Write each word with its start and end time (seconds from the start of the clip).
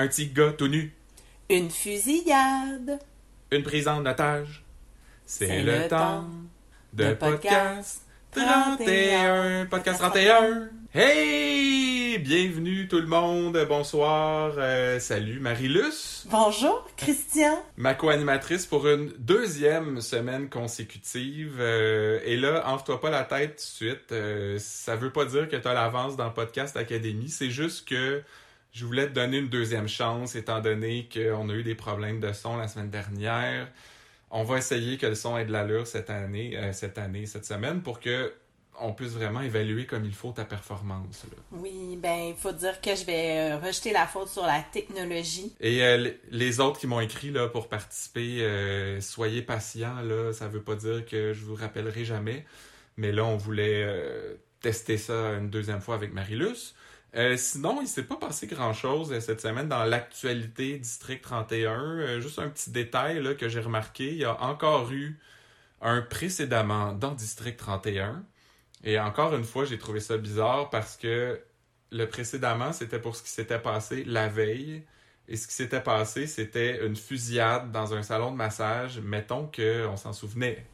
Un 0.00 0.08
petit 0.08 0.28
gars 0.28 0.54
tout 0.56 0.66
nu. 0.66 0.94
Une 1.50 1.68
fusillade. 1.68 2.98
Une 3.50 3.62
prise 3.62 3.86
en 3.86 4.06
otage. 4.06 4.64
C'est 5.26 5.60
le, 5.62 5.80
le 5.82 5.88
temps 5.88 6.24
de 6.94 7.12
podcast 7.12 8.06
podcast 8.32 8.78
31. 8.78 9.66
Podcast 9.66 9.98
31. 10.00 10.70
Hey! 10.94 12.16
Bienvenue 12.16 12.88
tout 12.88 12.98
le 12.98 13.08
monde. 13.08 13.62
Bonsoir. 13.68 14.54
Euh, 14.56 14.98
salut 15.00 15.38
Marie-Luce, 15.38 16.26
Bonjour, 16.30 16.88
Christian. 16.96 17.62
ma 17.76 17.92
co-animatrice 17.92 18.64
pour 18.64 18.88
une 18.88 19.12
deuxième 19.18 20.00
semaine 20.00 20.48
consécutive. 20.48 21.58
Euh, 21.60 22.20
et 22.24 22.38
là, 22.38 22.66
enfle-toi 22.66 23.02
pas 23.02 23.10
la 23.10 23.24
tête 23.24 23.56
tout 23.56 23.84
de 23.84 23.90
suite. 23.90 24.12
Euh, 24.12 24.56
ça 24.58 24.96
veut 24.96 25.12
pas 25.12 25.26
dire 25.26 25.46
que 25.46 25.56
tu 25.56 25.68
as 25.68 25.74
l'avance 25.74 26.16
dans 26.16 26.30
Podcast 26.30 26.78
Academy. 26.78 27.28
C'est 27.28 27.50
juste 27.50 27.86
que 27.86 28.22
je 28.72 28.84
voulais 28.84 29.06
te 29.06 29.12
donner 29.12 29.38
une 29.38 29.48
deuxième 29.48 29.88
chance 29.88 30.34
étant 30.34 30.60
donné 30.60 31.08
qu'on 31.12 31.48
a 31.48 31.52
eu 31.54 31.62
des 31.62 31.74
problèmes 31.74 32.20
de 32.20 32.32
son 32.32 32.56
la 32.56 32.68
semaine 32.68 32.90
dernière. 32.90 33.68
On 34.30 34.44
va 34.44 34.58
essayer 34.58 34.96
que 34.96 35.06
le 35.06 35.14
son 35.14 35.36
ait 35.36 35.44
de 35.44 35.52
l'allure 35.52 35.86
cette 35.86 36.10
année, 36.10 36.56
euh, 36.56 36.72
cette 36.72 36.98
année, 36.98 37.26
cette 37.26 37.44
semaine 37.44 37.82
pour 37.82 37.98
que 38.00 38.32
on 38.80 38.92
puisse 38.92 39.12
vraiment 39.12 39.40
évaluer 39.40 39.86
comme 39.86 40.04
il 40.04 40.14
faut 40.14 40.32
ta 40.32 40.44
performance. 40.44 41.24
là. 41.30 41.36
Oui, 41.52 41.98
ben, 42.00 42.28
il 42.30 42.34
faut 42.34 42.52
dire 42.52 42.80
que 42.80 42.94
je 42.94 43.04
vais 43.04 43.52
euh, 43.52 43.58
rejeter 43.58 43.92
la 43.92 44.06
faute 44.06 44.28
sur 44.28 44.44
la 44.44 44.64
technologie. 44.72 45.52
Et 45.60 45.82
euh, 45.82 46.10
les 46.30 46.60
autres 46.60 46.80
qui 46.80 46.86
m'ont 46.86 47.00
écrit 47.00 47.30
là, 47.30 47.48
pour 47.48 47.68
participer, 47.68 48.42
euh, 48.42 49.00
soyez 49.00 49.42
patients. 49.42 50.00
Là, 50.02 50.32
ça 50.32 50.48
veut 50.48 50.62
pas 50.62 50.74
dire 50.74 51.04
que 51.04 51.32
je 51.32 51.44
vous 51.44 51.54
rappellerai 51.54 52.04
jamais. 52.04 52.44
Mais 52.96 53.12
là, 53.12 53.24
on 53.24 53.36
voulait 53.36 53.86
tester 54.60 54.98
ça 54.98 55.32
une 55.34 55.48
deuxième 55.48 55.80
fois 55.80 55.94
avec 55.94 56.12
Marilus. 56.12 56.74
Euh, 57.16 57.36
sinon, 57.36 57.80
il 57.80 57.88
s'est 57.88 58.04
pas 58.04 58.16
passé 58.16 58.46
grand-chose 58.46 59.12
euh, 59.12 59.20
cette 59.20 59.40
semaine 59.40 59.68
dans 59.68 59.84
l'actualité 59.84 60.78
District 60.78 61.20
31. 61.20 61.80
Euh, 61.80 62.20
juste 62.20 62.38
un 62.38 62.48
petit 62.48 62.70
détail 62.70 63.20
là, 63.20 63.34
que 63.34 63.48
j'ai 63.48 63.60
remarqué. 63.60 64.08
Il 64.12 64.18
y 64.18 64.24
a 64.24 64.40
encore 64.42 64.92
eu 64.92 65.18
un 65.80 66.02
précédemment 66.02 66.92
dans 66.92 67.12
District 67.12 67.56
31. 67.56 68.24
Et 68.84 68.98
encore 68.98 69.34
une 69.34 69.44
fois, 69.44 69.64
j'ai 69.64 69.78
trouvé 69.78 70.00
ça 70.00 70.16
bizarre 70.18 70.70
parce 70.70 70.96
que 70.96 71.40
le 71.90 72.06
précédemment, 72.06 72.72
c'était 72.72 73.00
pour 73.00 73.16
ce 73.16 73.22
qui 73.22 73.30
s'était 73.30 73.58
passé 73.58 74.04
la 74.04 74.28
veille. 74.28 74.84
Et 75.26 75.36
ce 75.36 75.48
qui 75.48 75.54
s'était 75.54 75.80
passé, 75.82 76.26
c'était 76.26 76.84
une 76.86 76.96
fusillade 76.96 77.72
dans 77.72 77.94
un 77.94 78.02
salon 78.02 78.30
de 78.30 78.36
massage. 78.36 79.00
Mettons 79.00 79.50
qu'on 79.54 79.96
s'en 79.96 80.12
souvenait. 80.12 80.64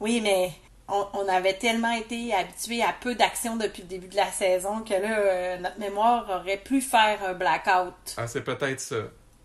Oui, 0.00 0.20
mais 0.20 0.52
on, 0.88 1.06
on 1.14 1.28
avait 1.28 1.54
tellement 1.54 1.92
été 1.92 2.34
habitués 2.34 2.82
à 2.82 2.94
peu 3.00 3.14
d'actions 3.14 3.56
depuis 3.56 3.82
le 3.82 3.88
début 3.88 4.08
de 4.08 4.16
la 4.16 4.30
saison 4.30 4.82
que 4.82 4.92
là, 4.94 5.18
euh, 5.18 5.58
notre 5.58 5.78
mémoire 5.78 6.28
aurait 6.30 6.58
pu 6.58 6.80
faire 6.80 7.18
un 7.26 7.32
blackout. 7.34 7.94
Ah, 8.16 8.26
c'est 8.26 8.42
peut-être 8.44 8.80
ça. 8.80 8.96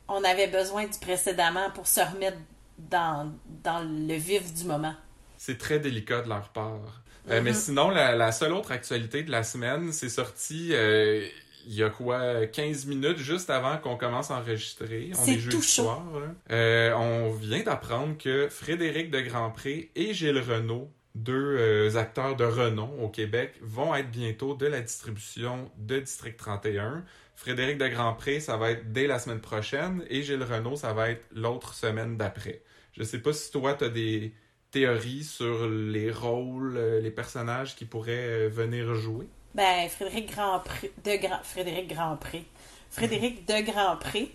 On 0.07 0.23
avait 0.23 0.47
besoin 0.47 0.85
du 0.85 0.97
précédemment 0.99 1.69
pour 1.71 1.87
se 1.87 2.01
remettre 2.01 2.37
dans, 2.77 3.31
dans 3.63 3.79
le 3.79 4.15
vif 4.15 4.53
du 4.53 4.65
moment. 4.65 4.93
C'est 5.37 5.57
très 5.57 5.79
délicat 5.79 6.21
de 6.21 6.29
leur 6.29 6.49
part. 6.49 7.01
Euh, 7.29 7.37
Mhm. 7.39 7.43
Mais 7.43 7.53
sinon, 7.53 7.89
la, 7.89 8.15
la 8.15 8.31
seule 8.31 8.53
autre 8.53 8.71
actualité 8.71 9.23
de 9.23 9.29
la 9.31 9.43
semaine, 9.43 9.91
c'est 9.91 10.09
sorti 10.09 10.69
euh, 10.73 11.27
il 11.67 11.73
y 11.75 11.83
a 11.83 11.89
quoi, 11.89 12.47
15 12.47 12.85
minutes 12.87 13.17
juste 13.17 13.49
avant 13.49 13.77
qu'on 13.77 13.97
commence 13.97 14.31
à 14.31 14.37
enregistrer. 14.37 15.11
On 15.19 15.25
est 15.25 15.49
tout 15.49 15.61
chaud. 15.61 15.83
soir. 15.83 16.01
on 16.49 17.31
vient 17.39 17.61
d'apprendre 17.61 18.17
que 18.17 18.47
Frédéric 18.49 19.11
de 19.11 19.19
Grandpré 19.21 19.91
et 19.95 20.13
Gilles 20.13 20.39
Renault, 20.39 20.89
deux 21.23 21.57
euh, 21.57 21.95
acteurs 21.97 22.35
de 22.35 22.43
renom 22.43 23.03
au 23.03 23.09
Québec, 23.09 23.53
vont 23.61 23.93
être 23.95 24.09
bientôt 24.09 24.55
de 24.55 24.65
la 24.65 24.81
distribution 24.81 25.71
de 25.77 25.99
District 25.99 26.37
31. 26.37 27.03
Frédéric 27.35 27.77
de 27.77 27.87
Grandpré, 27.87 28.39
ça 28.39 28.57
va 28.57 28.71
être 28.71 28.91
dès 28.91 29.07
la 29.07 29.19
semaine 29.19 29.39
prochaine 29.39 30.03
et 30.09 30.23
Gilles 30.23 30.43
Renault, 30.43 30.75
ça 30.75 30.93
va 30.93 31.09
être 31.09 31.25
l'autre 31.31 31.73
semaine 31.73 32.17
d'après. 32.17 32.61
Je 32.93 33.03
sais 33.03 33.19
pas 33.19 33.33
si 33.33 33.51
toi, 33.51 33.75
tu 33.75 33.85
as 33.85 33.89
des 33.89 34.33
théories 34.71 35.23
sur 35.23 35.67
les 35.67 36.11
rôles, 36.11 36.77
euh, 36.77 36.99
les 36.99 37.11
personnages 37.11 37.75
qui 37.75 37.85
pourraient 37.85 38.45
euh, 38.45 38.49
venir 38.49 38.93
jouer? 38.95 39.27
Ben, 39.55 39.89
Frédéric 39.89 40.29
de 40.29 41.21
Grand, 41.21 41.43
Frédéric 41.43 41.87
Grandpré, 41.87 42.45
Frédéric 42.89 43.47
de 43.47 43.61
Grandpré, 43.71 44.31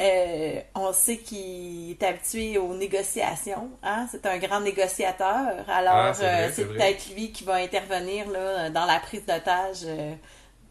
euh, 0.00 0.60
on 0.74 0.92
sait 0.92 1.18
qu'il 1.18 1.90
est 1.92 2.02
habitué 2.02 2.58
aux 2.58 2.74
négociations, 2.74 3.70
hein? 3.82 4.06
C'est 4.10 4.24
un 4.26 4.38
grand 4.38 4.60
négociateur. 4.60 5.68
Alors, 5.68 5.94
Ah, 5.94 6.14
c'est 6.14 6.62
euh, 6.62 6.66
peut-être 6.66 7.14
lui 7.14 7.30
qui 7.30 7.44
va 7.44 7.54
intervenir 7.56 8.28
là, 8.30 8.70
dans 8.70 8.84
la 8.86 8.98
prise 9.00 9.24
d'otage 9.26 9.82
euh, 9.84 10.14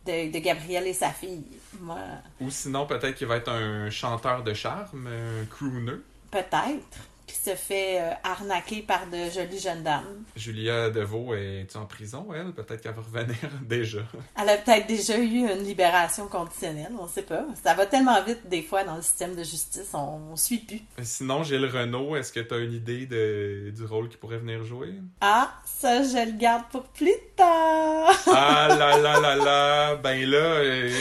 de, 0.06 0.32
de 0.32 0.40
Gabriel 0.40 0.86
et 0.88 0.94
sa 0.94 1.12
fille. 1.12 1.46
Moi, 1.80 1.98
Ou 2.42 2.50
sinon, 2.50 2.86
peut-être 2.86 3.16
qu'il 3.16 3.28
va 3.28 3.38
être 3.38 3.50
un 3.52 3.90
chanteur 3.90 4.44
de 4.44 4.54
charme, 4.54 5.08
un 5.08 5.46
crooner. 5.46 6.00
peut-être, 6.32 6.98
qui 7.32 7.50
se 7.50 7.56
fait 7.56 8.00
euh, 8.02 8.12
arnaquer 8.24 8.82
par 8.82 9.08
de 9.08 9.30
jolies 9.30 9.60
jeunes 9.60 9.84
dames. 9.84 10.24
Julia 10.36 10.90
Deveau 10.90 11.34
est 11.34 11.76
en 11.76 11.86
prison, 11.86 12.28
elle? 12.36 12.52
Peut-être 12.52 12.82
qu'elle 12.82 12.94
va 12.94 13.02
revenir 13.02 13.38
déjà. 13.68 14.02
Elle 14.40 14.50
a 14.50 14.58
peut-être 14.58 14.88
déjà 14.88 15.18
eu 15.18 15.50
une 15.50 15.64
libération 15.64 16.28
conditionnelle, 16.28 16.92
on 17.00 17.08
sait 17.08 17.22
pas. 17.24 17.46
Ça 17.64 17.74
va 17.74 17.86
tellement 17.86 18.22
vite 18.24 18.48
des 18.48 18.62
fois 18.62 18.84
dans 18.84 18.96
le 18.96 19.02
système 19.02 19.36
de 19.36 19.44
justice, 19.44 19.90
on, 19.94 20.20
on 20.32 20.36
suit 20.36 20.60
plus. 20.60 20.82
Sinon, 21.02 21.44
Gilles 21.44 21.66
Renault, 21.66 22.16
est-ce 22.16 22.32
que 22.32 22.40
tu 22.40 22.54
as 22.54 22.58
une 22.58 22.74
idée 22.74 23.06
de, 23.06 23.72
du 23.76 23.86
rôle 23.86 24.10
qu'il 24.10 24.20
pourrait 24.20 24.38
venir 24.40 24.64
jouer? 24.64 24.94
Ah, 25.22 25.52
ça 25.66 26.04
je 26.04 26.26
le 26.32 26.38
garde 26.38 26.64
pour 26.72 26.84
plus 26.84 27.12
tard. 27.36 28.12
Ah 28.28 28.68
là 28.70 28.98
là 28.98 29.20
là 29.20 29.36
là! 29.36 29.96
Ben 29.96 30.30
là, 30.30 30.38
euh, 30.38 30.92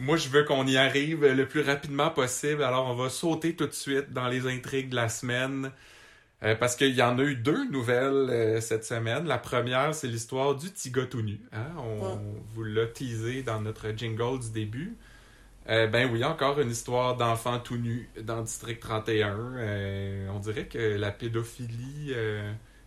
moi 0.00 0.16
je 0.16 0.28
veux 0.28 0.44
qu'on 0.44 0.66
y 0.66 0.76
arrive 0.76 1.24
le 1.26 1.46
plus 1.46 1.60
rapidement 1.60 2.10
possible. 2.10 2.62
Alors 2.64 2.86
on 2.88 2.94
va 2.94 3.08
sauter 3.10 3.54
tout 3.54 3.66
de 3.66 3.72
suite 3.72 4.12
dans 4.12 4.28
les 4.28 4.46
intrigues 4.46 4.88
de 4.88 4.96
la 4.96 5.08
semaine. 5.08 5.70
Euh, 6.42 6.54
parce 6.54 6.74
qu'il 6.74 6.94
y 6.94 7.02
en 7.02 7.18
a 7.18 7.22
eu 7.22 7.36
deux 7.36 7.68
nouvelles 7.70 8.30
euh, 8.30 8.60
cette 8.62 8.84
semaine. 8.84 9.26
La 9.26 9.36
première, 9.36 9.94
c'est 9.94 10.06
l'histoire 10.08 10.56
du 10.56 10.68
gars 10.90 11.04
tout 11.04 11.20
nu. 11.20 11.38
hein? 11.52 11.66
On 11.76 12.18
vous 12.54 12.64
l'a 12.64 12.86
teasé 12.86 13.42
dans 13.42 13.60
notre 13.60 13.90
jingle 13.90 14.40
du 14.40 14.50
début. 14.50 14.96
Euh, 15.68 15.86
ben 15.86 16.10
oui, 16.10 16.24
encore 16.24 16.58
une 16.60 16.70
histoire 16.70 17.16
d'enfant 17.16 17.58
tout 17.60 17.76
nu 17.76 18.08
dans 18.22 18.40
District 18.42 18.80
31. 18.80 19.36
Euh, 19.56 20.28
on 20.30 20.38
dirait 20.38 20.66
que 20.66 20.78
la 20.78 21.10
pédophilie 21.12 22.12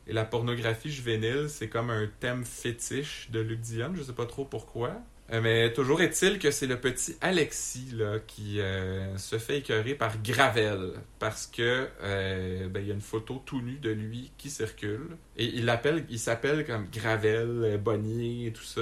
et 0.07 0.13
la 0.13 0.25
pornographie 0.25 0.91
juvénile, 0.91 1.45
c'est 1.47 1.69
comme 1.69 1.91
un 1.91 2.07
thème 2.19 2.43
fétiche 2.45 3.29
de 3.29 3.39
Luc 3.39 3.59
Dion. 3.61 3.93
Je 3.93 4.01
sais 4.01 4.13
pas 4.13 4.25
trop 4.25 4.45
pourquoi. 4.45 4.99
Euh, 5.31 5.39
mais 5.41 5.71
toujours 5.71 6.01
est-il 6.01 6.37
que 6.37 6.51
c'est 6.51 6.67
le 6.67 6.79
petit 6.79 7.15
Alexis 7.21 7.91
là, 7.93 8.19
qui 8.27 8.59
euh, 8.59 9.17
se 9.17 9.37
fait 9.37 9.59
écœurer 9.59 9.95
par 9.95 10.21
Gravel 10.21 10.91
parce 11.17 11.47
que 11.47 11.87
euh, 12.01 12.67
ben, 12.67 12.81
il 12.81 12.87
y 12.87 12.91
a 12.91 12.93
une 12.93 13.01
photo 13.01 13.41
tout 13.45 13.61
nu 13.61 13.77
de 13.77 13.89
lui 13.89 14.31
qui 14.37 14.49
circule 14.49 15.15
et 15.37 15.45
il 15.45 15.65
l'appelle, 15.65 16.05
il 16.09 16.19
s'appelle 16.19 16.65
comme 16.65 16.87
Gravel, 16.91 17.79
Bonnier 17.81 18.47
et 18.47 18.53
tout 18.53 18.63
ça. 18.63 18.81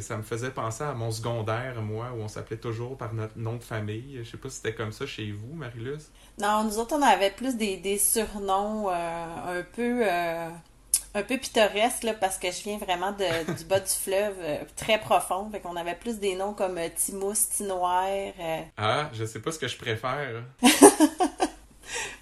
Ça 0.00 0.16
me 0.16 0.22
faisait 0.22 0.50
penser 0.50 0.82
à 0.82 0.92
mon 0.92 1.10
secondaire 1.10 1.80
moi 1.82 2.12
où 2.16 2.20
on 2.20 2.28
s'appelait 2.28 2.56
toujours 2.56 2.96
par 2.96 3.14
notre 3.14 3.38
nom 3.38 3.56
de 3.56 3.62
famille. 3.62 4.20
Je 4.22 4.30
sais 4.30 4.36
pas 4.36 4.48
si 4.48 4.56
c'était 4.56 4.74
comme 4.74 4.92
ça 4.92 5.06
chez 5.06 5.30
vous, 5.30 5.54
Marilus. 5.54 6.10
Non, 6.40 6.64
nous 6.64 6.78
autres 6.78 6.96
on 6.96 7.02
avait 7.02 7.30
plus 7.30 7.56
des, 7.56 7.98
surnoms 7.98 8.90
un 8.90 9.62
peu 9.74 10.04
un 11.16 11.22
peu 11.22 11.38
pittoresques 11.38 12.02
là, 12.02 12.14
parce 12.14 12.38
que 12.38 12.50
je 12.50 12.62
viens 12.62 12.78
vraiment 12.78 13.12
de, 13.12 13.52
du 13.56 13.64
bas 13.64 13.80
du 13.80 13.90
fleuve, 13.90 14.34
euh, 14.40 14.58
très 14.76 14.98
profond. 15.00 15.48
Fait 15.50 15.60
qu'on 15.60 15.76
avait 15.76 15.94
plus 15.94 16.18
des 16.18 16.34
noms 16.36 16.52
comme 16.52 16.76
euh, 16.78 16.88
Timousse, 16.94 17.48
Tinoir. 17.50 18.04
euh. 18.06 18.60
Ah, 18.76 19.10
je 19.12 19.24
sais 19.24 19.40
pas 19.40 19.50
ce 19.52 19.58
que 19.58 19.68
je 19.68 19.76
préfère. 19.76 20.42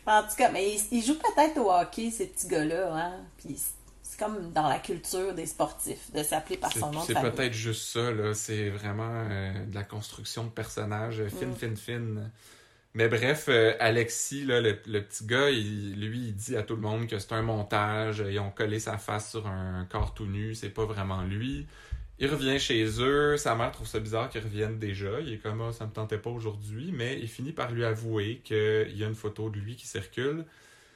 En 0.06 0.22
tout 0.22 0.36
cas, 0.36 0.50
mais 0.50 0.74
ils, 0.74 0.98
ils 0.98 1.02
jouent 1.02 1.18
peut-être 1.18 1.56
au 1.58 1.72
hockey 1.72 2.10
ces 2.10 2.26
petits 2.26 2.46
gars-là, 2.48 2.94
hein. 2.94 3.12
Puis 3.38 3.56
c'est 4.02 4.18
comme 4.18 4.52
dans 4.52 4.68
la 4.68 4.78
culture 4.78 5.32
des 5.32 5.46
sportifs 5.46 6.12
de 6.12 6.22
s'appeler 6.22 6.58
par 6.58 6.70
son 6.72 6.90
nom 6.90 7.00
c'est 7.00 7.14
peut-être 7.18 7.54
juste 7.54 7.90
ça, 7.90 8.10
là. 8.12 8.34
C'est 8.34 8.68
vraiment 8.68 9.08
euh, 9.30 9.64
de 9.64 9.74
la 9.74 9.82
construction 9.82 10.44
de 10.44 10.50
personnages 10.50 11.20
euh, 11.20 11.28
fine, 11.30 11.52
Mm. 11.52 11.56
fine, 11.56 11.76
fine. 11.78 12.30
Mais 12.94 13.08
bref, 13.08 13.46
euh, 13.48 13.74
Alexis, 13.80 14.44
le, 14.44 14.72
petit 14.72 15.26
gars, 15.26 15.50
lui, 15.50 16.28
il 16.28 16.34
dit 16.34 16.56
à 16.56 16.62
tout 16.62 16.76
le 16.76 16.82
monde 16.82 17.08
que 17.08 17.18
c'est 17.18 17.32
un 17.32 17.42
montage. 17.42 18.22
Ils 18.28 18.38
ont 18.38 18.50
collé 18.50 18.78
sa 18.78 18.98
face 18.98 19.30
sur 19.32 19.48
un 19.48 19.84
corps 19.90 20.14
tout 20.14 20.26
nu. 20.26 20.54
C'est 20.54 20.70
pas 20.70 20.84
vraiment 20.84 21.22
lui. 21.22 21.66
Il 22.20 22.28
revient 22.30 22.60
chez 22.60 22.84
eux. 23.00 23.36
Sa 23.36 23.56
mère 23.56 23.72
trouve 23.72 23.88
ça 23.88 23.98
bizarre 23.98 24.28
qu'il 24.28 24.42
revienne 24.42 24.78
déjà. 24.78 25.20
Il 25.20 25.32
est 25.32 25.38
comme, 25.38 25.60
ah, 25.62 25.72
ça 25.72 25.86
me 25.86 25.92
tentait 25.92 26.18
pas 26.18 26.30
aujourd'hui. 26.30 26.92
Mais 26.92 27.18
il 27.20 27.28
finit 27.28 27.52
par 27.52 27.72
lui 27.72 27.84
avouer 27.84 28.40
qu'il 28.44 28.96
y 28.96 29.02
a 29.02 29.08
une 29.08 29.16
photo 29.16 29.50
de 29.50 29.58
lui 29.58 29.74
qui 29.74 29.88
circule. 29.88 30.44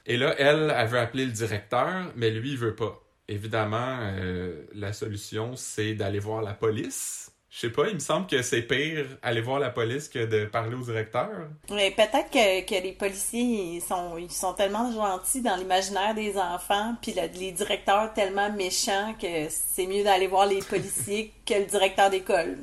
Et 0.06 0.16
là, 0.16 0.34
elle, 0.38 0.72
elle 0.76 0.88
veut 0.88 0.98
appeler 0.98 1.26
le 1.26 1.32
directeur, 1.32 2.12
mais 2.16 2.30
lui, 2.30 2.52
il 2.52 2.58
veut 2.58 2.76
pas. 2.76 3.02
Évidemment, 3.28 3.98
euh, 4.02 4.64
la 4.72 4.92
solution, 4.92 5.56
c'est 5.56 5.94
d'aller 5.94 6.20
voir 6.20 6.42
la 6.42 6.54
police. 6.54 7.27
Je 7.60 7.66
sais 7.66 7.72
pas, 7.72 7.88
il 7.88 7.94
me 7.94 7.98
semble 7.98 8.28
que 8.28 8.40
c'est 8.40 8.62
pire 8.62 9.04
aller 9.20 9.40
voir 9.40 9.58
la 9.58 9.70
police 9.70 10.08
que 10.08 10.24
de 10.26 10.44
parler 10.44 10.76
au 10.76 10.80
directeur. 10.80 11.28
Mais 11.70 11.90
peut-être 11.90 12.30
que, 12.30 12.64
que 12.64 12.80
les 12.80 12.92
policiers 12.92 13.40
ils 13.74 13.80
sont, 13.82 14.16
ils 14.16 14.30
sont 14.30 14.52
tellement 14.54 14.92
gentils 14.92 15.42
dans 15.42 15.56
l'imaginaire 15.56 16.14
des 16.14 16.38
enfants, 16.38 16.94
puis 17.02 17.14
le- 17.14 17.36
les 17.36 17.50
directeurs 17.50 18.14
tellement 18.14 18.52
méchants 18.52 19.12
que 19.20 19.48
c'est 19.50 19.88
mieux 19.88 20.04
d'aller 20.04 20.28
voir 20.28 20.46
les 20.46 20.60
policiers 20.60 21.32
que 21.46 21.54
le 21.54 21.64
directeur 21.64 22.10
d'école. 22.10 22.58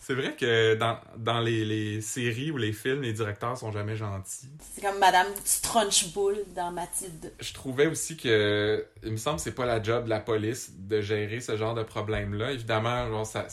C'est 0.00 0.14
vrai 0.14 0.34
que 0.34 0.74
dans, 0.74 0.98
dans 1.16 1.38
les, 1.38 1.64
les 1.64 2.00
séries 2.00 2.50
ou 2.50 2.56
les 2.56 2.72
films, 2.72 3.02
les 3.02 3.12
directeurs 3.12 3.56
sont 3.56 3.70
jamais 3.70 3.94
gentils. 3.96 4.48
C'est 4.74 4.82
comme 4.82 4.98
Madame 4.98 5.28
Strunchbull 5.44 6.44
dans 6.56 6.72
Mathilde. 6.72 7.32
Je 7.40 7.52
trouvais 7.54 7.86
aussi 7.86 8.16
que, 8.16 8.84
il 9.04 9.12
me 9.12 9.16
semble 9.16 9.36
que 9.36 9.42
c'est 9.42 9.54
pas 9.54 9.64
la 9.64 9.80
job 9.80 10.04
de 10.06 10.10
la 10.10 10.20
police 10.20 10.72
de 10.76 11.00
gérer 11.00 11.40
ce 11.40 11.56
genre 11.56 11.74
de 11.74 11.84
problème-là. 11.84 12.50
Évidemment, 12.52 13.08
genre, 13.08 13.24
ça, 13.26 13.46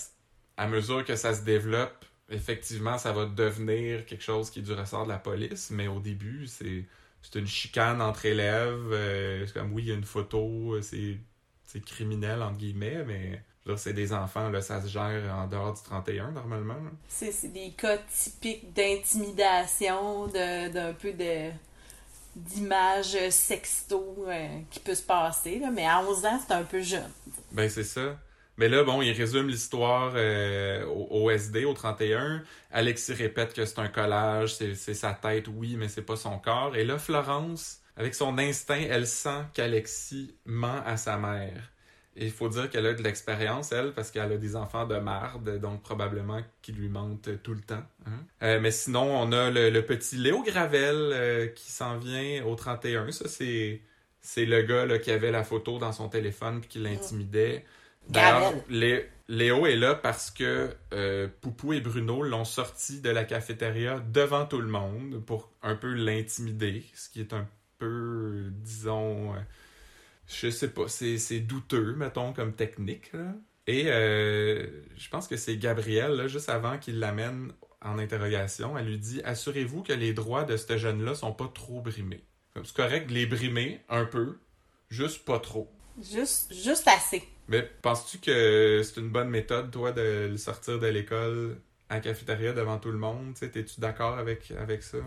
à 0.57 0.67
mesure 0.67 1.03
que 1.05 1.15
ça 1.15 1.33
se 1.33 1.41
développe, 1.41 2.05
effectivement, 2.29 2.97
ça 2.97 3.11
va 3.11 3.25
devenir 3.25 4.05
quelque 4.05 4.23
chose 4.23 4.49
qui 4.49 4.59
est 4.59 4.63
du 4.63 4.73
ressort 4.73 5.03
de 5.05 5.09
la 5.09 5.17
police, 5.19 5.71
mais 5.71 5.87
au 5.87 5.99
début, 5.99 6.47
c'est 6.47 6.85
c'est 7.21 7.37
une 7.39 7.47
chicane 7.47 8.01
entre 8.01 8.25
élèves. 8.25 8.91
euh, 8.91 9.45
c'est 9.45 9.53
comme, 9.53 9.73
oui, 9.73 9.83
il 9.83 9.89
y 9.89 9.91
a 9.91 9.95
une 9.95 10.03
photo, 10.03 10.81
c'est 10.81 11.19
criminel, 11.85 12.41
entre 12.41 12.57
guillemets, 12.57 13.03
mais 13.05 13.43
là, 13.65 13.77
c'est 13.77 13.93
des 13.93 14.11
enfants, 14.11 14.49
là, 14.49 14.61
ça 14.61 14.81
se 14.81 14.87
gère 14.87 15.33
en 15.35 15.47
dehors 15.47 15.73
du 15.73 15.81
31, 15.83 16.31
normalement. 16.31 16.75
C'est 17.07 17.31
c'est 17.31 17.49
des 17.49 17.71
cas 17.71 17.97
typiques 17.97 18.73
d'intimidation, 18.73 20.27
d'un 20.27 20.93
peu 20.93 21.13
de 21.13 21.51
d'image 22.35 23.17
sexto 23.29 24.25
euh, 24.27 24.47
qui 24.69 24.79
peut 24.79 24.95
se 24.95 25.03
passer. 25.03 25.59
Là. 25.59 25.69
Mais 25.69 25.85
à 25.85 26.01
11 26.01 26.25
ans, 26.25 26.39
c'est 26.45 26.53
un 26.53 26.63
peu 26.63 26.81
jeune. 26.81 27.11
Ben, 27.51 27.69
c'est 27.69 27.83
ça. 27.83 28.17
Mais 28.57 28.69
là, 28.69 28.83
bon, 28.83 29.01
il 29.01 29.11
résume 29.11 29.47
l'histoire 29.47 30.13
euh, 30.15 30.85
au, 30.85 31.29
SD, 31.31 31.65
au 31.65 31.73
31. 31.73 32.43
Alexis 32.71 33.13
répète 33.13 33.53
que 33.53 33.65
c'est 33.65 33.79
un 33.79 33.87
collage, 33.87 34.55
c'est 34.55 34.93
sa 34.93 35.13
tête, 35.13 35.47
oui, 35.47 35.75
mais 35.77 35.87
c'est 35.87 36.01
pas 36.01 36.15
son 36.15 36.37
corps. 36.37 36.75
Et 36.75 36.83
là, 36.83 36.97
Florence, 36.97 37.81
avec 37.97 38.13
son 38.13 38.37
instinct, 38.37 38.81
elle 38.89 39.07
sent 39.07 39.43
qu'Alexis 39.53 40.35
ment 40.45 40.81
à 40.85 40.97
sa 40.97 41.17
mère. 41.17 41.71
Il 42.17 42.29
faut 42.29 42.49
dire 42.49 42.69
qu'elle 42.69 42.85
a 42.85 42.93
de 42.93 43.01
l'expérience, 43.01 43.71
elle, 43.71 43.93
parce 43.93 44.11
qu'elle 44.11 44.31
a 44.33 44.37
des 44.37 44.57
enfants 44.57 44.85
de 44.85 44.97
marde, 44.97 45.59
donc 45.59 45.81
probablement 45.81 46.41
qui 46.61 46.73
lui 46.73 46.89
mentent 46.89 47.41
tout 47.41 47.53
le 47.53 47.61
temps. 47.61 47.83
hein. 48.05 48.11
Euh, 48.43 48.59
mais 48.59 48.71
sinon, 48.71 49.17
on 49.17 49.31
a 49.31 49.49
le, 49.49 49.81
petit 49.81 50.17
Léo 50.17 50.43
Gravel 50.43 50.95
euh, 50.95 51.47
qui 51.47 51.71
s'en 51.71 51.97
vient 51.97 52.43
au 52.45 52.55
31. 52.55 53.11
Ça, 53.11 53.29
c'est 53.29 54.45
le 54.45 54.61
gars 54.63 54.99
qui 54.99 55.09
avait 55.09 55.31
la 55.31 55.45
photo 55.45 55.79
dans 55.79 55.93
son 55.93 56.09
téléphone 56.09 56.59
puis 56.59 56.69
qui 56.69 56.79
l'intimidait. 56.79 57.63
D'ailleurs. 58.09 58.53
Lé- 58.69 59.07
Léo 59.27 59.65
est 59.65 59.77
là 59.77 59.95
parce 59.95 60.29
que 60.29 60.75
euh, 60.93 61.27
Poupou 61.41 61.71
et 61.73 61.79
Bruno 61.79 62.21
l'ont 62.21 62.43
sorti 62.43 62.99
de 62.99 63.09
la 63.09 63.23
cafétéria 63.23 63.99
devant 64.11 64.45
tout 64.45 64.59
le 64.59 64.67
monde 64.67 65.23
pour 65.25 65.49
un 65.63 65.75
peu 65.75 65.93
l'intimider, 65.93 66.83
ce 66.93 67.07
qui 67.09 67.21
est 67.21 67.31
un 67.33 67.47
peu, 67.77 68.49
disons, 68.51 69.33
euh, 69.33 69.37
je 70.27 70.49
sais 70.49 70.67
pas, 70.69 70.87
c'est 70.89 71.17
c'est 71.17 71.39
douteux, 71.39 71.95
mettons, 71.95 72.33
comme 72.33 72.53
technique. 72.53 73.13
là. 73.13 73.33
Et 73.67 73.85
euh, 73.87 74.67
je 74.97 75.09
pense 75.09 75.27
que 75.29 75.37
c'est 75.37 75.55
Gabrielle, 75.57 76.11
là, 76.13 76.27
juste 76.27 76.49
avant 76.49 76.77
qu'il 76.77 76.99
l'amène 76.99 77.53
en 77.81 77.99
interrogation, 77.99 78.77
elle 78.77 78.87
lui 78.87 78.97
dit 78.97 79.21
Assurez-vous 79.23 79.83
que 79.83 79.93
les 79.93 80.11
droits 80.13 80.43
de 80.43 80.57
ce 80.57 80.77
jeune-là 80.77 81.15
sont 81.15 81.31
pas 81.31 81.49
trop 81.53 81.79
brimés. 81.81 82.23
Comme 82.53 82.65
C'est 82.65 82.75
correct 82.75 83.07
de 83.07 83.13
les 83.13 83.25
brimer 83.27 83.79
un 83.87 84.03
peu, 84.03 84.39
juste 84.89 85.23
pas 85.23 85.39
trop. 85.39 85.71
Juste, 86.01 86.53
juste 86.53 86.87
assez. 86.87 87.23
Mais 87.51 87.69
penses-tu 87.81 88.19
que 88.19 88.81
c'est 88.81 88.99
une 89.01 89.09
bonne 89.09 89.29
méthode, 89.29 89.71
toi, 89.71 89.91
de 89.91 90.29
le 90.31 90.37
sortir 90.37 90.79
de 90.79 90.87
l'école 90.87 91.57
la 91.89 91.99
cafétéria 91.99 92.53
devant 92.53 92.77
tout 92.77 92.91
le 92.91 92.97
monde? 92.97 93.33
Tu 93.33 93.41
sais, 93.41 93.51
T'es-tu 93.51 93.81
d'accord 93.81 94.17
avec, 94.17 94.51
avec 94.57 94.81
ça? 94.81 94.99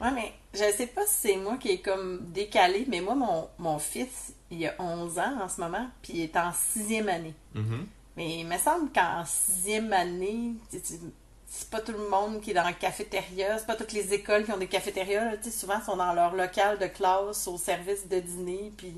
Ouais, 0.00 0.10
mais 0.10 0.32
je 0.52 0.64
sais 0.76 0.88
pas 0.88 1.06
si 1.06 1.28
c'est 1.28 1.36
moi 1.36 1.56
qui 1.58 1.70
est 1.70 1.78
comme 1.78 2.32
décalé, 2.32 2.84
mais 2.88 3.00
moi, 3.00 3.14
mon, 3.14 3.48
mon 3.58 3.78
fils, 3.78 4.34
il 4.50 4.66
a 4.66 4.74
11 4.80 5.18
ans 5.20 5.40
en 5.42 5.48
ce 5.48 5.60
moment, 5.60 5.88
puis 6.02 6.14
il 6.14 6.22
est 6.22 6.36
en 6.36 6.52
sixième 6.52 7.08
année. 7.08 7.34
Mhm. 7.54 7.86
Mais 8.16 8.40
il 8.40 8.46
me 8.48 8.58
semble 8.58 8.90
qu'en 8.90 9.24
sixième 9.24 9.92
année, 9.92 10.54
c'est 10.70 11.70
pas 11.70 11.80
tout 11.80 11.92
le 11.92 12.08
monde 12.08 12.40
qui 12.40 12.50
est 12.50 12.54
dans 12.54 12.64
la 12.64 12.72
cafétéria, 12.72 13.56
c'est 13.58 13.66
pas 13.66 13.76
toutes 13.76 13.92
les 13.92 14.12
écoles 14.12 14.44
qui 14.44 14.50
ont 14.50 14.58
des 14.58 14.66
cafétérias. 14.66 15.24
là. 15.24 15.36
Souvent, 15.48 15.78
ils 15.78 15.84
sont 15.84 15.96
dans 15.96 16.12
leur 16.12 16.34
local 16.34 16.80
de 16.80 16.88
classe, 16.88 17.46
au 17.46 17.56
service 17.56 18.08
de 18.08 18.18
dîner, 18.18 18.72
puis 18.76 18.94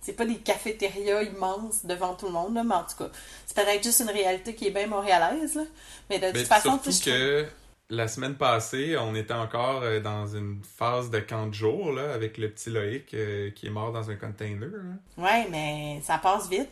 c'est 0.00 0.12
pas 0.12 0.24
des 0.26 0.36
cafétérias 0.36 1.22
immenses 1.22 1.84
devant 1.84 2.14
tout 2.14 2.26
le 2.26 2.32
monde, 2.32 2.54
là, 2.54 2.62
mais 2.64 2.74
en 2.74 2.84
tout 2.84 2.96
cas, 2.98 3.10
c'est 3.46 3.56
peut-être 3.56 3.82
juste 3.82 4.00
une 4.00 4.10
réalité 4.10 4.54
qui 4.54 4.68
est 4.68 4.70
bien 4.70 4.86
montréalaise, 4.86 5.54
là. 5.54 5.62
Mais 6.10 6.18
de 6.18 6.30
toute 6.30 6.46
façon, 6.46 6.78
surtout 6.82 7.04
que 7.10 7.46
la 7.90 8.08
semaine 8.08 8.34
passée, 8.34 8.96
on 8.98 9.14
était 9.14 9.34
encore 9.34 9.82
euh, 9.82 10.00
dans 10.00 10.26
une 10.26 10.60
phase 10.76 11.10
de 11.10 11.20
camp 11.20 11.46
de 11.46 11.54
jour, 11.54 11.92
là, 11.92 12.12
avec 12.14 12.38
le 12.38 12.50
petit 12.50 12.70
Loïc 12.70 13.14
euh, 13.14 13.50
qui 13.50 13.66
est 13.66 13.70
mort 13.70 13.92
dans 13.92 14.10
un 14.10 14.16
container. 14.16 14.68
là. 14.68 15.22
Ouais, 15.24 15.46
mais 15.50 16.00
ça 16.04 16.18
passe 16.18 16.48
vite. 16.48 16.68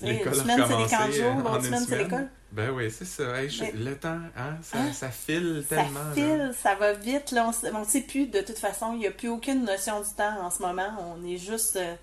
L'école 0.00 0.34
semaine, 0.34 0.64
c'est 0.68 0.76
des 0.76 0.86
camps 0.90 1.06
de 1.06 1.12
jour, 1.12 1.26
euh, 1.26 1.42
l'autre 1.42 1.56
une 1.56 1.62
semaine, 1.64 1.80
c'est 1.80 1.86
semaine. 1.86 2.02
l'école. 2.04 2.28
Ben 2.50 2.70
oui, 2.70 2.90
c'est 2.90 3.04
ça. 3.04 3.40
Hey, 3.40 3.48
je- 3.48 3.62
Mais- 3.62 3.72
Le 3.72 3.96
temps, 3.96 4.18
hein, 4.36 4.56
ça, 4.62 4.78
Hein? 4.78 4.92
ça 4.92 5.10
file 5.10 5.64
Ça 5.68 5.76
tellement. 5.76 6.00
là. 6.00 6.12
file, 6.14 6.54
ça 6.60 6.74
va 6.74 6.92
vite. 6.92 7.30
Là, 7.30 7.48
on, 7.48 7.76
on 7.76 7.84
sait 7.84 8.00
plus, 8.00 8.26
de 8.26 8.40
toute 8.40 8.58
façon, 8.58 8.92
il 8.94 8.98
n'y 8.98 9.06
a 9.06 9.10
plus 9.12 9.28
aucune 9.28 9.64
notion 9.64 10.00
du 10.00 10.10
temps 10.16 10.40
en 10.44 10.50
ce 10.50 10.60
moment. 10.60 10.88
On 11.16 11.24
est 11.26 11.36
juste 11.38 11.76
euh, 11.76 11.94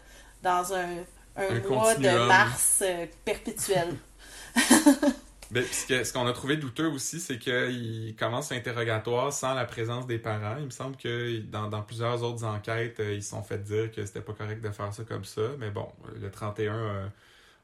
dans 0.41 0.73
un, 0.73 0.97
un 1.35 1.55
Un 1.55 1.69
mois 1.69 1.95
de 1.95 2.27
mars 2.27 2.83
euh, 2.85 3.05
perpétuel. 3.25 3.95
Ben, 5.51 5.63
ce 5.63 6.13
qu'on 6.13 6.27
a 6.27 6.33
trouvé 6.33 6.57
douteux 6.57 6.87
aussi, 6.87 7.19
c'est 7.19 7.39
qu'il 7.39 8.15
commence 8.19 8.51
l'interrogatoire 8.51 9.33
sans 9.33 9.55
la 9.55 9.65
présence 9.65 10.05
des 10.05 10.19
parents. 10.19 10.57
Il 10.59 10.65
me 10.65 10.69
semble 10.69 10.95
que 10.95 11.39
dans, 11.39 11.67
dans 11.67 11.81
plusieurs 11.81 12.21
autres 12.21 12.43
enquêtes, 12.45 12.99
euh, 12.99 13.15
ils 13.15 13.23
se 13.23 13.31
sont 13.31 13.41
fait 13.41 13.57
dire 13.57 13.91
que 13.91 14.05
c'était 14.05 14.21
pas 14.21 14.33
correct 14.33 14.61
de 14.61 14.69
faire 14.69 14.93
ça 14.93 15.03
comme 15.03 15.25
ça. 15.25 15.41
Mais 15.57 15.71
bon, 15.71 15.87
le 16.21 16.29
31, 16.29 16.75
euh, 16.75 17.07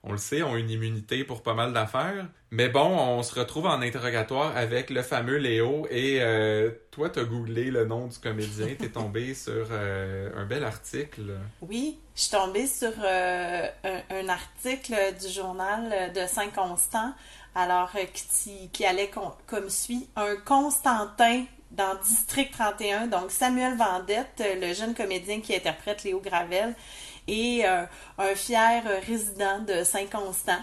on 0.05 0.11
le 0.11 0.17
sait, 0.17 0.43
ont 0.43 0.55
une 0.55 0.69
immunité 0.69 1.23
pour 1.23 1.41
pas 1.41 1.53
mal 1.55 1.73
d'affaires. 1.73 2.27
Mais 2.51 2.69
bon, 2.69 2.87
on 2.87 3.23
se 3.23 3.37
retrouve 3.37 3.65
en 3.65 3.81
interrogatoire 3.81 4.55
avec 4.55 4.89
le 4.91 5.01
fameux 5.01 5.37
Léo. 5.37 5.87
Et 5.89 6.19
euh, 6.21 6.69
toi, 6.91 7.09
t'as 7.09 7.23
googlé 7.23 7.71
le 7.71 7.85
nom 7.85 8.07
du 8.07 8.17
comédien. 8.19 8.67
T'es 8.77 8.89
tombé 8.89 9.33
sur 9.33 9.67
euh, 9.71 10.29
un 10.35 10.45
bel 10.45 10.63
article. 10.63 11.37
Oui, 11.61 11.99
je 12.15 12.21
suis 12.21 12.31
tombée 12.31 12.67
sur 12.67 12.93
euh, 13.03 13.67
un, 13.83 14.29
article 14.29 14.95
du 15.19 15.27
journal 15.27 16.13
de 16.13 16.27
Saint-Constant, 16.27 17.13
alors 17.55 17.89
euh, 17.95 18.03
qui, 18.13 18.69
qui 18.71 18.85
allait 18.85 19.09
com- 19.09 19.33
comme 19.47 19.69
suit 19.69 20.07
un 20.15 20.35
Constantin 20.45 21.45
dans 21.71 21.95
District 22.05 22.51
31, 22.51 23.07
donc 23.07 23.31
Samuel 23.31 23.75
Vendette, 23.75 24.41
le 24.61 24.73
jeune 24.73 24.93
comédien 24.93 25.41
qui 25.41 25.53
interprète 25.55 26.03
Léo 26.03 26.21
Gravel, 26.21 26.73
et 27.27 27.65
euh, 27.65 27.85
un 28.17 28.35
fier 28.35 28.83
euh, 28.85 28.99
résident 29.05 29.59
de 29.59 29.83
Saint-Constant. 29.83 30.59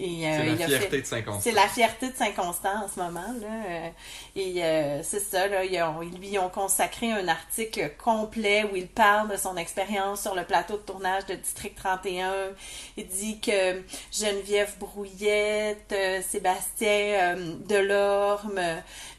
Euh, 0.00 0.56
C'est 0.58 0.66
la 0.66 0.66
fierté 0.66 1.00
de 1.00 1.06
Saint-Constant. 1.06 1.40
c'est 1.40 1.52
la 1.52 1.68
fierté 1.68 2.08
de 2.10 2.16
Saint-Constant 2.16 2.84
en 2.84 2.88
ce 2.92 2.98
moment. 3.00 3.20
Là. 3.40 3.46
euh, 3.68 3.88
Et 4.34 4.64
euh, 4.64 5.00
c'est 5.04 5.20
ça, 5.20 5.46
là, 5.46 5.64
ils, 5.64 5.80
ont, 5.82 6.02
ils 6.02 6.18
lui 6.18 6.36
ont 6.38 6.48
consacré 6.48 7.12
un 7.12 7.28
article 7.28 7.92
complet 8.02 8.64
où 8.64 8.74
il 8.74 8.88
parle 8.88 9.30
de 9.30 9.36
son 9.36 9.56
expérience 9.56 10.22
sur 10.22 10.34
le 10.34 10.42
plateau 10.44 10.74
de 10.78 10.82
tournage 10.82 11.26
de 11.26 11.34
District 11.36 11.76
31. 11.76 12.32
Il 12.96 13.06
dit 13.06 13.38
que 13.38 13.82
Geneviève 14.12 14.72
Brouillette, 14.80 15.92
euh, 15.92 16.20
Sébastien 16.28 16.88
euh, 17.36 17.54
Delorme, 17.68 18.60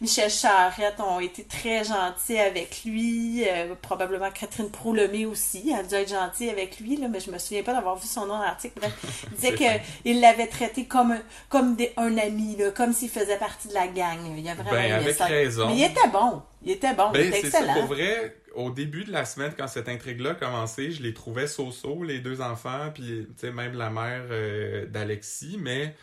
Michel 0.02 0.30
Charrette 0.30 1.00
ont 1.00 1.22
été 1.22 1.46
très 1.46 1.86
gentils 1.86 2.38
avec 2.38 2.82
lui. 2.84 3.46
probablement 3.82 4.30
Catherine 4.32 4.70
Proulemé 4.70 5.26
aussi. 5.26 5.72
Elle 5.74 5.80
a 5.80 5.84
dû 5.84 5.96
être 5.96 6.10
gentille 6.10 6.50
avec 6.50 6.80
lui, 6.82 6.98
là, 6.98 7.08
mais 7.08 7.22
je 7.22 7.32
me 7.32 7.38
souviens 7.38 7.64
pas 7.64 7.74
d'avoir 7.74 7.96
vu 7.96 8.08
son 8.08 8.26
nom 8.26 8.36
dans 8.36 8.42
l'article. 8.44 8.74
Bref, 8.80 8.94
il 9.32 9.36
disait 9.36 9.54
qu'il 10.04 10.20
l'avait 10.20 10.48
traité 10.66 10.86
comme, 10.86 11.16
comme 11.50 11.76
des- 11.76 11.94
un 11.98 12.18
ami, 12.18 12.56
là, 12.58 12.72
comme 12.72 12.94
s'il 12.94 13.10
faisait 13.10 13.38
partie 13.38 13.68
de 13.68 13.74
la 13.74 13.88
gang. 13.88 14.20
Il 14.38 14.48
a 14.50 14.54
vraiment 14.56 14.72
Ben, 14.72 14.84
aimé 14.86 14.92
avec 14.94 15.16
ça. 15.16 15.26
raison. 15.26 15.68
Mais 15.68 15.78
il 15.78 15.84
était 15.84 16.10
bon. 16.12 16.42
Il 16.64 16.72
était 16.72 16.94
bon. 16.94 17.06
il 17.14 17.20
Ben, 17.20 17.28
était 17.28 17.42
c'est 17.42 17.50
ça, 17.52 17.60
excellent. 17.60 17.74
pour 17.76 17.86
vrai, 17.96 18.36
au 18.56 18.70
début 18.72 19.04
de 19.04 19.12
la 19.12 19.26
semaine, 19.26 19.52
quand 19.58 19.68
cette 19.68 19.90
intrigue-là 19.90 20.32
a 20.32 20.36
commencé, 20.36 20.92
je 20.92 21.04
les 21.04 21.14
trouvais 21.14 21.48
so-so, 21.48 22.04
les 22.04 22.20
deux 22.20 22.42
enfants, 22.42 22.90
puis 22.94 23.28
même 23.54 23.74
la 23.78 23.90
mère 23.90 24.24
euh, 24.32 24.86
d'Alexis, 24.86 25.58
mais 25.62 25.94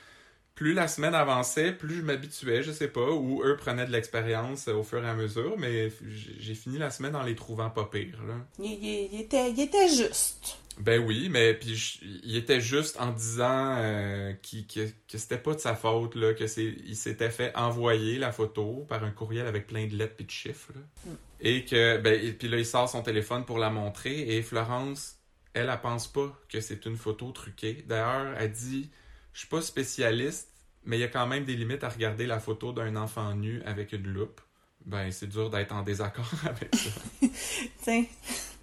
plus 0.55 0.75
la 0.75 0.87
semaine 0.89 1.15
avançait, 1.15 1.73
plus 1.73 1.97
je 1.97 2.03
m'habituais, 2.03 2.63
je 2.63 2.73
sais 2.73 2.89
pas, 2.89 3.11
ou 3.11 3.43
eux 3.45 3.57
prenaient 3.57 3.87
de 3.87 3.93
l'expérience 3.93 4.69
euh, 4.69 4.75
au 4.75 4.83
fur 4.85 5.03
et 5.05 5.09
à 5.09 5.15
mesure, 5.15 5.57
mais 5.59 5.91
j'ai 6.39 6.55
fini 6.55 6.79
la 6.79 6.91
semaine 6.91 7.17
en 7.17 7.23
les 7.23 7.35
trouvant 7.35 7.71
pas 7.71 7.85
pires, 7.87 8.23
là. 8.27 8.35
Il, 8.59 8.67
il- 8.73 9.09
il 9.13 9.21
était, 9.21 9.51
il 9.51 9.61
était 9.61 9.89
juste. 9.89 10.59
Ben 10.79 11.03
oui, 11.05 11.29
mais 11.31 11.53
puis 11.55 11.75
je- 11.77 11.99
il 12.25 12.35
était 12.37 12.61
juste 12.61 12.99
en 12.99 13.13
disant 13.13 13.77
euh, 13.79 14.33
que, 14.43 14.81
que 15.09 15.19
c'était 15.19 15.37
pas 15.39 15.55
de 15.55 15.59
sa 15.61 15.75
faute, 15.75 16.15
là, 16.15 16.33
que 16.33 16.47
c'est 16.47 16.65
il 16.87 16.97
s'était 16.97 17.31
fait 17.31 17.55
envoyer 17.57 18.19
la 18.19 18.33
photo 18.33 18.87
par 18.89 19.05
un 19.05 19.11
courriel 19.11 19.47
avec 19.47 19.67
plein 19.67 19.87
de 19.87 19.95
lettres 19.97 20.17
et 20.21 20.25
de 20.25 20.31
chiffres. 20.31 20.73
là. 20.75 20.81
Mm. 21.07 21.17
Et 21.41 21.65
que 21.67 21.99
ben 21.99 22.19
et 22.23 22.33
puis 22.33 22.49
là 22.49 22.57
il 22.57 22.65
sort 22.65 22.89
son 22.89 23.03
téléphone 23.03 23.45
pour 23.45 23.59
la 23.59 23.69
montrer 23.69 24.37
et 24.37 24.43
Florence, 24.43 25.17
elle 25.55 25.69
elle 25.69 25.81
pense 25.83 26.07
pas 26.09 26.33
que 26.49 26.61
c'est 26.61 26.87
une 26.87 26.97
photo 26.97 27.31
truquée. 27.33 27.85
D'ailleurs, 27.87 28.35
elle 28.39 28.53
dit 28.53 28.91
je 29.33 29.41
suis 29.41 29.49
pas 29.49 29.63
spécialiste, 29.63 30.51
mais 30.85 30.99
il 30.99 31.01
y 31.01 31.05
a 31.05 31.09
quand 31.09 31.27
même 31.27 31.45
des 31.45 31.55
limites 31.55 31.85
à 31.85 31.89
regarder 31.89 32.27
la 32.27 32.41
photo 32.41 32.73
d'un 32.73 32.97
enfant 32.97 33.35
nu 33.35 33.63
avec 33.65 33.93
une 33.93 34.07
loupe. 34.07 34.41
Ben 34.85 35.13
c'est 35.13 35.29
dur 35.29 35.49
d'être 35.49 35.73
en 35.73 35.83
désaccord 35.83 36.33
avec 36.45 36.75
ça. 36.75 36.91
Tiens. 37.83 38.05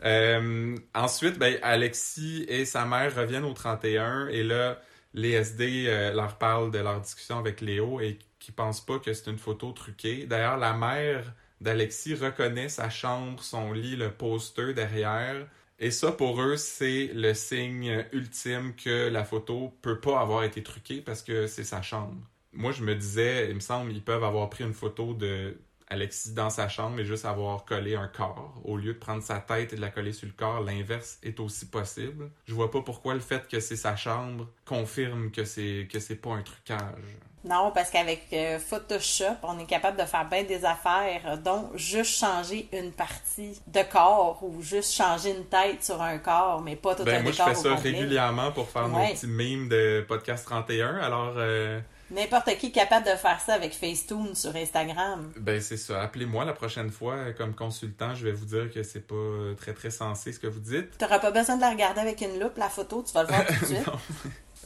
Euh, 0.03 0.77
ensuite, 0.93 1.37
ben, 1.37 1.57
Alexis 1.61 2.45
et 2.47 2.65
sa 2.65 2.85
mère 2.85 3.15
reviennent 3.15 3.45
au 3.45 3.53
31 3.53 4.27
et 4.27 4.43
là, 4.43 4.81
les 5.13 5.31
SD 5.31 5.85
euh, 5.87 6.13
leur 6.13 6.37
parlent 6.37 6.71
de 6.71 6.79
leur 6.79 7.01
discussion 7.01 7.37
avec 7.37 7.61
Léo 7.61 7.99
et 7.99 8.19
qui 8.39 8.51
pensent 8.51 8.85
pas 8.85 8.99
que 8.99 9.13
c'est 9.13 9.29
une 9.29 9.37
photo 9.37 9.71
truquée. 9.71 10.25
D'ailleurs, 10.25 10.57
la 10.57 10.73
mère 10.73 11.33
d'Alexis 11.61 12.15
reconnaît 12.15 12.69
sa 12.69 12.89
chambre, 12.89 13.43
son 13.43 13.73
lit, 13.73 13.95
le 13.95 14.11
poster 14.11 14.73
derrière. 14.73 15.45
Et 15.79 15.91
ça, 15.91 16.11
pour 16.11 16.41
eux, 16.41 16.57
c'est 16.57 17.09
le 17.13 17.33
signe 17.33 18.05
ultime 18.11 18.73
que 18.75 19.07
la 19.07 19.23
photo 19.23 19.73
peut 19.81 19.99
pas 19.99 20.19
avoir 20.19 20.43
été 20.43 20.61
truquée 20.61 21.01
parce 21.01 21.21
que 21.21 21.47
c'est 21.47 21.63
sa 21.63 21.81
chambre. 21.81 22.17
Moi, 22.51 22.73
je 22.73 22.83
me 22.83 22.95
disais, 22.95 23.49
il 23.49 23.55
me 23.55 23.59
semble, 23.61 23.93
ils 23.93 24.03
peuvent 24.03 24.23
avoir 24.23 24.49
pris 24.49 24.65
une 24.65 24.73
photo 24.73 25.13
de 25.13 25.57
Alexis 25.87 26.33
dans 26.33 26.49
sa 26.49 26.67
chambre 26.67 26.99
et 26.99 27.05
juste 27.05 27.25
avoir 27.25 27.65
collé 27.65 27.95
un 27.95 28.07
corps. 28.07 28.61
Au 28.63 28.77
lieu 28.77 28.93
de 28.93 28.99
prendre 28.99 29.23
sa 29.23 29.39
tête 29.39 29.73
et 29.73 29.75
de 29.75 29.81
la 29.81 29.89
coller 29.89 30.11
sur 30.11 30.27
le 30.27 30.33
corps, 30.33 30.61
l'inverse 30.61 31.17
est 31.23 31.39
aussi 31.39 31.65
possible. 31.65 32.29
Je 32.45 32.53
vois 32.53 32.69
pas 32.69 32.81
pourquoi 32.81 33.13
le 33.13 33.19
fait 33.21 33.47
que 33.47 33.59
c'est 33.59 33.75
sa 33.75 33.95
chambre 33.95 34.47
confirme 34.65 35.31
que 35.31 35.45
c'est 35.45 35.87
que 35.91 35.99
c'est 35.99 36.17
pas 36.17 36.31
un 36.31 36.43
trucage. 36.43 37.17
Non, 37.45 37.71
parce 37.73 37.89
qu'avec 37.89 38.27
euh, 38.33 38.59
Photoshop, 38.59 39.35
on 39.43 39.57
est 39.59 39.65
capable 39.65 39.97
de 39.97 40.03
faire 40.05 40.27
bien 40.27 40.43
des 40.43 40.65
affaires, 40.65 41.37
dont 41.43 41.69
juste 41.75 42.17
changer 42.19 42.67
une 42.73 42.91
partie 42.91 43.59
de 43.67 43.81
corps 43.83 44.39
ou 44.41 44.61
juste 44.61 44.93
changer 44.93 45.31
une 45.31 45.45
tête 45.45 45.83
sur 45.83 46.01
un 46.01 46.17
corps, 46.17 46.61
mais 46.61 46.75
pas 46.75 46.95
tout 46.95 47.03
ben, 47.05 47.19
un 47.19 47.21
moi, 47.23 47.31
décor 47.31 47.47
je 47.47 47.53
fais 47.53 47.61
ça 47.61 47.75
complet. 47.75 47.91
régulièrement 47.91 48.51
pour 48.51 48.69
faire 48.69 48.83
Ouais. 48.83 48.89
mon 48.89 49.07
petit 49.13 49.27
meme 49.27 49.69
de 49.69 50.03
podcast 50.07 50.45
31. 50.45 50.97
Alors, 50.97 51.33
euh, 51.37 51.79
N'importe 52.11 52.57
qui 52.57 52.65
est 52.67 52.71
capable 52.71 53.05
de 53.05 53.11
faire 53.15 53.39
ça 53.39 53.53
avec 53.53 53.71
Facetune 53.71 54.33
sur 54.33 54.55
Instagram. 54.55 55.31
ben 55.37 55.61
c'est 55.61 55.77
ça. 55.77 56.01
Appelez-moi 56.01 56.43
la 56.43 56.53
prochaine 56.53 56.89
fois 56.89 57.13
euh, 57.13 57.33
comme 57.33 57.53
consultant. 57.53 58.15
Je 58.15 58.25
vais 58.25 58.31
vous 58.31 58.45
dire 58.45 58.73
que 58.73 58.81
c'est 58.81 59.05
pas 59.07 59.13
euh, 59.13 59.53
très 59.53 59.73
très 59.73 59.91
sensé 59.91 60.33
ce 60.33 60.39
que 60.39 60.47
vous 60.47 60.59
dites. 60.59 60.97
T'auras 60.97 61.19
pas 61.19 61.29
besoin 61.29 61.55
de 61.55 61.61
la 61.61 61.69
regarder 61.69 62.01
avec 62.01 62.19
une 62.21 62.39
loupe, 62.39 62.57
la 62.57 62.67
photo, 62.67 63.03
tu 63.07 63.13
vas 63.13 63.21
le 63.21 63.27
voir 63.29 63.45
tout 63.45 63.53
de 63.53 63.65
suite. 63.65 63.85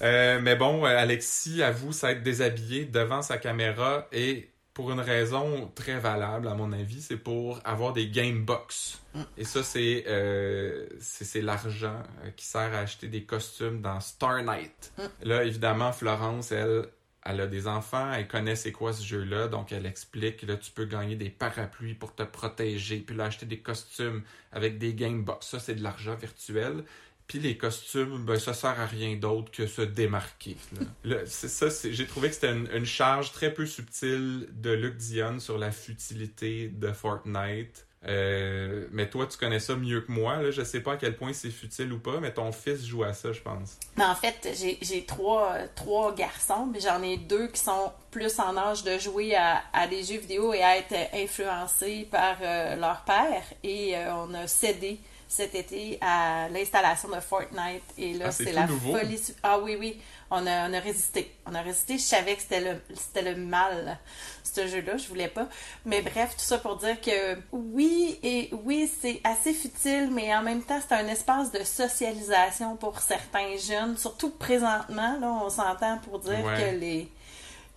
Euh, 0.01 0.39
mais 0.41 0.55
bon, 0.55 0.85
euh, 0.85 0.97
Alexis 0.97 1.61
avoue 1.61 1.91
s'être 1.91 2.23
déshabillé 2.23 2.85
devant 2.85 3.21
sa 3.21 3.37
caméra 3.37 4.07
et 4.11 4.49
pour 4.73 4.91
une 4.91 4.99
raison 4.99 5.71
très 5.75 5.99
valable, 5.99 6.47
à 6.47 6.55
mon 6.55 6.71
avis, 6.71 7.01
c'est 7.01 7.17
pour 7.17 7.59
avoir 7.63 7.93
des 7.93 8.09
game 8.09 8.43
box. 8.43 8.99
Et 9.37 9.43
ça, 9.43 9.61
c'est 9.61 10.05
euh, 10.07 10.87
l'argent 11.35 12.01
qui 12.35 12.45
sert 12.45 12.73
à 12.73 12.79
acheter 12.79 13.07
des 13.07 13.23
costumes 13.23 13.81
dans 13.81 13.99
Star 13.99 14.41
Night. 14.41 14.91
Là, 15.21 15.43
évidemment, 15.43 15.93
Florence, 15.93 16.51
elle, 16.51 16.87
elle 17.23 17.41
a 17.41 17.47
des 17.47 17.67
enfants, 17.67 18.11
elle 18.11 18.27
connaît 18.27 18.55
c'est 18.55 18.71
quoi 18.71 18.93
ce 18.93 19.03
jeu-là, 19.03 19.47
donc 19.47 19.71
elle 19.71 19.85
explique, 19.85 20.41
là, 20.41 20.57
tu 20.57 20.71
peux 20.71 20.85
gagner 20.85 21.15
des 21.15 21.29
parapluies 21.29 21.93
pour 21.93 22.15
te 22.15 22.23
protéger, 22.23 22.97
puis 22.97 23.15
là, 23.15 23.25
acheter 23.25 23.45
des 23.45 23.59
costumes 23.59 24.23
avec 24.51 24.79
des 24.79 24.95
game 24.95 25.23
box. 25.23 25.47
Ça, 25.47 25.59
c'est 25.59 25.75
de 25.75 25.83
l'argent 25.83 26.15
virtuel. 26.15 26.83
Puis 27.27 27.39
les 27.39 27.57
costumes, 27.57 28.25
ben, 28.25 28.37
ça 28.37 28.53
sert 28.53 28.79
à 28.79 28.85
rien 28.85 29.15
d'autre 29.15 29.51
que 29.51 29.65
se 29.67 29.81
démarquer. 29.81 30.57
là. 31.03 31.17
Ça, 31.25 31.67
j'ai 31.83 32.05
trouvé 32.05 32.29
que 32.29 32.35
c'était 32.35 32.51
une, 32.51 32.69
une 32.73 32.85
charge 32.85 33.31
très 33.31 33.53
peu 33.53 33.65
subtile 33.65 34.47
de 34.51 34.71
Luc 34.71 34.97
Dion 34.97 35.39
sur 35.39 35.57
la 35.57 35.71
futilité 35.71 36.67
de 36.67 36.91
Fortnite. 36.91 37.87
Euh, 38.05 38.87
mais 38.91 39.09
toi, 39.09 39.25
tu 39.27 39.37
connais 39.37 39.59
ça 39.59 39.75
mieux 39.75 40.01
que 40.01 40.11
moi. 40.11 40.41
Là. 40.41 40.51
Je 40.51 40.61
sais 40.63 40.81
pas 40.81 40.93
à 40.93 40.97
quel 40.97 41.15
point 41.15 41.33
c'est 41.33 41.49
futile 41.49 41.91
ou 41.93 41.99
pas, 41.99 42.19
mais 42.19 42.33
ton 42.33 42.51
fils 42.51 42.85
joue 42.85 43.03
à 43.03 43.13
ça, 43.13 43.31
je 43.31 43.41
pense. 43.41 43.77
Mais 43.95 44.03
en 44.03 44.15
fait, 44.15 44.49
j'ai 44.81 45.05
trois, 45.05 45.55
trois 45.75 46.13
garçons, 46.13 46.67
mais 46.71 46.79
j'en 46.79 47.01
ai 47.01 47.17
deux 47.17 47.47
qui 47.47 47.61
sont 47.61 47.91
plus 48.11 48.39
en 48.39 48.57
âge 48.57 48.83
de 48.83 48.97
jouer 48.99 49.35
à, 49.35 49.63
à 49.71 49.87
des 49.87 50.03
jeux 50.03 50.19
vidéo 50.19 50.53
et 50.53 50.61
à 50.61 50.77
être 50.77 50.93
influencés 51.13 52.07
par 52.11 52.37
euh, 52.41 52.75
leur 52.75 53.03
père. 53.05 53.43
Et 53.63 53.95
euh, 53.95 54.13
on 54.15 54.33
a 54.33 54.47
cédé 54.47 54.99
cet 55.35 55.55
été 55.55 55.97
à 56.01 56.47
l'installation 56.49 57.09
de 57.09 57.19
Fortnite. 57.19 57.83
Et 57.97 58.13
là, 58.13 58.25
Ah, 58.27 58.31
c'est 58.31 58.51
la 58.51 58.67
nouveau? 58.67 58.95
folie. 58.97 59.19
Ah 59.41 59.59
oui, 59.59 59.75
oui. 59.79 59.99
On 60.31 60.45
a, 60.47 60.69
on 60.69 60.73
a 60.73 60.79
résisté. 60.79 61.35
On 61.45 61.53
a 61.55 61.61
résisté. 61.61 61.97
Je 61.97 62.03
savais 62.03 62.35
que 62.35 62.41
c'était 62.41 62.61
le, 62.61 62.81
c'était 62.95 63.21
le 63.21 63.35
mal, 63.35 63.97
ce 64.43 64.67
jeu-là. 64.67 64.97
Je 64.97 65.07
voulais 65.07 65.27
pas. 65.27 65.47
Mais 65.85 66.01
bref, 66.01 66.31
tout 66.31 66.43
ça 66.43 66.57
pour 66.57 66.77
dire 66.77 66.99
que 67.01 67.37
oui, 67.51 68.19
et 68.23 68.49
oui, 68.63 68.89
c'est 69.01 69.21
assez 69.23 69.53
futile, 69.53 70.09
mais 70.11 70.33
en 70.35 70.41
même 70.43 70.63
temps, 70.63 70.79
c'est 70.87 70.95
un 70.95 71.07
espace 71.07 71.51
de 71.51 71.63
socialisation 71.63 72.75
pour 72.77 72.99
certains 72.99 73.57
jeunes. 73.57 73.97
Surtout 73.97 74.29
présentement, 74.31 75.17
là, 75.19 75.27
on 75.43 75.49
s'entend 75.49 75.97
pour 75.99 76.19
dire 76.19 76.43
Ouais. 76.43 76.73
que 76.73 76.79
les, 76.79 77.11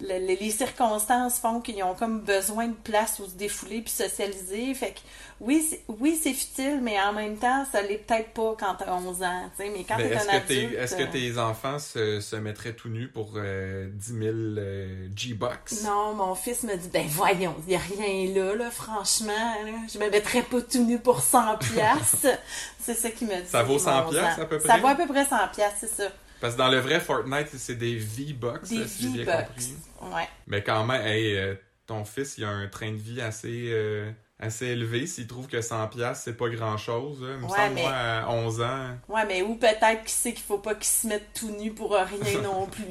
le- 0.01 0.19
les, 0.27 0.37
les 0.37 0.51
circonstances 0.51 1.39
font 1.39 1.61
qu'ils 1.61 1.83
ont 1.83 1.95
comme 1.95 2.21
besoin 2.21 2.69
de 2.69 2.75
place 2.75 3.19
où 3.19 3.27
se 3.27 3.35
défouler 3.35 3.81
puis 3.81 3.91
socialiser. 3.93 4.75
Fait 4.75 4.93
que 4.93 4.99
oui, 5.41 5.67
c'est, 5.69 5.83
oui, 5.89 6.19
c'est 6.23 6.33
futile, 6.33 6.81
mais 6.83 7.01
en 7.01 7.13
même 7.13 7.37
temps, 7.37 7.65
ça 7.71 7.83
l'est 7.83 7.99
peut-être 7.99 8.31
pas 8.31 8.55
quand 8.59 8.75
t'as 8.75 8.93
11 8.93 9.23
ans. 9.23 9.51
Mais 9.59 9.85
quand 9.89 9.97
Mais 9.99 10.09
t'es 10.09 10.15
est-ce 10.15 10.29
un 10.31 10.41
que, 10.41 10.47
tes- 10.49 10.75
est-ce 10.75 10.97
que 10.97 11.03
euh, 11.03 11.11
tes 11.13 11.39
enfants 11.39 11.79
se, 11.79 12.21
se 12.21 12.37
mettraient 12.37 12.73
tout 12.75 12.89
nus 12.89 13.09
pour 13.09 13.33
euh, 13.37 13.89
10 13.93 14.07
000 14.07 14.23
euh, 14.59 15.09
G-Bucks? 15.15 15.83
Non, 15.85 16.15
mon 16.15 16.35
fils 16.35 16.63
me 16.63 16.75
dit, 16.77 16.89
ben 16.89 17.07
voyons, 17.09 17.55
il 17.67 17.71
n'y 17.71 17.77
a 17.77 17.79
rien 17.81 18.35
là, 18.35 18.55
là, 18.55 18.71
franchement. 18.71 19.33
Là, 19.65 19.73
je 19.93 19.99
me 19.99 20.09
mettrais 20.11 20.43
pas 20.43 20.61
tout 20.61 20.85
nu 20.85 20.99
pour 20.99 21.21
100 21.21 21.57
piastres. 21.75 22.39
c'est 22.81 22.95
ça 22.95 23.11
qu'il 23.11 23.29
me 23.29 23.37
dit. 23.41 23.49
Ça 23.49 23.63
vaut 23.63 23.79
100 23.79 24.05
mon 24.05 24.11
piastres, 24.11 24.41
ans. 24.41 24.43
à 24.43 24.47
peu 24.47 24.59
près? 24.59 24.69
Ça 24.69 24.77
vaut 24.79 24.89
à 24.89 24.95
peu 24.95 25.07
près 25.07 25.25
100 25.25 25.37
piastres, 25.55 25.79
c'est 25.81 25.95
ça. 26.03 26.09
Parce 26.41 26.55
que 26.55 26.59
dans 26.59 26.69
le 26.69 26.79
vrai 26.79 27.01
Fortnite, 27.01 27.49
c'est 27.57 27.75
des 27.77 27.97
V-Bucks, 27.97 28.67
si 28.67 28.85
j'ai 29.01 29.25
bien 29.25 29.37
compris. 29.43 29.75
Ouais. 30.03 30.29
Mais 30.47 30.63
quand 30.63 30.85
même, 30.85 31.01
hey, 31.07 31.37
euh, 31.37 31.55
ton 31.87 32.05
fils, 32.05 32.37
il 32.39 32.45
a 32.45 32.51
un 32.51 32.67
train 32.69 32.91
de 32.93 32.97
vie 32.99 33.21
assez, 33.23 33.69
euh, 33.71 34.11
assez 34.39 34.67
élevé. 34.67 35.07
S'il 35.07 35.27
trouve 35.27 35.47
que 35.47 35.57
100$, 35.61 35.89
piastres, 35.89 36.25
c'est 36.25 36.37
pas 36.37 36.49
grand-chose. 36.51 37.23
là. 37.23 37.29
Il 37.35 37.39
me 37.41 37.45
Ouais, 37.51 37.57
semble, 37.57 37.75
mais- 37.75 37.83
moi, 37.83 37.93
à 37.93 38.29
11 38.31 38.61
ans. 38.61 38.89
Ouais, 39.09 39.25
mais 39.27 39.43
ou 39.43 39.55
peut-être 39.55 40.01
qu'il 40.03 40.11
sait 40.11 40.33
qu'il 40.35 40.45
faut 40.45 40.59
pas 40.59 40.75
qu'il 40.75 40.85
se 40.85 41.07
mette 41.07 41.33
tout 41.33 41.51
nu 41.51 41.73
pour 41.73 41.93
rien 41.93 42.41
non 42.43 42.67
plus. 42.67 42.85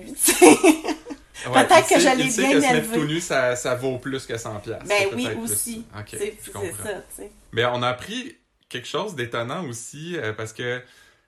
Ouais, 1.48 1.66
Peut-être 1.68 1.88
que 1.90 2.18
l'ai 2.18 2.24
il 2.24 2.32
sait 2.32 2.42
bien 2.48 2.54
que 2.54 2.62
se 2.66 2.74
mettre 2.74 2.92
tout 2.94 3.06
nu, 3.06 3.20
ça, 3.20 3.56
ça 3.56 3.76
vaut 3.76 4.00
plus 4.00 4.26
que 4.26 4.34
100$. 4.34 4.62
piastres. 4.62 4.86
ben 4.88 5.08
oui, 5.16 5.28
plus 5.28 5.38
aussi. 5.38 5.86
C'est 6.10 6.38
ça, 6.42 6.60
tu 6.62 6.82
sais. 7.16 7.32
Mais 7.52 7.66
on 7.66 7.84
a 7.84 7.90
appris 7.90 8.38
quelque 8.70 8.88
chose 8.88 9.16
d'étonnant 9.16 9.66
aussi, 9.68 10.18
euh, 10.18 10.34
parce 10.34 10.54
que 10.54 10.82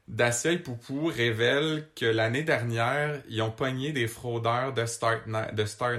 Dacia 0.08 0.52
et 0.54 0.60
Poupou 0.60 1.08
révèlent 1.08 1.88
que 1.96 2.06
l'année 2.06 2.44
dernière, 2.44 3.22
ils 3.30 3.42
ont 3.42 3.52
pogné 3.52 3.92
des 3.92 4.08
fraudeurs 4.08 4.74
de 4.74 4.86
Star, 4.86 5.20
de 5.54 5.66
Star 5.66 5.94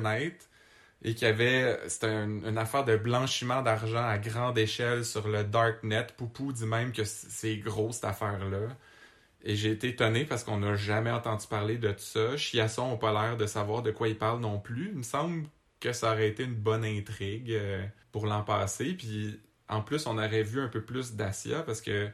et 1.03 1.15
qu'il 1.15 1.29
y 1.29 1.31
avait, 1.31 1.79
c'était 1.89 2.07
un- 2.09 2.43
une 2.49 2.59
affaire 2.59 2.85
de 2.85 2.97
blanchiment 2.97 3.63
d'argent 3.63 4.05
à 4.05 4.19
grande 4.19 4.59
échelle 4.59 5.05
sur 5.05 5.29
le 5.29 5.45
Darknet. 5.45 6.09
Poupou 6.17 6.53
dit 6.53 6.67
même 6.67 6.93
que 6.93 7.05
c'est 7.05 7.57
gros 7.59 7.93
cette 7.93 8.05
affaire-là. 8.05 8.77
Et 9.45 9.57
j'ai 9.57 9.71
été 9.73 9.89
étonné 9.91 10.25
parce 10.25 10.45
qu'on 10.45 10.59
n'a 10.59 10.75
jamais 10.77 11.11
entendu 11.11 11.47
parler 11.49 11.79
de 11.79 11.91
tout 11.93 12.01
ça. 12.01 12.37
Chiasson 12.37 12.91
n'a 12.93 12.97
pas 12.97 13.13
l'air 13.13 13.37
de 13.37 13.47
savoir 13.47 13.83
de 13.83 13.91
quoi 13.93 14.09
il 14.09 14.19
parle 14.19 14.41
non 14.41 14.59
plus. 14.59 14.89
Il 14.93 14.99
me 14.99 15.03
semble 15.03 15.47
que 15.81 15.93
ça 15.93 16.13
aurait 16.13 16.29
été 16.29 16.45
une 16.45 16.55
bonne 16.57 16.85
intrigue 16.85 17.53
euh, 17.53 17.85
pour 18.13 18.27
l'an 18.27 18.43
passé. 18.43 18.95
Puis 18.95 19.41
en 19.69 19.83
plus, 19.83 20.07
on 20.07 20.19
aurait 20.19 20.43
vu 20.43 20.61
un 20.61 20.69
peu 20.69 20.83
plus 20.85 21.15
d'Asia 21.15 21.63
parce 21.63 21.81
que 21.81 22.11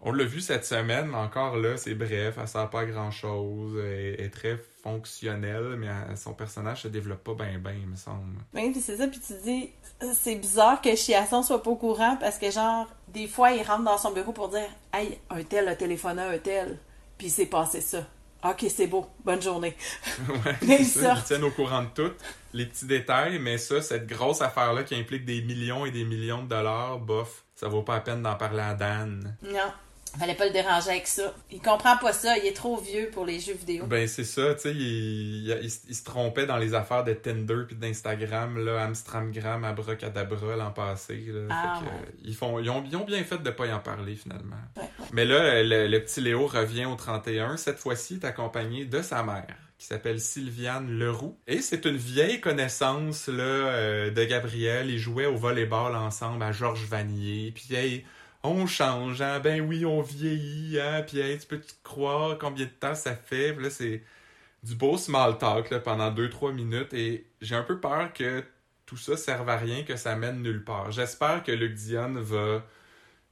on 0.00 0.12
l'a 0.12 0.24
vu 0.24 0.40
cette 0.40 0.64
semaine, 0.64 1.08
mais 1.08 1.16
encore 1.16 1.56
là, 1.56 1.76
c'est 1.76 1.94
bref, 1.94 2.36
elle 2.40 2.48
sert 2.48 2.70
pas 2.70 2.80
à 2.80 2.84
grand 2.86 3.10
chose, 3.10 3.76
elle 3.84 4.20
est 4.20 4.30
très 4.32 4.58
fonctionnelle, 4.82 5.76
mais 5.78 5.88
elle- 5.88 6.16
son 6.16 6.34
personnage 6.34 6.82
se 6.82 6.88
développe 6.88 7.24
pas 7.24 7.34
bien, 7.34 7.58
bien, 7.58 7.72
il 7.72 7.86
me 7.88 7.96
semble. 7.96 8.38
Oui, 8.54 8.70
puis 8.70 8.80
c'est 8.80 8.96
ça, 8.96 9.08
puis 9.08 9.20
tu 9.20 9.32
dis, 9.42 9.70
c'est 10.14 10.36
bizarre 10.36 10.80
que 10.80 10.94
Chiasson 10.94 11.42
soit 11.42 11.62
pas 11.62 11.70
au 11.70 11.76
courant 11.76 12.16
parce 12.20 12.38
que, 12.38 12.50
genre, 12.50 12.86
des 13.08 13.26
fois, 13.26 13.50
il 13.52 13.62
rentre 13.62 13.84
dans 13.84 13.98
son 13.98 14.12
bureau 14.12 14.32
pour 14.32 14.48
dire 14.48 14.68
Hey, 14.92 15.18
un 15.30 15.42
tel 15.42 15.66
a 15.68 15.74
téléphoné 15.76 16.22
à 16.22 16.28
un 16.30 16.38
tel, 16.38 16.78
puis 17.16 17.26
il 17.28 17.30
s'est 17.30 17.46
passé 17.46 17.80
ça. 17.80 18.06
Ok, 18.44 18.66
c'est 18.68 18.86
beau, 18.86 19.04
bonne 19.24 19.42
journée. 19.42 19.76
ouais, 20.28 20.54
Mais 20.62 20.76
c'est 20.76 20.82
ils 20.82 20.86
ça, 20.86 21.14
ils 21.16 21.24
tiennent 21.24 21.42
au 21.42 21.50
courant 21.50 21.82
de 21.82 21.88
tout, 21.88 22.12
les 22.52 22.66
petits 22.66 22.86
détails, 22.86 23.40
mais 23.40 23.58
ça, 23.58 23.82
cette 23.82 24.06
grosse 24.06 24.40
affaire-là 24.42 24.84
qui 24.84 24.94
implique 24.94 25.24
des 25.24 25.42
millions 25.42 25.84
et 25.84 25.90
des 25.90 26.04
millions 26.04 26.44
de 26.44 26.48
dollars, 26.48 27.00
bof, 27.00 27.42
ça 27.56 27.66
vaut 27.66 27.82
pas 27.82 27.94
la 27.94 28.00
peine 28.00 28.22
d'en 28.22 28.36
parler 28.36 28.60
à 28.62 28.74
Dan. 28.74 29.36
Non, 29.42 29.72
fallait 30.18 30.34
pas 30.34 30.46
le 30.46 30.52
déranger 30.52 30.90
avec 30.90 31.06
ça. 31.06 31.34
Il 31.50 31.60
comprend 31.60 31.96
pas 31.96 32.12
ça, 32.12 32.36
il 32.38 32.46
est 32.46 32.52
trop 32.56 32.76
vieux 32.76 33.10
pour 33.12 33.24
les 33.26 33.40
jeux 33.40 33.54
vidéo. 33.54 33.86
Ben 33.86 34.06
c'est 34.08 34.24
ça, 34.24 34.54
tu 34.54 34.60
sais, 34.62 34.72
il, 34.72 34.80
il- 35.48 35.58
il 35.62 35.70
se- 35.70 35.80
il 35.88 35.94
se 35.94 36.04
trompait 36.04 36.46
dans 36.46 36.56
les 36.56 36.74
affaires 36.74 37.04
de 37.04 37.12
Tinder 37.12 37.64
puis 37.66 37.76
d'Instagram, 37.76 38.58
là, 38.64 38.82
Amstramgram, 38.84 39.64
Abracadabra 39.64 40.56
l'an 40.56 40.70
passé. 40.70 41.24
Là, 41.28 41.40
Ah, 41.50 41.78
Fait 41.80 41.84
que, 41.86 41.90
ouais. 41.90 41.96
euh, 42.06 42.10
ils, 42.24 42.34
font, 42.34 42.58
ils, 42.58 42.70
ont, 42.70 42.84
ils 42.88 42.96
ont 42.96 43.04
bien 43.04 43.22
fait 43.24 43.38
de 43.42 43.50
pas 43.50 43.66
y 43.66 43.72
en 43.72 43.80
parler 43.80 44.16
finalement. 44.16 44.56
Ouais. 44.76 44.88
Mais 45.12 45.24
là, 45.24 45.62
le, 45.62 45.86
le 45.88 46.00
petit 46.02 46.20
Léo 46.20 46.46
revient 46.46 46.84
au 46.86 46.94
31. 46.94 47.56
Cette 47.56 47.78
fois-ci, 47.78 48.14
il 48.14 48.20
est 48.20 48.26
accompagné 48.26 48.84
de 48.84 49.00
sa 49.02 49.22
mère, 49.22 49.46
qui 49.78 49.86
s'appelle 49.86 50.20
Sylviane 50.20 50.90
Leroux. 50.98 51.36
Et 51.46 51.60
c'est 51.60 51.84
une 51.84 51.96
vieille 51.96 52.40
connaissance 52.40 53.28
là, 53.28 53.42
euh, 53.42 54.10
de 54.10 54.24
Gabriel. 54.24 54.90
Ils 54.90 54.98
jouaient 54.98 55.26
au 55.26 55.36
volleyball 55.36 55.94
ensemble 55.94 56.42
à 56.42 56.52
Georges 56.52 56.84
Vanier. 56.86 57.52
Puis 57.54 57.66
on 58.42 58.66
change, 58.66 59.20
hein? 59.22 59.40
ben 59.40 59.60
oui, 59.60 59.84
on 59.84 60.00
vieillit, 60.02 60.80
hein? 60.80 61.02
puis 61.06 61.20
tu 61.40 61.46
peux 61.46 61.60
te 61.60 61.72
croire 61.82 62.38
combien 62.38 62.64
de 62.66 62.70
temps 62.70 62.94
ça 62.94 63.14
fait? 63.14 63.52
Là, 63.54 63.70
c'est 63.70 64.02
du 64.62 64.74
beau 64.74 64.96
small 64.96 65.38
talk 65.38 65.70
là, 65.70 65.80
pendant 65.80 66.10
2-3 66.12 66.52
minutes. 66.52 66.94
Et 66.94 67.26
j'ai 67.40 67.54
un 67.56 67.62
peu 67.62 67.80
peur 67.80 68.12
que 68.12 68.44
tout 68.86 68.96
ça 68.96 69.16
serve 69.16 69.48
à 69.48 69.56
rien, 69.56 69.82
que 69.84 69.96
ça 69.96 70.16
mène 70.16 70.42
nulle 70.42 70.64
part. 70.64 70.90
J'espère 70.92 71.42
que 71.42 71.52
Luc 71.52 71.74
Dion 71.74 72.14
va 72.14 72.64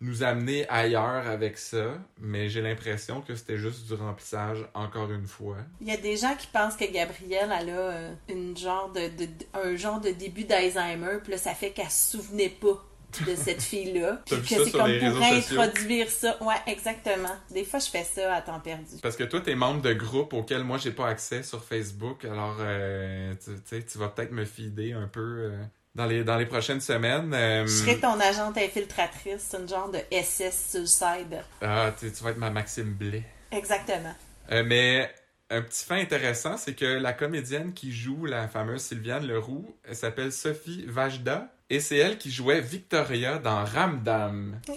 nous 0.03 0.23
amener 0.23 0.69
ailleurs 0.69 1.27
avec 1.27 1.57
ça, 1.57 1.95
mais 2.21 2.51
j'ai 2.51 2.61
l'impression 2.61 3.23
que 3.23 3.35
c'était 3.35 3.57
juste 3.57 3.87
du 3.87 3.95
remplissage 3.95 4.59
encore 4.75 5.11
une 5.11 5.27
fois. 5.27 5.57
Il 5.81 5.89
y 5.89 5.93
a 5.93 5.97
des 5.97 6.19
gens 6.19 6.35
qui 6.37 6.49
pensent 6.49 6.77
que 6.77 6.85
Gabrielle, 6.93 7.51
elle 7.59 7.71
a 7.71 7.79
euh, 7.79 8.15
une 8.29 8.55
genre 8.57 8.93
de, 8.93 9.09
de- 9.09 9.29
un 9.55 9.75
genre 9.77 9.99
de 10.01 10.11
début 10.11 10.45
d'Alzheimer, 10.45 11.21
puis 11.23 11.33
là, 11.33 11.39
ça 11.39 11.55
fait 11.55 11.71
qu'elle 11.71 11.89
se 11.91 12.19
souvenait 12.19 12.51
pas 12.51 12.85
de 13.27 13.35
cette 13.35 13.63
fille-là. 13.63 14.21
Puis 14.27 14.37
que 14.43 14.47
c'est 14.65 14.71
comme 14.71 14.99
pour 14.99 15.23
introduire 15.23 16.11
ça. 16.11 16.37
Ouais, 16.43 16.55
exactement. 16.67 17.35
Des 17.51 17.65
fois, 17.65 17.79
je 17.81 17.87
fais 17.91 18.05
ça 18.05 18.35
à 18.35 18.43
temps 18.43 18.61
perdu. 18.61 18.97
Parce 19.03 19.17
que 19.17 19.25
toi, 19.25 19.41
t'es 19.41 19.55
membre 19.55 19.83
de 19.83 19.93
groupes 19.93 20.33
auxquels 20.35 20.65
moi, 20.65 20.79
j'ai 20.79 20.91
pas 20.91 21.09
accès 21.09 21.43
sur 21.43 21.65
Facebook, 21.65 22.25
alors 22.25 22.57
euh, 22.61 23.35
tu 23.43 23.53
sais, 23.65 23.83
tu 23.83 23.99
vas 23.99 24.09
peut-être 24.09 24.33
me 24.33 24.45
fider 24.45 24.93
un 24.93 25.09
peu 25.09 25.21
euh, 25.21 25.63
dans, 25.95 26.07
les, 26.07 26.25
dans 26.25 26.37
les 26.37 26.47
prochaines 26.47 26.81
semaines. 26.81 27.33
Euh, 27.33 27.67
Je 27.67 27.73
serais 27.73 27.99
ton 27.99 28.19
agente 28.21 28.59
infiltratrice, 28.59 29.41
c'est 29.49 29.57
une 29.59 29.69
genre 29.69 29.91
de 29.91 29.99
SS 30.11 30.71
Suicide. 30.77 31.43
ah, 31.63 31.93
tu 31.99 32.11
tu 32.13 32.23
vas 32.25 32.31
être 32.31 32.39
ma 32.39 32.51
Maxime 32.51 32.93
Blais. 32.93 33.25
Exactement. 33.51 34.15
Mais 34.51 35.11
un 35.51 35.63
petit 35.63 35.85
fait 35.85 36.01
intéressant, 36.01 36.57
c'est 36.57 36.75
que 36.75 36.85
la 36.85 37.13
comédienne 37.13 37.73
qui 37.73 37.93
joue 37.93 38.27
la 38.27 38.49
fameuse 38.49 38.83
Sylviane 38.83 39.27
Leroux, 39.27 39.65
elle 39.89 39.97
s'appelle 39.97 40.33
Sophie 40.33 40.85
Vajda, 40.87 41.49
et 41.71 41.81
c'est 41.81 41.97
elle 41.97 42.19
qui 42.19 42.31
jouait 42.31 42.61
Victoria 42.61 43.39
dans 43.39 43.65
Ramdam. 43.65 44.61
Oui! 44.69 44.77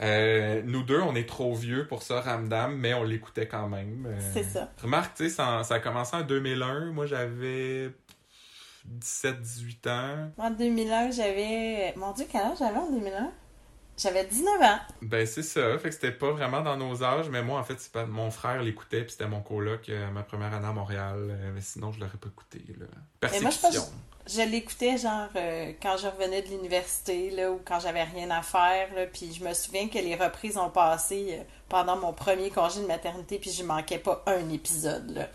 Euh, 0.00 0.60
nous 0.64 0.82
deux, 0.82 1.00
on 1.00 1.14
est 1.14 1.28
trop 1.28 1.54
vieux 1.54 1.86
pour 1.86 2.02
ça, 2.02 2.20
Ramdam, 2.20 2.76
mais 2.76 2.94
on 2.94 3.04
l'écoutait 3.04 3.46
quand 3.46 3.68
même. 3.68 4.06
Euh, 4.06 4.30
C'est 4.34 4.42
ça. 4.42 4.70
Remarque, 4.82 5.14
tu 5.16 5.24
sais, 5.24 5.30
ça, 5.30 5.62
ça 5.64 5.74
a 5.74 5.78
commencé 5.80 6.16
en 6.16 6.22
2001. 6.22 6.86
Moi, 6.92 7.06
j'avais 7.06 7.90
17-18 9.00 9.88
ans. 9.88 10.30
Moi, 10.36 10.46
en 10.48 10.50
2001, 10.50 11.10
j'avais... 11.12 11.94
Mon 11.96 12.12
Dieu, 12.12 12.26
quel 12.30 12.42
âge 12.42 12.58
j'avais 12.58 12.76
en 12.76 12.90
2001? 12.90 13.30
J'avais 13.96 14.24
19 14.26 14.60
ans. 14.62 14.78
Ben, 15.02 15.24
c'est 15.26 15.44
ça. 15.44 15.78
Fait 15.78 15.88
que 15.90 15.94
c'était 15.94 16.10
pas 16.12 16.32
vraiment 16.32 16.60
dans 16.62 16.76
nos 16.76 17.04
âges, 17.04 17.28
mais 17.30 17.42
moi, 17.42 17.60
en 17.60 17.64
fait, 17.64 17.78
c'est 17.78 17.92
pas... 17.92 18.04
mon 18.04 18.30
frère 18.32 18.60
l'écoutait, 18.62 19.02
puis 19.02 19.12
c'était 19.12 19.28
mon 19.28 19.40
coloc 19.40 19.88
euh, 19.88 20.10
ma 20.10 20.24
première 20.24 20.52
année 20.52 20.66
à 20.66 20.72
Montréal. 20.72 21.38
Mais 21.54 21.60
sinon, 21.60 21.92
je 21.92 22.00
l'aurais 22.00 22.18
pas 22.18 22.28
écouté, 22.28 22.64
là. 22.78 22.86
Mais 23.22 23.28
moi, 23.40 23.50
je 23.50 23.58
Persécution. 23.60 23.82
pense- 23.82 23.92
Je 24.26 24.40
l'écoutais 24.40 24.96
genre 24.96 25.28
euh, 25.36 25.72
quand 25.82 25.96
je 25.98 26.06
revenais 26.06 26.40
de 26.40 26.48
l'université 26.48 27.30
là 27.30 27.50
ou 27.50 27.60
quand 27.62 27.78
j'avais 27.80 28.04
rien 28.04 28.30
à 28.30 28.40
faire 28.42 28.94
là, 28.94 29.06
puis 29.06 29.34
je 29.38 29.44
me 29.44 29.52
souviens 29.52 29.88
que 29.88 29.98
les 29.98 30.14
reprises 30.14 30.56
ont 30.56 30.70
passé 30.70 31.26
euh, 31.30 31.42
pendant 31.68 31.96
mon 31.96 32.12
premier 32.14 32.50
congé 32.50 32.80
de 32.80 32.86
maternité 32.86 33.38
puis 33.38 33.50
je 33.50 33.62
manquais 33.62 33.98
pas 33.98 34.22
un 34.26 34.48
épisode 34.48 35.10
là. 35.10 35.28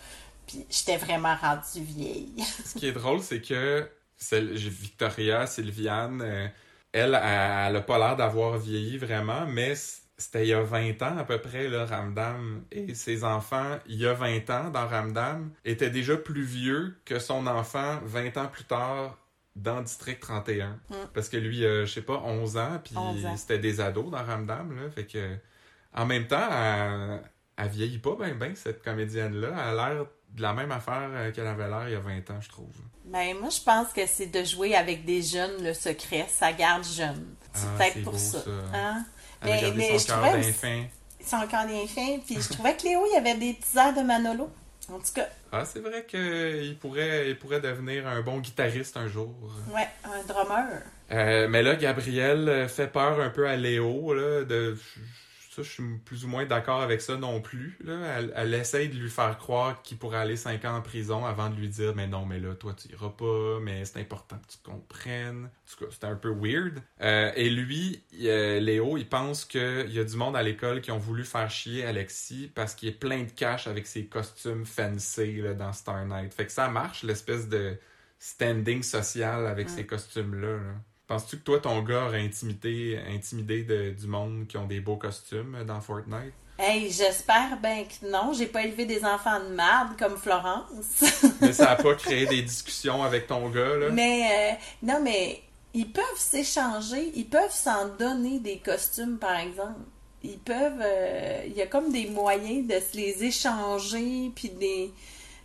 Puis 0.47 0.65
j'étais 0.69 0.97
vraiment 0.97 1.35
rendue 1.35 1.81
vieille. 1.81 2.33
Ce 2.65 2.79
qui 2.79 2.87
est 2.87 2.91
drôle, 2.91 3.21
c'est 3.21 3.41
que 3.41 3.87
Victoria, 4.31 5.45
Sylviane, 5.45 6.21
euh, 6.21 6.47
elle, 6.91 7.13
elle, 7.13 7.67
elle 7.67 7.75
a 7.75 7.81
pas 7.81 7.99
l'air 7.99 8.15
d'avoir 8.15 8.57
vieilli 8.57 8.97
vraiment, 8.97 9.45
mais 9.45 9.75
c'était 10.19 10.45
il 10.45 10.49
y 10.49 10.53
a 10.53 10.61
20 10.61 11.01
ans 11.01 11.17
à 11.17 11.23
peu 11.23 11.39
près, 11.39 11.67
là, 11.67 11.85
Ramdam. 11.85 12.63
Et 12.71 12.93
ses 12.93 13.23
enfants, 13.23 13.79
il 13.87 13.95
y 13.95 14.05
a 14.05 14.13
20 14.13 14.49
ans, 14.51 14.69
dans 14.69 14.87
Ramdam, 14.87 15.49
étaient 15.65 15.89
déjà 15.89 16.15
plus 16.17 16.43
vieux 16.43 16.95
que 17.05 17.17
son 17.19 17.47
enfant 17.47 17.99
20 18.03 18.37
ans 18.37 18.47
plus 18.47 18.65
tard 18.65 19.17
dans 19.55 19.81
District 19.81 20.19
31. 20.19 20.69
Mm. 20.89 20.95
Parce 21.13 21.29
que 21.29 21.37
lui, 21.37 21.65
euh, 21.65 21.85
je 21.85 21.93
sais 21.93 22.01
pas, 22.01 22.21
11 22.23 22.57
ans, 22.57 22.79
puis 22.83 22.95
11 22.95 23.25
ans. 23.25 23.37
c'était 23.37 23.59
des 23.59 23.81
ados 23.81 24.11
dans 24.11 24.23
Ramdam, 24.23 24.75
là. 24.75 24.89
Fait 24.91 25.05
que, 25.05 25.35
en 25.93 26.05
même 26.05 26.27
temps, 26.27 26.47
elle, 26.51 27.21
elle 27.57 27.67
vieillit 27.69 27.97
pas 27.99 28.15
bien, 28.15 28.35
bien, 28.35 28.53
cette 28.55 28.83
comédienne-là. 28.83 29.47
Elle 29.49 29.79
a 29.79 29.89
l'air 29.93 30.05
de 30.35 30.41
la 30.41 30.53
même 30.53 30.71
affaire 30.71 31.09
euh, 31.11 31.31
qu'elle 31.31 31.47
avait 31.47 31.67
l'air 31.67 31.87
il 31.87 31.93
y 31.93 31.95
a 31.95 31.99
20 31.99 32.29
ans, 32.31 32.41
je 32.41 32.49
trouve. 32.49 32.75
Ben 33.05 33.35
moi 33.39 33.49
je 33.49 33.61
pense 33.61 33.91
que 33.91 34.05
c'est 34.05 34.27
de 34.27 34.43
jouer 34.43 34.75
avec 34.75 35.03
des 35.03 35.23
jeunes 35.23 35.63
le 35.63 35.73
secret, 35.73 36.27
ça 36.29 36.53
garde 36.53 36.83
jeune. 36.85 37.33
C'est 37.53 37.65
Ah, 37.65 37.77
peut-être 37.77 38.03
pour 38.03 38.13
beau, 38.13 38.19
ça. 38.19 38.41
ça. 38.43 38.51
Hein? 38.73 39.05
Elle 39.41 39.49
a 39.51 39.55
Mais- 39.55 39.61
gardé 39.61 39.77
mais 39.77 39.99
son 39.99 40.07
cœur 40.07 40.15
trouvais 40.17 40.29
bien 40.39 40.49
aussi- 40.49 40.53
fin. 40.57 40.83
C'est 41.21 41.35
encore 41.35 41.65
bien 41.65 41.87
fin. 41.87 42.17
Puis 42.25 42.41
je 42.41 42.49
trouvais 42.53 42.75
que 42.75 42.83
Léo 42.83 43.01
il 43.09 43.13
y 43.13 43.17
avait 43.17 43.35
des 43.35 43.53
petits 43.53 43.77
airs 43.77 43.93
de 43.93 44.01
Manolo. 44.01 44.49
En 44.91 44.97
tout 44.97 45.13
cas, 45.13 45.27
Ah, 45.51 45.65
c'est 45.65 45.79
vrai 45.81 46.03
qu'il 46.07 46.75
pourrait, 46.79 47.29
il 47.29 47.37
pourrait 47.37 47.59
devenir 47.61 48.07
un 48.07 48.21
bon 48.21 48.39
guitariste 48.39 48.97
un 48.97 49.07
jour. 49.07 49.35
ouais, 49.73 49.87
un 50.03 50.23
drummer. 50.27 50.65
Euh, 51.11 51.47
mais 51.47 51.61
là, 51.61 51.75
Gabriel 51.75 52.49
euh, 52.49 52.67
fait 52.67 52.87
peur 52.87 53.19
un 53.21 53.29
peu 53.29 53.47
à 53.47 53.55
Léo. 53.55 54.13
Là, 54.13 54.43
de... 54.45 54.75
Ça, 55.59 55.63
je 55.63 55.69
suis 55.73 55.97
plus 56.05 56.23
ou 56.23 56.27
moins 56.29 56.45
d'accord 56.45 56.81
avec 56.81 57.01
ça 57.01 57.17
non 57.17 57.41
plus. 57.41 57.77
Là. 57.83 58.17
Elle, 58.17 58.33
elle 58.35 58.53
essaye 58.53 58.87
de 58.89 58.95
lui 58.95 59.09
faire 59.09 59.37
croire 59.37 59.81
qu'il 59.81 59.97
pourrait 59.97 60.19
aller 60.19 60.37
5 60.37 60.63
ans 60.65 60.77
en 60.77 60.81
prison 60.81 61.25
avant 61.25 61.49
de 61.49 61.55
lui 61.55 61.67
dire 61.67 61.93
Mais 61.95 62.07
non, 62.07 62.25
mais 62.25 62.39
là, 62.39 62.55
toi, 62.55 62.73
tu 62.73 62.87
iras 62.89 63.09
pas, 63.09 63.59
mais 63.61 63.83
c'est 63.85 63.99
important 63.99 64.37
que 64.37 64.51
tu 64.53 64.57
comprennes. 64.63 65.45
En 65.45 65.71
tout 65.77 65.85
cas, 65.85 65.91
c'était 65.91 66.07
un 66.07 66.15
peu 66.15 66.29
weird. 66.29 66.81
Euh, 67.01 67.31
et 67.35 67.49
lui, 67.49 68.03
il- 68.13 68.29
euh, 68.29 68.59
Léo, 68.59 68.97
il 68.97 69.07
pense 69.07 69.43
qu'il 69.45 69.91
y 69.91 69.99
a 69.99 70.03
du 70.03 70.15
monde 70.15 70.35
à 70.35 70.43
l'école 70.43 70.81
qui 70.81 70.91
ont 70.91 70.97
voulu 70.97 71.23
faire 71.25 71.49
chier 71.49 71.85
Alexis 71.85 72.51
parce 72.55 72.73
qu'il 72.75 72.87
est 72.89 72.93
plein 72.99 73.23
de 73.23 73.31
cash 73.31 73.67
avec 73.67 73.85
ses 73.87 74.05
costumes 74.05 74.65
fancy 74.65 75.41
là, 75.41 75.53
dans 75.53 75.73
Star 75.73 76.05
Night. 76.05 76.33
Fait 76.33 76.45
que 76.45 76.51
ça 76.51 76.69
marche, 76.69 77.03
l'espèce 77.03 77.49
de 77.49 77.77
standing 78.17 78.83
social 78.83 79.45
avec 79.47 79.67
Mm. 79.67 79.69
ces 79.69 79.85
costumes-là. 79.85 80.47
là. 80.57 80.73
Penses-tu 81.09 81.37
que 81.37 81.41
toi, 81.43 81.59
ton 81.59 81.81
gars 81.81 82.05
aurait 82.05 82.21
intimidé, 82.23 82.99
intimidé 83.09 83.63
de- 83.63 83.89
du 83.89 84.07
monde 84.07 84.45
qui 84.47 84.57
ont 84.57 84.67
des 84.67 84.79
beaux 84.79 84.95
costumes 84.95 85.55
euh, 85.55 85.63
dans 85.65 85.81
Fortnite? 85.81 86.33
Hey, 86.59 86.91
j'espère 86.91 87.57
bien 87.61 87.83
que 87.85 88.05
non. 88.09 88.31
J'ai 88.33 88.45
pas 88.45 88.63
élevé 88.63 88.85
des 88.85 89.03
enfants 89.03 89.39
de 89.39 89.55
marde 89.55 89.97
comme 89.97 90.17
Florence. 90.17 91.03
Mais 91.41 91.51
ça 91.51 91.71
a 91.71 91.75
pas 91.77 91.95
créé 91.95 92.25
des 92.27 92.43
discussions 92.43 93.03
avec 93.03 93.25
ton 93.27 93.49
gars, 93.49 93.75
là? 93.75 93.89
mais 93.89 94.29
euh, 94.53 94.55
non, 94.83 94.99
mais 95.01 95.41
ils 95.73 95.91
peuvent 95.91 96.03
s'échanger, 96.17 97.11
ils 97.15 97.27
peuvent 97.27 97.51
s'en 97.53 97.87
donner 97.97 98.39
des 98.39 98.59
costumes, 98.59 99.17
par 99.17 99.37
exemple. 99.39 99.79
Ils 100.23 100.37
peuvent. 100.37 100.81
euh, 100.81 101.43
Il 101.47 101.53
y 101.53 101.61
a 101.61 101.67
comme 101.67 101.91
des 101.91 102.07
moyens 102.07 102.67
de 102.67 102.79
se 102.79 102.95
les 102.97 103.23
échanger, 103.23 104.31
puis 104.35 104.49
des, 104.49 104.91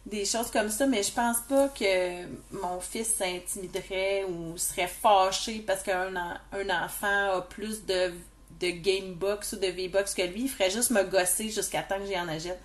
des 0.07 0.25
choses 0.25 0.51
comme 0.51 0.69
ça, 0.69 0.87
mais 0.87 1.03
je 1.03 1.13
pense 1.13 1.39
pas 1.49 1.69
que 1.69 2.25
mon 2.53 2.79
fils 2.81 3.15
s'intimiderait 3.15 4.25
ou 4.25 4.57
serait 4.59 4.89
fâché 4.89 5.61
parce 5.67 5.83
qu'un 5.83 6.15
en- 6.15 6.37
un 6.53 6.85
enfant 6.85 7.39
a 7.39 7.41
plus 7.43 7.85
de, 7.87 8.13
de 8.61 8.69
Gamebox 8.71 9.55
ou 9.55 9.57
de 9.57 9.67
V-Box 9.69 10.15
que 10.15 10.23
lui. 10.23 10.43
Il 10.43 10.49
ferait 10.49 10.71
juste 10.71 10.91
me 10.91 11.03
gosser 11.05 11.49
jusqu'à 11.51 11.83
temps 11.83 11.99
que 11.99 12.07
j'y 12.07 12.19
en 12.19 12.29
achète. 12.29 12.61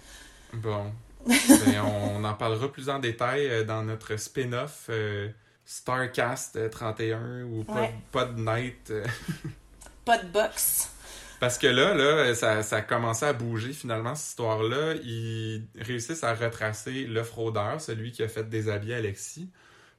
Bon. 0.54 0.92
Ben, 1.28 1.82
on 1.84 2.24
en 2.24 2.34
parlera 2.34 2.72
plus 2.72 2.90
en 2.90 2.98
détail 3.00 3.46
euh, 3.48 3.64
dans 3.66 3.84
notre 3.84 4.16
spin-off 4.16 4.86
euh, 4.90 5.30
Starcast 5.66 6.56
euh, 6.56 6.70
31 6.70 7.44
ou 7.44 7.64
Pod, 7.66 7.76
Ouais. 7.76 7.94
Pod 8.12 8.38
Night. 8.38 8.90
euh, 8.90 9.06
Pas 10.06 10.18
de 10.18 10.28
box. 10.28 10.90
Parce 11.40 11.58
que 11.58 11.68
là, 11.68 11.94
là, 11.94 12.36
ça, 12.36 12.64
ça 12.64 12.78
a 12.78 13.26
à 13.26 13.34
bouger 13.34 13.72
finalement, 13.72 14.14
cette 14.14 14.30
histoire-là. 14.30 14.96
Ils 15.04 15.66
réussissent 15.80 16.24
à 16.24 16.34
retracer 16.34 17.06
le 17.06 17.24
fraudeur, 17.24 17.80
celui 17.80 18.12
qui 18.12 18.24
a 18.24 18.28
fait 18.28 18.50
déshabiller 18.50 18.96
Alexis. 18.96 19.50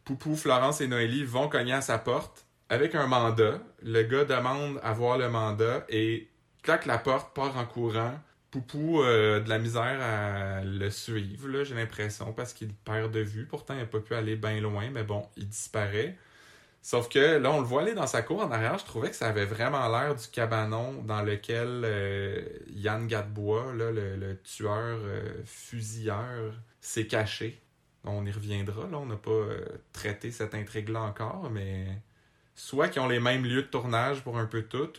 Poupou, 0.04 0.36
Florence 0.36 0.80
et 0.80 0.86
Noélie 0.86 1.24
vont 1.24 1.48
cogner 1.48 1.72
à 1.72 1.80
sa 1.80 1.98
porte 1.98 2.46
avec 2.68 2.94
un 2.94 3.06
mandat. 3.06 3.58
Le 3.82 4.02
gars 4.02 4.24
demande 4.24 4.78
à 4.82 4.92
voir 4.92 5.16
le 5.16 5.28
mandat 5.30 5.84
et 5.88 6.28
claque 6.62 6.86
la 6.86 6.98
porte, 6.98 7.34
part 7.34 7.56
en 7.56 7.64
courant. 7.64 8.14
Poupou 8.50 9.02
euh, 9.02 9.40
de 9.40 9.48
la 9.48 9.58
misère 9.58 10.00
à 10.02 10.62
le 10.64 10.90
suivre, 10.90 11.62
j'ai 11.62 11.74
l'impression, 11.74 12.32
parce 12.32 12.52
qu'il 12.52 12.74
perd 12.74 13.12
de 13.12 13.20
vue. 13.20 13.46
Pourtant, 13.46 13.74
il 13.74 13.80
n'a 13.80 13.86
pas 13.86 14.00
pu 14.00 14.14
aller 14.14 14.36
bien 14.36 14.60
loin, 14.60 14.90
mais 14.90 15.04
bon, 15.04 15.24
il 15.36 15.48
disparaît. 15.48 16.18
Sauf 16.82 17.10
que 17.10 17.38
là, 17.38 17.52
on 17.52 17.60
le 17.60 17.66
voit 17.66 17.82
aller 17.82 17.94
dans 17.94 18.06
sa 18.06 18.22
cour 18.22 18.40
en 18.40 18.50
arrière. 18.50 18.78
Je 18.78 18.86
trouvais 18.86 19.10
que 19.10 19.16
ça 19.16 19.28
avait 19.28 19.44
vraiment 19.44 19.86
l'air 19.88 20.14
du 20.14 20.26
cabanon 20.28 21.02
dans 21.02 21.22
lequel 21.22 21.82
euh, 21.84 22.42
Yann 22.70 23.06
Gadebois, 23.06 23.72
le, 23.74 24.36
tueur 24.42 24.98
euh, 25.02 25.42
fusilleur, 25.44 26.54
s'est 26.80 27.06
caché. 27.06 27.60
On 28.04 28.24
y 28.24 28.32
reviendra. 28.32 28.88
Là, 28.88 28.98
on 28.98 29.06
n'a 29.06 29.16
pas 29.16 29.30
euh, 29.30 29.64
traité 29.92 30.30
cette 30.30 30.54
intrigue-là 30.54 31.02
encore, 31.02 31.50
mais 31.50 31.86
soit 32.54 32.88
qu'ils 32.88 33.02
ont 33.02 33.08
les 33.08 33.20
mêmes 33.20 33.44
lieux 33.44 33.62
de 33.62 33.68
tournage 33.68 34.22
pour 34.22 34.38
un 34.38 34.46
peu 34.46 34.62
tout, 34.62 34.92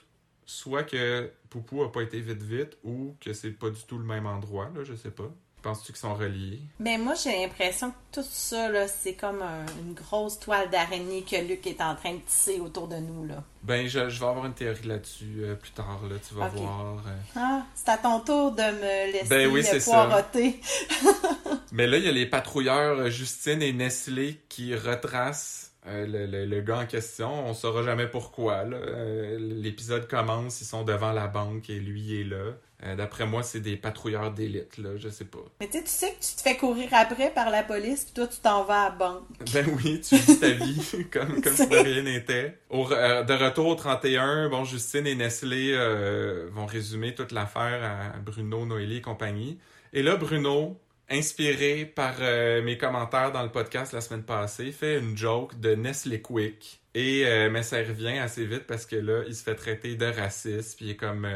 soit 0.46 0.84
que 0.84 1.32
Poupou 1.50 1.82
a 1.84 1.92
pas 1.92 2.04
été 2.04 2.20
vite 2.22 2.44
vite, 2.44 2.78
ou 2.84 3.16
que 3.20 3.34
c'est 3.34 3.52
pas 3.52 3.72
du 3.72 3.82
tout 3.84 3.98
le 3.98 4.06
même 4.06 4.28
endroit. 4.28 4.70
Là, 4.76 4.84
je 4.84 4.94
sais 4.94 5.12
pas. 5.12 5.32
Penses-tu 5.62 5.92
qu'ils 5.94 6.00
sont 6.02 6.16
reliés? 6.16 6.60
Mais 6.80 6.98
moi, 6.98 7.14
j'ai 7.14 7.32
l'impression 7.42 7.92
que 7.92 8.20
tout 8.22 8.28
ça, 8.28 8.70
là, 8.70 8.88
c'est 8.88 9.14
comme 9.14 9.42
un- 9.44 9.66
une 9.86 9.94
grosse 9.94 10.40
toile 10.40 10.70
d'araignée 10.72 11.22
que 11.24 11.36
Luc 11.36 11.68
est 11.68 11.80
en 11.82 11.96
train 11.96 12.14
de 12.16 12.20
tisser 12.20 12.60
autour 12.60 12.88
de 12.88 12.96
nous, 12.96 13.26
là. 13.28 13.44
Ben, 13.64 13.88
je, 13.88 14.10
je 14.10 14.20
vais 14.20 14.26
avoir 14.26 14.46
une 14.48 14.54
théorie 14.56 14.88
là-dessus 14.88 15.42
euh, 15.44 15.54
plus 15.56 15.70
tard. 15.72 16.00
Là, 16.10 16.16
tu 16.28 16.34
vas 16.34 16.48
voir. 16.48 16.96
euh. 17.08 17.12
Ah, 17.36 17.62
c'est 17.76 17.90
à 17.90 17.98
ton 18.00 18.20
tour 18.22 18.52
de 18.54 18.62
me 18.64 19.12
laisser 19.14 19.28
Ben 19.30 19.48
oui, 19.52 19.64
euh, 19.72 19.80
poireauter. 19.84 20.60
Mais 21.72 21.88
là, 21.88 21.98
il 21.98 22.06
y 22.06 22.10
a 22.10 22.12
les 22.12 22.26
patrouilleurs 22.26 23.10
Justine 23.10 23.62
et 23.62 23.72
Nestlé 23.74 24.42
qui 24.50 24.76
retracent 24.76 25.68
Euh, 25.88 26.06
le, 26.06 26.28
le- 26.28 26.46
le 26.46 26.62
gars 26.62 26.78
en 26.78 26.86
question, 26.86 27.48
on 27.48 27.56
saura 27.56 27.82
jamais 27.82 28.06
pourquoi. 28.06 28.66
Euh, 28.72 29.40
L'épisode 29.40 30.08
commence, 30.08 30.62
ils 30.62 30.66
sont 30.66 30.84
devant 30.84 31.12
la 31.12 31.26
banque 31.26 31.72
et 31.72 31.80
lui 31.80 32.02
il 32.04 32.22
est 32.22 32.24
là. 32.26 32.52
Euh, 32.84 32.96
D'après 32.96 33.28
moi, 33.28 33.44
c'est 33.44 33.60
des 33.60 33.76
patrouilleurs 33.76 34.32
d'élite, 34.32 34.78
là, 34.78 34.98
je 34.98 35.10
sais 35.10 35.26
pas. 35.26 35.44
Mais 35.60 35.68
tu 35.68 35.80
sais, 35.86 36.10
que 36.10 36.26
tu 36.26 36.36
te 36.36 36.42
fais 36.42 36.58
courir 36.58 36.90
après 36.92 37.32
par 37.32 37.50
la 37.50 37.64
police, 37.64 38.06
puis 38.06 38.14
toi, 38.14 38.28
tu 38.28 38.40
t'en 38.40 38.64
vas 38.64 38.82
à 38.82 38.90
la 38.90 38.96
banque. 38.96 39.28
Ben 39.54 39.66
oui, 39.76 40.02
tu 40.02 40.16
vis 40.16 40.40
ta 40.40 40.50
vie 40.50 40.82
comme, 41.12 41.42
comme 41.42 41.56
si 41.56 41.68
de 41.68 41.76
rien 41.76 42.02
n'était. 42.02 42.58
Euh, 42.72 43.24
de 43.24 43.34
retour 43.34 43.68
au 43.68 43.76
31, 43.76 44.50
bon, 44.50 44.64
Justine 44.64 45.06
et 45.06 45.16
Nestlé 45.16 45.74
euh, 45.74 46.50
vont 46.52 46.66
résumer 46.66 47.14
toute 47.14 47.32
l'affaire 47.32 47.84
à 47.84 48.18
Bruno, 48.20 48.66
Noélie 48.66 48.98
et 48.98 49.02
compagnie. 49.02 49.60
Et 49.94 50.02
là, 50.02 50.16
Bruno, 50.16 50.80
inspiré 51.10 51.86
par 51.86 52.16
mes 52.64 52.78
commentaires 52.78 53.34
dans 53.34 53.44
le 53.44 53.50
podcast 53.50 53.92
la 53.92 54.00
semaine 54.00 54.24
passée, 54.24 54.72
fait 54.72 54.98
une 54.98 55.18
joke 55.18 55.60
de 55.60 55.76
Nestlé 55.76 56.22
Quick. 56.22 56.80
Et, 56.96 57.26
mais 57.50 57.64
ça 57.64 57.78
revient 57.80 58.18
assez 58.18 58.46
vite 58.46 58.66
parce 58.66 58.86
que 58.86 58.96
là, 58.96 59.24
il 59.28 59.36
se 59.36 59.44
fait 59.44 59.56
traiter 59.56 59.96
de 59.96 60.06
raciste. 60.06 60.78
Puis 60.78 60.86
il 60.86 60.92
est 60.92 60.96
comme... 60.96 61.28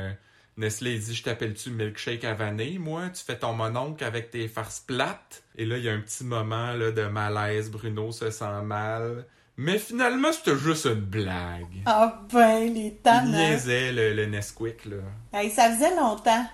Nestlé 0.57 0.93
il 0.95 1.01
dit 1.01 1.13
Je 1.15 1.23
t'appelle-tu 1.23 1.69
milkshake 1.71 2.23
à 2.23 2.33
vanille, 2.33 2.79
moi? 2.79 3.09
Tu 3.09 3.23
fais 3.23 3.37
ton 3.37 3.53
mononcle 3.53 4.03
avec 4.03 4.31
tes 4.31 4.47
farces 4.47 4.79
plates? 4.79 5.43
Et 5.57 5.65
là, 5.65 5.77
il 5.77 5.83
y 5.83 5.89
a 5.89 5.93
un 5.93 5.99
petit 5.99 6.23
moment 6.23 6.71
là, 6.73 6.91
de 6.91 7.03
malaise. 7.07 7.69
Bruno 7.71 8.11
se 8.11 8.29
sent 8.31 8.61
mal. 8.63 9.25
Mais 9.57 9.77
finalement, 9.79 10.31
c'était 10.33 10.57
juste 10.57 10.85
une 10.85 10.95
blague. 10.95 11.65
Ah 11.85 12.21
ben, 12.31 12.73
les 12.73 12.87
Il 12.87 12.95
tannants. 12.97 13.31
niaisait 13.37 13.91
le, 13.93 14.13
le 14.13 14.25
Nesquik, 14.25 14.85
là. 14.85 14.97
Hey, 15.33 15.49
ça 15.49 15.69
faisait 15.71 15.95
longtemps. 15.95 16.45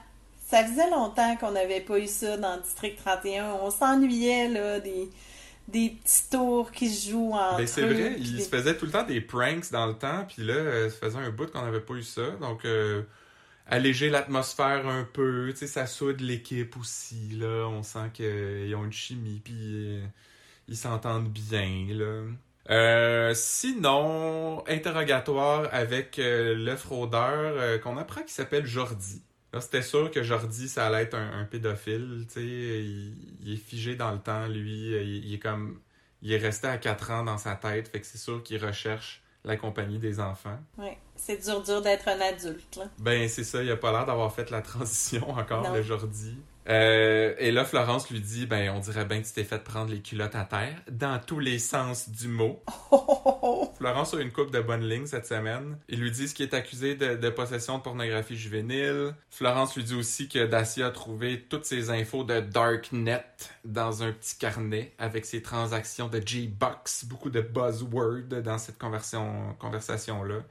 Ça 0.47 0.63
faisait 0.65 0.89
longtemps 0.89 1.35
qu'on 1.37 1.51
n'avait 1.51 1.79
pas 1.81 1.97
eu 1.97 2.07
ça 2.07 2.37
dans 2.37 2.55
le 2.57 2.61
District 2.61 2.97
31. 3.03 3.53
On 3.61 3.71
s'ennuyait, 3.71 4.49
là, 4.49 4.79
des, 4.79 5.09
des 5.67 5.89
petits 6.03 6.29
tours 6.29 6.71
qui 6.71 6.89
se 6.89 7.09
jouent 7.11 7.33
entre 7.33 7.57
Ben, 7.57 7.67
c'est 7.67 7.81
vrai, 7.87 8.15
il 8.19 8.35
des- 8.35 8.43
se 8.43 8.49
faisait 8.49 8.75
tout 8.77 8.85
le 8.85 8.91
temps 8.91 9.03
des 9.03 9.21
pranks 9.21 9.71
dans 9.71 9.87
le 9.87 9.93
temps, 9.93 10.25
puis 10.27 10.43
là, 10.45 10.53
euh, 10.53 10.89
ça 10.89 10.97
faisait 11.07 11.17
un 11.19 11.29
bout 11.29 11.49
qu'on 11.51 11.61
n'avait 11.63 11.79
pas 11.79 11.93
eu 11.93 12.03
ça. 12.03 12.29
Donc, 12.41 12.65
euh, 12.65 13.01
alléger 13.71 14.09
l'atmosphère 14.09 14.87
un 14.87 15.03
peu, 15.05 15.53
tu 15.57 15.65
ça 15.65 15.87
soude 15.87 16.21
l'équipe 16.21 16.77
aussi, 16.77 17.29
là. 17.31 17.67
On 17.67 17.83
sent 17.83 18.11
qu'ils 18.13 18.75
ont 18.75 18.85
une 18.85 18.91
chimie, 18.91 19.41
puis 19.43 19.55
euh, 19.55 20.05
ils 20.67 20.77
s'entendent 20.77 21.29
bien, 21.31 21.87
là. 21.89 22.23
Euh, 22.69 23.33
sinon, 23.33 24.63
interrogatoire 24.67 25.67
avec 25.71 26.19
euh, 26.19 26.53
le 26.55 26.75
fraudeur 26.75 27.55
euh, 27.57 27.77
qu'on 27.79 27.97
apprend 27.97 28.21
qui 28.21 28.33
s'appelle 28.33 28.65
Jordi. 28.65 29.23
C'était 29.59 29.81
sûr 29.81 30.11
que 30.11 30.23
Jordi, 30.23 30.69
ça 30.69 30.87
allait 30.87 31.03
être 31.03 31.15
un, 31.15 31.43
pédophile, 31.45 32.25
tu 32.27 32.33
sais. 32.35 32.41
Il, 32.41 33.53
est 33.53 33.57
figé 33.57 33.95
dans 33.95 34.11
le 34.11 34.19
temps, 34.19 34.47
lui. 34.47 34.91
Il, 34.91 35.25
il 35.25 35.33
est 35.33 35.39
comme... 35.39 35.79
Il 36.21 36.31
est 36.31 36.37
resté 36.37 36.67
à 36.67 36.77
4 36.77 37.11
ans 37.11 37.23
dans 37.23 37.37
sa 37.39 37.55
tête, 37.55 37.87
fait 37.87 37.99
que 37.99 38.05
c'est 38.05 38.19
sûr 38.19 38.43
qu'il 38.43 38.63
recherche 38.63 39.20
la 39.43 39.57
compagnie 39.57 39.97
des 39.99 40.19
enfants. 40.19 40.57
Ouais, 40.77 40.97
c'est 41.15 41.43
dur, 41.43 41.61
dur 41.63 41.81
d'être 41.81 42.07
un 42.07 42.19
adulte, 42.21 42.75
là. 42.77 42.85
Ben, 42.99 43.27
c'est 43.27 43.43
ça, 43.43 43.63
il 43.63 43.71
a 43.71 43.77
pas 43.77 43.91
l'air 43.91 44.05
d'avoir 44.05 44.33
fait 44.33 44.49
la 44.51 44.61
transition 44.61 45.29
encore, 45.31 45.63
Non. 45.63 45.73
le 45.73 45.81
Jordi. 45.81 46.37
Euh, 46.69 47.33
et 47.39 47.51
là, 47.51 47.65
Florence 47.65 48.09
lui 48.09 48.19
dit, 48.19 48.45
ben, 48.45 48.69
on 48.69 48.79
dirait 48.79 49.05
bien 49.05 49.21
que 49.21 49.27
tu 49.27 49.33
t'es 49.33 49.43
fait 49.43 49.63
prendre 49.63 49.91
les 49.91 50.01
culottes 50.01 50.35
à 50.35 50.45
terre, 50.45 50.81
dans 50.91 51.19
tous 51.19 51.39
les 51.39 51.59
sens 51.59 52.09
du 52.09 52.27
mot. 52.27 52.63
Oh, 52.91 53.05
oh, 53.07 53.21
oh, 53.25 53.39
oh. 53.41 53.73
Florence 53.77 54.13
a 54.13 54.19
une 54.19 54.31
coupe 54.31 54.51
de 54.51 54.59
bonnes 54.59 54.87
lignes 54.87 55.07
cette 55.07 55.25
semaine. 55.25 55.77
Ils 55.87 56.01
lui 56.01 56.11
disent 56.11 56.33
qu'il 56.33 56.45
est 56.45 56.53
accusé 56.53 56.95
de, 56.95 57.15
de 57.15 57.29
possession 57.29 57.77
de 57.77 57.83
pornographie 57.83 58.35
juvénile. 58.35 59.15
Florence 59.29 59.75
lui 59.75 59.83
dit 59.83 59.95
aussi 59.95 60.27
que 60.27 60.45
Dacia 60.45 60.87
a 60.87 60.91
trouvé 60.91 61.41
toutes 61.49 61.65
ses 61.65 61.89
infos 61.89 62.23
de 62.23 62.41
Darknet 62.41 63.25
dans 63.65 64.03
un 64.03 64.11
petit 64.11 64.37
carnet 64.37 64.93
avec 64.97 65.25
ses 65.25 65.41
transactions 65.41 66.09
de 66.09 66.21
G-Bucks, 66.23 67.05
beaucoup 67.05 67.29
de 67.29 67.41
buzzwords 67.41 68.41
dans 68.43 68.57
cette 68.57 68.77
conversation-là. 68.77 70.41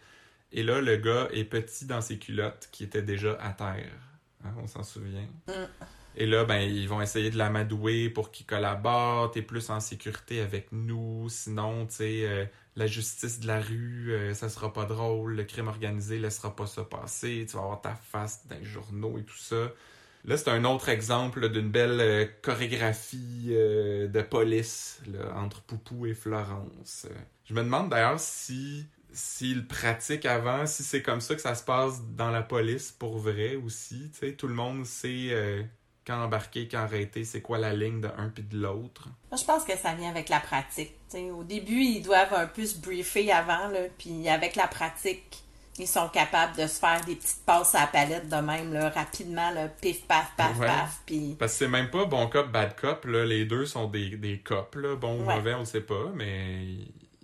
Et 0.53 0.63
là, 0.63 0.81
le 0.81 0.97
gars 0.97 1.29
est 1.33 1.45
petit 1.45 1.85
dans 1.85 2.01
ses 2.01 2.19
culottes 2.19 2.69
qui 2.73 2.85
étaient 2.85 3.03
déjà 3.03 3.39
à 3.41 3.53
terre. 3.53 3.93
Hein, 4.45 4.55
on 4.63 4.67
s'en 4.67 4.83
souvient. 4.83 5.29
Mm. 5.47 5.67
Et 6.17 6.27
là, 6.27 6.45
ben, 6.45 6.61
ils 6.61 6.89
vont 6.89 7.01
essayer 7.01 7.31
de 7.31 7.39
l'amadouer 7.39 8.11
pour 8.11 8.31
qu'il 8.31 8.47
collabore. 8.47 9.31
T'es 9.31 9.43
plus 9.43 9.71
en 9.71 9.81
sécurité 9.81 10.41
avec 10.41 10.73
nous. 10.73 11.29
Sinon, 11.29 11.87
tu 11.87 11.95
sais, 11.95 12.25
euh, 12.25 12.45
la 12.77 12.87
justice 12.87 13.41
de 13.41 13.47
la 13.47 13.61
rue, 13.61 14.13
euh, 14.13 14.35
ça 14.35 14.49
sera 14.49 14.73
pas 14.73 14.85
drôle. 14.87 15.37
Le 15.37 15.45
crime 15.45 15.69
organisé 15.69 16.19
laissera 16.19 16.55
pas 16.55 16.67
ça 16.67 16.85
passer. 16.85 17.47
Tu 17.49 17.57
vas 17.57 17.63
avoir 17.63 17.81
ta 17.81 17.95
face 17.95 18.47
dans 18.49 18.57
les 18.57 18.65
journaux 18.65 19.19
et 19.19 19.25
tout 19.25 19.37
ça. 19.37 19.73
Là, 20.25 20.37
c'est 20.37 20.51
un 20.51 20.65
autre 20.65 20.89
exemple 20.89 21.49
d'une 21.51 21.71
belle 21.71 22.01
euh, 22.01 22.27
chorégraphie 22.43 23.49
euh, 23.51 24.07
de 24.09 24.21
police 24.21 25.01
là, 25.07 25.35
entre 25.37 25.63
Poupou 25.63 26.07
et 26.07 26.15
Florence. 26.15 27.07
Je 27.45 27.55
me 27.55 27.63
demande 27.63 27.91
d'ailleurs 27.91 28.21
si 28.21 28.87
s'il 29.13 29.67
pratique 29.67 30.25
avant, 30.25 30.67
si 30.67 30.85
c'est 30.85 31.03
comme 31.03 31.21
ça 31.21 31.35
que 31.35 31.41
ça 31.41 31.57
se 31.57 31.65
passe 31.65 32.01
dans 32.17 32.31
la 32.31 32.43
police 32.43 32.93
pour 32.93 33.19
vrai 33.19 33.57
aussi. 33.57 34.11
Tu 34.13 34.19
sais, 34.19 34.33
tout 34.35 34.47
le 34.47 34.55
monde 34.55 34.87
sait 34.87 35.67
quand 36.11 36.23
embarquer, 36.25 36.69
quand 36.69 36.79
arrêter, 36.81 37.25
c'est 37.25 37.41
quoi 37.41 37.59
la 37.59 37.73
ligne 37.73 38.01
de 38.01 38.09
un 38.19 38.29
puis 38.29 38.43
de 38.43 38.57
l'autre? 38.59 39.09
Moi, 39.31 39.39
je 39.41 39.45
pense 39.45 39.65
que 39.65 39.77
ça 39.77 39.95
vient 39.95 40.11
avec 40.11 40.29
la 40.29 40.41
pratique. 40.41 40.93
T'sais, 41.09 41.31
au 41.31 41.45
début, 41.45 41.81
ils 41.83 42.03
doivent 42.03 42.35
un 42.35 42.47
peu 42.47 42.65
se 42.67 42.79
briefer 42.79 43.31
avant, 43.33 43.69
là, 43.69 43.81
puis 43.99 44.29
avec 44.29 44.57
la 44.57 44.67
pratique, 44.67 45.43
ils 45.79 45.87
sont 45.87 46.09
capables 46.09 46.57
de 46.57 46.67
se 46.67 46.79
faire 46.79 47.01
des 47.07 47.15
petites 47.15 47.45
passes 47.47 47.75
à 47.75 47.81
la 47.83 47.87
palette 47.87 48.29
de 48.29 48.37
même, 48.37 48.73
là, 48.73 48.91
rapidement, 48.91 49.51
là, 49.51 49.69
pif, 49.69 50.03
paf, 50.07 50.33
paf, 50.37 50.59
Ouais. 50.59 50.67
paf, 50.67 51.01
puis... 51.07 51.37
Parce 51.39 51.53
que 51.53 51.59
c'est 51.59 51.69
même 51.69 51.91
pas 51.91 52.05
bon 52.05 52.27
cop, 52.29 52.51
bad 52.51 52.77
cop. 52.79 53.05
Là. 53.07 53.25
Les 53.25 53.45
deux 53.47 53.65
sont 53.67 53.87
des, 53.87 54.11
des 54.17 54.39
cops. 54.41 54.77
Là. 54.77 54.97
Bon 54.97 55.21
ou 55.21 55.25
Ouais. 55.27 55.37
mauvais, 55.37 55.55
on 55.55 55.61
le 55.61 55.65
sait 55.65 55.81
pas, 55.81 56.11
mais 56.15 56.65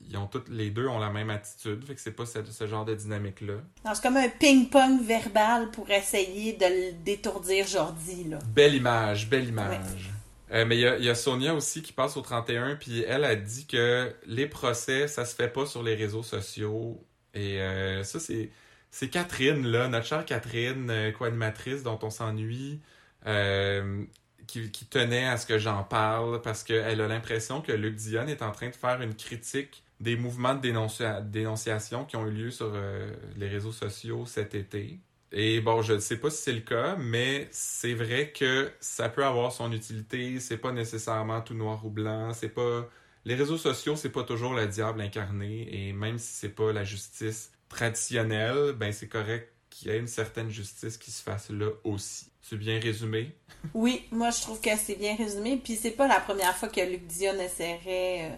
ils 0.09 0.17
ont 0.17 0.27
toutes, 0.27 0.49
les 0.49 0.71
deux 0.71 0.87
ont 0.87 0.99
la 0.99 1.11
même 1.11 1.31
attitude. 1.31 1.85
Fait 1.85 1.95
que 1.95 2.01
c'est 2.01 2.13
pas 2.13 2.27
ce, 2.27 2.45
ce 2.45 2.67
genre 2.67 2.85
de 2.85 2.95
dynamique-là. 2.95 3.55
Non, 3.85 3.93
C'est 3.95 4.03
comme 4.03 4.17
un 4.17 4.29
ping-pong 4.29 5.03
verbal 5.03 5.71
pour 5.71 5.91
essayer 5.91 6.53
de 6.55 6.65
le 6.65 6.93
détourdir 7.05 7.67
Jordi, 7.67 8.25
là. 8.25 8.39
Belle 8.55 8.75
image, 8.75 9.29
belle 9.29 9.49
image. 9.49 10.11
Euh, 10.53 10.65
mais 10.65 10.77
il 10.77 10.81
y 10.81 10.87
a, 10.87 10.97
il 10.97 11.05
y 11.05 11.11
a 11.11 11.15
Sonia 11.15 11.55
aussi 11.55 11.83
qui 11.83 11.93
passe 11.93 12.17
au 12.17 12.21
31, 12.21 12.77
puis 12.77 13.03
elle 13.03 13.25
a 13.25 13.35
dit 13.35 13.67
que 13.67 14.15
les 14.27 14.47
procès, 14.47 15.09
ça 15.09 15.25
se 15.25 15.35
fait 15.35 15.49
pas 15.49 15.67
sur 15.67 15.83
les 15.83 15.95
réseaux 15.97 16.23
sociaux. 16.23 17.05
Et 17.35 17.61
euh, 17.61 18.05
ça, 18.05 18.21
c'est 18.21 18.51
c'est 18.91 19.11
Catherine, 19.11 19.67
là, 19.67 19.89
notre 19.89 20.07
chère 20.07 20.25
Catherine, 20.25 20.89
euh, 20.89 21.13
co-animatrice 21.13 21.83
dont 21.83 21.99
on 22.03 22.09
s'ennuie, 22.09 22.81
euh, 23.27 24.05
qui, 24.47 24.71
qui 24.71 24.87
tenait 24.87 25.27
à 25.27 25.37
ce 25.37 25.45
que 25.45 25.59
j'en 25.59 25.83
parle 25.83 26.41
parce 26.41 26.63
qu'elle 26.63 27.03
a 27.03 27.07
l'impression 27.07 27.61
que 27.61 27.73
Luc 27.73 27.97
Dion 27.97 28.27
est 28.27 28.41
en 28.41 28.53
train 28.53 28.71
de 28.71 28.75
faire 28.75 29.03
une 29.03 29.15
critique 29.15 29.85
des 30.01 30.17
mouvements 30.17 30.55
de 30.55 30.61
dénoncia- 30.61 31.21
dénonciation 31.23 32.05
qui 32.05 32.17
ont 32.17 32.27
eu 32.27 32.31
lieu 32.31 32.51
sur 32.51 32.71
euh, 32.75 33.15
les 33.37 33.49
réseaux 33.49 33.73
sociaux 33.73 34.27
cet 34.27 34.55
été. 34.55 35.01
Et 35.33 35.61
bon, 35.61 35.83
je 35.83 35.95
ne 35.95 35.99
sais 35.99 36.19
pas 36.19 36.31
si 36.31 36.43
c'est 36.43 36.53
le 36.53 36.61
cas, 36.61 36.97
mais 36.97 37.49
c'est 37.51 37.95
vrai 37.95 38.31
que 38.31 38.71
ça 38.81 39.09
peut 39.09 39.25
avoir 39.25 39.53
son 39.53 39.73
utilité. 39.73 40.39
C'est 40.41 40.57
pas 40.59 40.73
nécessairement 40.73 41.41
tout 41.41 41.55
noir 41.55 41.85
ou 41.85 41.91
blanc. 41.91 42.33
C'est 42.33 42.49
pas 42.49 42.89
les 43.25 43.35
réseaux 43.35 43.59
sociaux, 43.59 43.97
c'est 43.97 44.11
pas 44.11 44.23
toujours 44.23 44.55
le 44.55 44.67
diable 44.67 45.01
incarné. 45.01 45.69
Et 45.73 45.93
même 45.93 46.19
si 46.19 46.33
c'est 46.33 46.55
pas 46.55 46.73
la 46.73 46.85
justice 46.85 47.51
traditionnelle, 47.69 48.73
ben 48.73 48.93
c'est 48.93 49.09
correct 49.09 49.53
qu'il 49.69 49.89
y 49.89 49.95
ait 49.95 49.99
une 49.99 50.07
certaine 50.07 50.49
justice 50.49 50.97
qui 50.97 51.11
se 51.11 51.23
fasse 51.23 51.51
là 51.51 51.71
aussi. 51.85 52.31
C'est 52.41 52.57
bien 52.57 52.79
résumé? 52.79 53.35
Oui, 53.75 54.05
moi, 54.13 54.31
je 54.31 54.41
trouve 54.41 54.61
que 54.61 54.71
c'est 54.77 54.95
bien 54.95 55.17
résumé, 55.17 55.61
puis 55.63 55.75
c'est 55.75 55.91
pas 55.91 56.07
la 56.07 56.21
première 56.21 56.57
fois 56.57 56.69
que 56.69 56.81
Luc 56.81 57.07
Dion 57.09 57.35
essaierait 57.41 58.31
euh, 58.31 58.37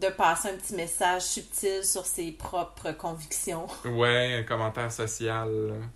de 0.00 0.08
passer 0.08 0.48
un 0.48 0.56
petit 0.56 0.74
message 0.74 1.22
subtil 1.22 1.84
sur 1.84 2.06
ses 2.06 2.32
propres 2.32 2.92
convictions. 2.92 3.66
Ouais, 3.84 4.34
un 4.34 4.42
commentaire 4.42 4.90
social. 4.90 5.48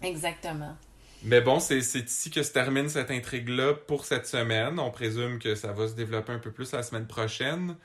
Exactement. 0.03 0.77
Mais 1.23 1.41
bon, 1.41 1.59
c'est 1.59 1.81
c'est 1.81 2.11
ici 2.11 2.31
que 2.31 2.43
se 2.43 2.53
termine 2.53 2.89
cette 2.89 3.11
intrigue-là 3.11 3.75
pour 3.87 4.05
cette 4.05 4.27
semaine. 4.27 4.79
On 4.79 4.91
présume 4.91 5.39
que 5.39 5.55
ça 5.55 5.73
va 5.73 5.89
se 5.89 5.95
développer 5.95 6.33
un 6.33 6.39
peu 6.39 6.51
plus 6.51 6.73
la 6.73 6.83
semaine 6.83 7.07
prochaine. 7.07 7.77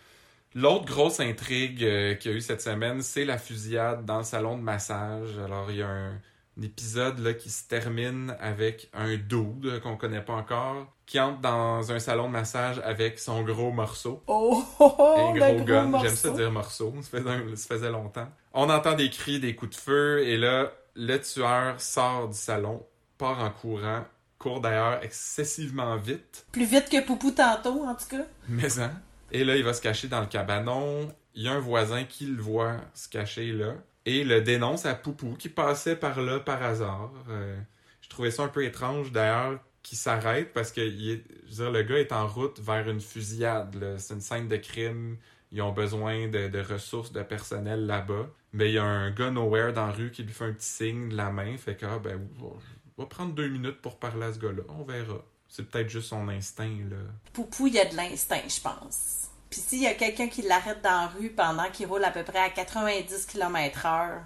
L'autre 0.56 0.86
grosse 0.86 1.20
intrigue 1.20 1.84
euh, 1.84 2.16
qu'il 2.16 2.32
y 2.32 2.34
a 2.34 2.38
eu 2.38 2.42
cette 2.42 2.62
semaine, 2.62 3.02
c'est 3.02 3.24
la 3.24 3.38
fusillade 3.38 4.04
dans 4.04 4.18
le 4.18 4.24
salon 4.24 4.58
de 4.58 4.64
massage. 4.64 5.38
Alors, 5.38 5.70
il 5.72 5.78
y 5.78 5.82
a 5.84 5.88
un, 5.88 6.20
un 6.60 6.62
épisode 6.62 7.20
là, 7.20 7.34
qui 7.34 7.50
se 7.50 7.68
termine 7.68 8.36
avec 8.40 8.90
un 8.94 9.16
dude 9.16 9.80
qu'on 9.82 9.96
connaît 9.96 10.22
pas 10.22 10.34
encore, 10.34 10.94
qui 11.10 11.20
entre 11.20 11.42
dans 11.42 11.92
un 11.92 11.98
salon 11.98 12.28
de 12.28 12.34
massage 12.34 12.80
avec 12.86 13.18
son 13.18 13.42
gros 13.42 13.72
morceau. 13.72 14.22
Oh, 14.28 14.64
oh, 14.80 14.96
oh, 15.00 15.16
Un 15.18 15.34
gros 15.34 15.56
gros 15.56 15.66
gun, 15.66 15.86
morceau. 15.86 16.06
j'aime 16.06 16.16
ça 16.16 16.30
dire 16.30 16.52
morceau, 16.52 16.94
ça 17.02 17.10
faisait, 17.10 17.56
ça 17.56 17.68
faisait 17.68 17.90
longtemps. 17.90 18.28
On 18.54 18.70
entend 18.70 18.94
des 18.94 19.10
cris, 19.10 19.40
des 19.40 19.56
coups 19.56 19.76
de 19.76 19.82
feu, 19.82 20.20
et 20.28 20.38
là, 20.38 20.72
le 20.96 21.18
tueur 21.18 21.82
sort 21.82 22.30
du 22.30 22.38
salon, 22.38 22.86
part 23.18 23.40
en 23.44 23.50
courant, 23.50 24.06
court 24.38 24.62
d'ailleurs 24.62 25.04
excessivement 25.04 25.96
vite, 25.98 26.46
Plus 26.52 26.66
vite 26.66 26.90
que 26.92 27.04
Poupou 27.04 27.32
tantôt, 27.32 27.86
en 27.86 27.96
tout 27.96 28.08
cas. 28.08 28.26
mais 28.48 28.80
hein. 28.80 28.92
Et 29.32 29.44
là, 29.44 29.56
il 29.56 29.64
va 29.64 29.74
se 29.74 29.82
cacher 29.82 30.10
dans 30.10 30.22
le 30.22 30.28
cabanon. 30.28 31.12
Il 31.34 31.42
y 31.42 31.48
a 31.48 31.54
un 31.54 31.60
voisin 31.60 32.04
qui 32.04 32.28
le 32.28 32.42
voit 32.42 32.76
se 32.94 33.10
cacher 33.10 33.52
là, 33.52 33.74
et 34.06 34.24
le 34.24 34.42
dénonce 34.42 34.86
à 34.86 34.94
Poupou, 34.94 35.34
qui 35.40 35.50
passait 35.50 35.96
par 35.96 36.22
là 36.22 36.40
par 36.40 36.62
hasard. 36.62 37.10
Euh, 37.30 37.58
je 38.02 38.10
trouvais 38.10 38.30
ça 38.30 38.44
un 38.44 38.48
peu 38.48 38.64
étrange 38.64 39.12
d'ailleurs 39.12 39.60
qu'il 39.90 39.98
s'arrête 39.98 40.54
parce 40.54 40.72
que 40.72 40.82
le 40.82 41.82
gars 41.82 41.98
est 41.98 42.12
en 42.12 42.28
route 42.28 42.60
vers 42.60 42.88
une 42.88 43.02
fusillade. 43.02 43.96
C'est 43.98 44.14
une 44.14 44.22
scène 44.22 44.48
de 44.48 44.58
crime. 44.58 45.18
ils 45.52 45.64
ont 45.64 45.72
besoin 45.72 46.28
de, 46.28 46.48
de 46.48 46.60
ressources 46.60 47.12
de 47.12 47.24
personnel 47.24 47.88
là-bas. 47.88 48.28
Mais 48.54 48.70
il 48.70 48.76
y 48.76 48.78
a 48.78 48.84
un 48.84 49.10
gars 49.10 49.32
nowhere 49.32 49.74
dans 49.74 49.88
la 49.88 49.92
rue 49.92 50.12
qui 50.12 50.22
lui 50.22 50.32
fait 50.32 50.46
un 50.46 50.54
petit 50.54 50.68
signe 50.68 51.10
de 51.10 51.16
la 51.16 51.32
main, 51.32 51.58
fait 51.58 51.76
que, 51.76 51.88
ah, 51.88 51.98
ben, 51.98 52.20
on 52.40 53.02
va 53.02 53.08
prendre 53.08 53.34
deux 53.34 53.48
minutes 53.48 53.82
pour 53.82 53.98
parler 53.98 54.28
à 54.28 54.34
ce 54.34 54.40
gars-là, 54.40 54.62
on 54.70 54.84
verra. 54.84 55.24
C'est 55.48 55.68
peut-être 55.68 55.90
juste 55.90 56.10
son 56.10 56.30
instinct, 56.30 56.78
là. 56.90 56.98
Poupou, 57.34 57.66
il 57.68 57.74
y 57.74 57.80
a 57.80 57.86
de 57.86 57.96
l'instinct, 57.96 58.42
je 58.48 58.62
pense. 58.62 59.30
Puis 59.50 59.60
s'il 59.60 59.82
y 59.82 59.88
a 59.88 59.96
quelqu'un 59.96 60.28
qui 60.28 60.44
l'arrête 60.44 60.84
dans 60.84 60.90
la 60.90 61.08
rue 61.08 61.32
pendant 61.32 61.70
qu'il 61.72 61.88
roule 61.88 62.04
à 62.04 62.12
peu 62.12 62.24
près 62.24 62.40
à 62.40 62.50
90 62.52 63.26
km/h, 63.26 64.20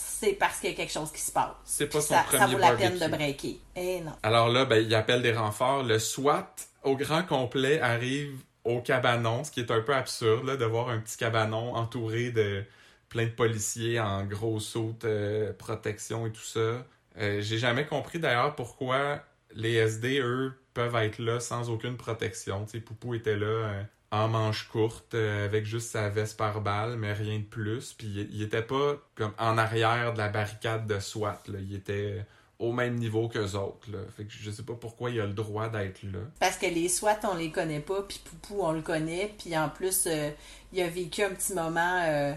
c'est 0.00 0.32
parce 0.34 0.60
qu'il 0.60 0.70
y 0.70 0.72
a 0.72 0.76
quelque 0.76 0.92
chose 0.92 1.10
qui 1.12 1.20
se 1.20 1.32
passe. 1.32 1.54
C'est 1.64 1.88
pas 1.88 2.00
son 2.00 2.14
ça, 2.14 2.22
premier 2.22 2.38
ça 2.38 2.46
vaut 2.46 2.58
la 2.58 2.68
barbecue. 2.68 2.88
peine 2.98 2.98
de 3.10 3.16
breaker. 3.16 3.60
Eh 3.76 4.00
non. 4.00 4.12
Alors 4.22 4.48
là, 4.48 4.64
ben, 4.64 4.76
il 4.84 4.94
appelle 4.94 5.22
des 5.22 5.32
renforts. 5.32 5.82
Le 5.82 5.98
SWAT, 5.98 6.54
au 6.84 6.96
grand 6.96 7.22
complet, 7.24 7.80
arrive 7.80 8.38
au 8.64 8.80
cabanon, 8.80 9.44
ce 9.44 9.50
qui 9.50 9.60
est 9.60 9.70
un 9.70 9.80
peu 9.80 9.94
absurde, 9.94 10.46
là, 10.46 10.56
de 10.56 10.64
voir 10.64 10.88
un 10.88 10.98
petit 10.98 11.16
cabanon 11.16 11.74
entouré 11.74 12.30
de 12.30 12.64
plein 13.08 13.24
de 13.24 13.30
policiers 13.30 13.98
en 13.98 14.24
gros 14.24 14.60
sautes, 14.60 15.04
euh, 15.04 15.52
protection 15.52 16.26
et 16.26 16.30
tout 16.32 16.42
ça. 16.42 16.84
Euh, 17.18 17.40
J'ai 17.40 17.58
jamais 17.58 17.86
compris 17.86 18.18
d'ailleurs 18.18 18.54
pourquoi 18.54 19.20
les 19.54 19.74
SD, 19.74 20.20
eux, 20.20 20.52
peuvent 20.74 20.94
être 20.96 21.18
là 21.18 21.40
sans 21.40 21.70
aucune 21.70 21.96
protection. 21.96 22.66
Sais, 22.66 22.80
Poupou 22.80 23.14
était 23.14 23.36
là 23.36 23.46
euh, 23.46 23.82
en 24.10 24.28
manche 24.28 24.68
courte, 24.68 25.14
euh, 25.14 25.44
avec 25.44 25.66
juste 25.66 25.90
sa 25.90 26.08
veste 26.08 26.36
par 26.36 26.60
balle, 26.60 26.96
mais 26.96 27.12
rien 27.12 27.38
de 27.38 27.44
plus. 27.44 27.92
Puis 27.92 28.28
il, 28.30 28.42
était 28.42 28.62
pas 28.62 28.96
comme 29.14 29.32
en 29.38 29.58
arrière 29.58 30.12
de 30.14 30.18
la 30.18 30.28
barricade 30.28 30.86
de 30.86 30.98
SWAT. 30.98 31.42
Là. 31.48 31.58
Il 31.60 31.74
était 31.74 32.24
au 32.58 32.72
même 32.72 32.96
niveau 32.96 33.28
qu'eux 33.28 33.54
autres. 33.54 33.90
Là. 33.90 33.98
Fait 34.16 34.24
que 34.24 34.32
je 34.32 34.50
sais 34.50 34.62
pas 34.62 34.74
pourquoi 34.74 35.10
il 35.10 35.20
a 35.20 35.26
le 35.26 35.32
droit 35.32 35.68
d'être 35.68 36.02
là. 36.02 36.18
Parce 36.40 36.56
que 36.56 36.66
les 36.66 36.88
SWAT, 36.88 37.20
on 37.24 37.36
les 37.36 37.50
connaît 37.50 37.80
pas, 37.80 38.02
puis 38.02 38.20
Poupou, 38.24 38.62
on 38.62 38.72
le 38.72 38.82
connaît. 38.82 39.32
Puis 39.38 39.56
en 39.56 39.68
plus, 39.68 40.04
euh, 40.06 40.30
il 40.72 40.82
a 40.82 40.88
vécu 40.88 41.22
un 41.22 41.30
petit 41.30 41.54
moment 41.54 42.02
euh, 42.04 42.34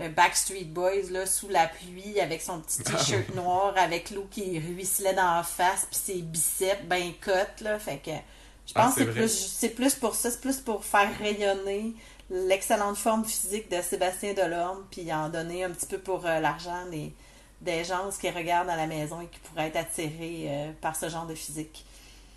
euh, 0.00 0.08
Backstreet 0.08 0.64
Boys, 0.64 1.10
là, 1.10 1.26
sous 1.26 1.48
la 1.48 1.66
pluie, 1.66 2.20
avec 2.20 2.40
son 2.40 2.60
petit 2.60 2.82
t-shirt 2.82 3.34
noir, 3.34 3.74
avec 3.76 4.10
l'eau 4.10 4.26
qui 4.30 4.58
ruisselait 4.58 5.14
dans 5.14 5.36
la 5.36 5.42
face, 5.42 5.86
puis 5.90 6.00
ses 6.00 6.22
biceps 6.22 6.84
ben 6.84 7.12
cotes, 7.20 7.60
là. 7.60 7.78
Fait 7.78 7.98
que 7.98 8.10
je 8.70 8.74
Ah, 8.74 8.84
pense 8.84 8.94
c'est 8.94 9.06
que 9.06 9.12
c'est 9.12 9.18
plus, 9.18 9.28
c'est 9.28 9.70
plus 9.70 9.94
pour 9.94 10.14
ça, 10.14 10.30
c'est 10.30 10.40
plus 10.40 10.58
pour 10.58 10.84
faire 10.84 11.10
rayonner 11.18 11.94
l'excellente 12.30 12.96
forme 12.96 13.24
physique 13.24 13.70
de 13.70 13.82
Sébastien 13.82 14.34
Delorme, 14.34 14.84
puis 14.90 15.12
en 15.12 15.28
donner 15.28 15.64
un 15.64 15.70
petit 15.70 15.86
peu 15.86 15.98
pour 15.98 16.26
euh, 16.26 16.40
l'argent 16.40 16.86
des, 16.90 17.12
des 17.60 17.84
gens 17.84 18.08
qui 18.20 18.30
regardent 18.30 18.70
à 18.70 18.76
la 18.76 18.86
maison 18.86 19.20
et 19.20 19.26
qui 19.28 19.40
pourraient 19.40 19.68
être 19.68 19.76
attirés 19.76 20.46
euh, 20.48 20.72
par 20.80 20.96
ce 20.96 21.08
genre 21.08 21.26
de 21.26 21.34
physique. 21.34 21.84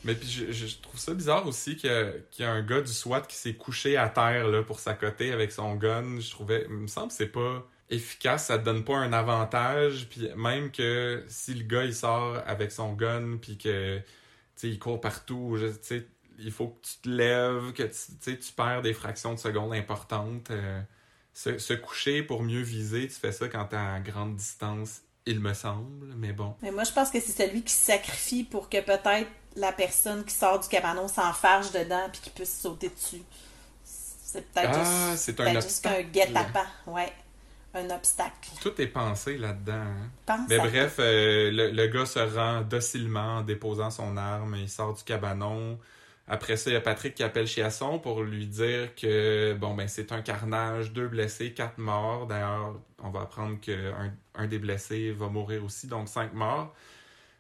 Mais 0.03 0.15
puis 0.15 0.29
je, 0.29 0.51
je 0.51 0.77
trouve 0.81 0.99
ça 0.99 1.13
bizarre 1.13 1.47
aussi 1.47 1.77
qu'il 1.77 1.89
y, 1.89 1.93
a- 1.93 2.11
qu'il 2.31 2.43
y 2.43 2.47
a 2.47 2.51
un 2.51 2.61
gars 2.61 2.81
du 2.81 2.91
SWAT 2.91 3.21
qui 3.21 3.37
s'est 3.37 3.53
couché 3.55 3.95
à 3.97 4.09
terre 4.09 4.47
là, 4.49 4.61
pour 4.63 4.79
s'accoter 4.79 5.31
avec 5.31 5.51
son 5.51 5.75
gun. 5.75 6.19
Je 6.19 6.29
trouvais, 6.31 6.65
il 6.69 6.75
me 6.75 6.87
semble 6.87 7.07
que 7.09 7.13
c'est 7.13 7.27
pas 7.27 7.65
efficace, 7.89 8.47
ça 8.47 8.57
te 8.59 8.65
donne 8.65 8.83
pas 8.83 8.97
un 8.97 9.13
avantage. 9.13 10.07
Puis 10.09 10.29
même 10.35 10.71
que 10.71 11.23
si 11.29 11.53
le 11.53 11.63
gars 11.63 11.85
il 11.85 11.95
sort 11.95 12.37
avec 12.45 12.71
son 12.71 12.93
gun 12.93 13.37
puis 13.41 13.57
que 13.57 13.99
tu 13.99 14.03
sais 14.55 14.69
il 14.69 14.79
court 14.79 14.99
partout, 14.99 15.55
je- 15.57 15.67
tu 15.67 15.77
sais 15.81 16.07
il 16.39 16.51
faut 16.51 16.67
que 16.69 16.85
tu 16.87 16.97
te 17.03 17.09
lèves, 17.09 17.73
que 17.73 17.83
tu, 17.83 18.39
tu 18.39 18.53
perds 18.53 18.81
des 18.81 18.93
fractions 18.93 19.33
de 19.33 19.39
secondes 19.39 19.73
importantes. 19.73 20.51
Euh, 20.51 20.81
se, 21.33 21.57
se 21.57 21.73
coucher 21.73 22.21
pour 22.23 22.43
mieux 22.43 22.61
viser, 22.61 23.07
tu 23.07 23.15
fais 23.15 23.31
ça 23.31 23.47
quand 23.47 23.65
t'es 23.65 23.75
à 23.75 23.99
grande 23.99 24.35
distance, 24.35 25.01
il 25.25 25.39
me 25.39 25.53
semble, 25.53 26.13
mais 26.17 26.33
bon. 26.33 26.55
Mais 26.61 26.71
moi, 26.71 26.83
je 26.83 26.91
pense 26.91 27.09
que 27.09 27.19
c'est 27.19 27.31
celui 27.47 27.63
qui 27.63 27.73
sacrifie 27.73 28.43
pour 28.43 28.69
que 28.69 28.81
peut-être 28.81 29.29
la 29.55 29.71
personne 29.71 30.23
qui 30.25 30.33
sort 30.33 30.59
du 30.59 30.67
cabanon 30.67 31.07
s'enfarge 31.07 31.71
dedans 31.71 32.07
puis 32.11 32.21
qu'il 32.21 32.33
puisse 32.33 32.59
sauter 32.59 32.89
dessus. 32.89 33.21
C'est 33.83 34.51
peut-être 34.51 34.71
Ah, 34.73 35.11
juste, 35.11 35.23
c'est 35.23 35.39
un 35.39 35.43
peut-être 35.43 35.61
juste 35.63 35.85
un 35.85 36.01
guet-apens. 36.01 36.65
Ouais, 36.87 37.13
un 37.75 37.89
obstacle. 37.91 38.49
Tout 38.61 38.79
est 38.81 38.87
pensé 38.87 39.37
là-dedans. 39.37 39.73
hein. 39.73 40.09
Pense 40.25 40.49
Mais 40.49 40.57
bref, 40.57 40.95
euh, 40.99 41.51
le, 41.51 41.71
le 41.71 41.87
gars 41.87 42.05
se 42.05 42.19
rend 42.19 42.61
docilement 42.61 43.37
en 43.37 43.41
déposant 43.41 43.91
son 43.91 44.17
arme. 44.17 44.55
Il 44.55 44.69
sort 44.69 44.93
du 44.93 45.03
cabanon. 45.03 45.79
Après 46.27 46.55
ça, 46.55 46.69
il 46.69 46.73
y 46.73 46.77
a 46.77 46.81
Patrick 46.81 47.15
qui 47.15 47.23
appelle 47.23 47.47
Chiasson 47.47 47.99
pour 47.99 48.23
lui 48.23 48.47
dire 48.47 48.95
que 48.95 49.53
bon 49.59 49.73
ben 49.73 49.87
c'est 49.89 50.13
un 50.13 50.21
carnage, 50.21 50.93
deux 50.93 51.07
blessés, 51.07 51.53
quatre 51.53 51.77
morts. 51.77 52.27
D'ailleurs, 52.27 52.79
on 52.99 53.09
va 53.09 53.21
apprendre 53.21 53.59
qu'un 53.59 54.13
un 54.35 54.47
des 54.47 54.59
blessés 54.59 55.11
va 55.11 55.27
mourir 55.27 55.63
aussi, 55.65 55.87
donc 55.87 56.07
cinq 56.07 56.33
morts. 56.33 56.73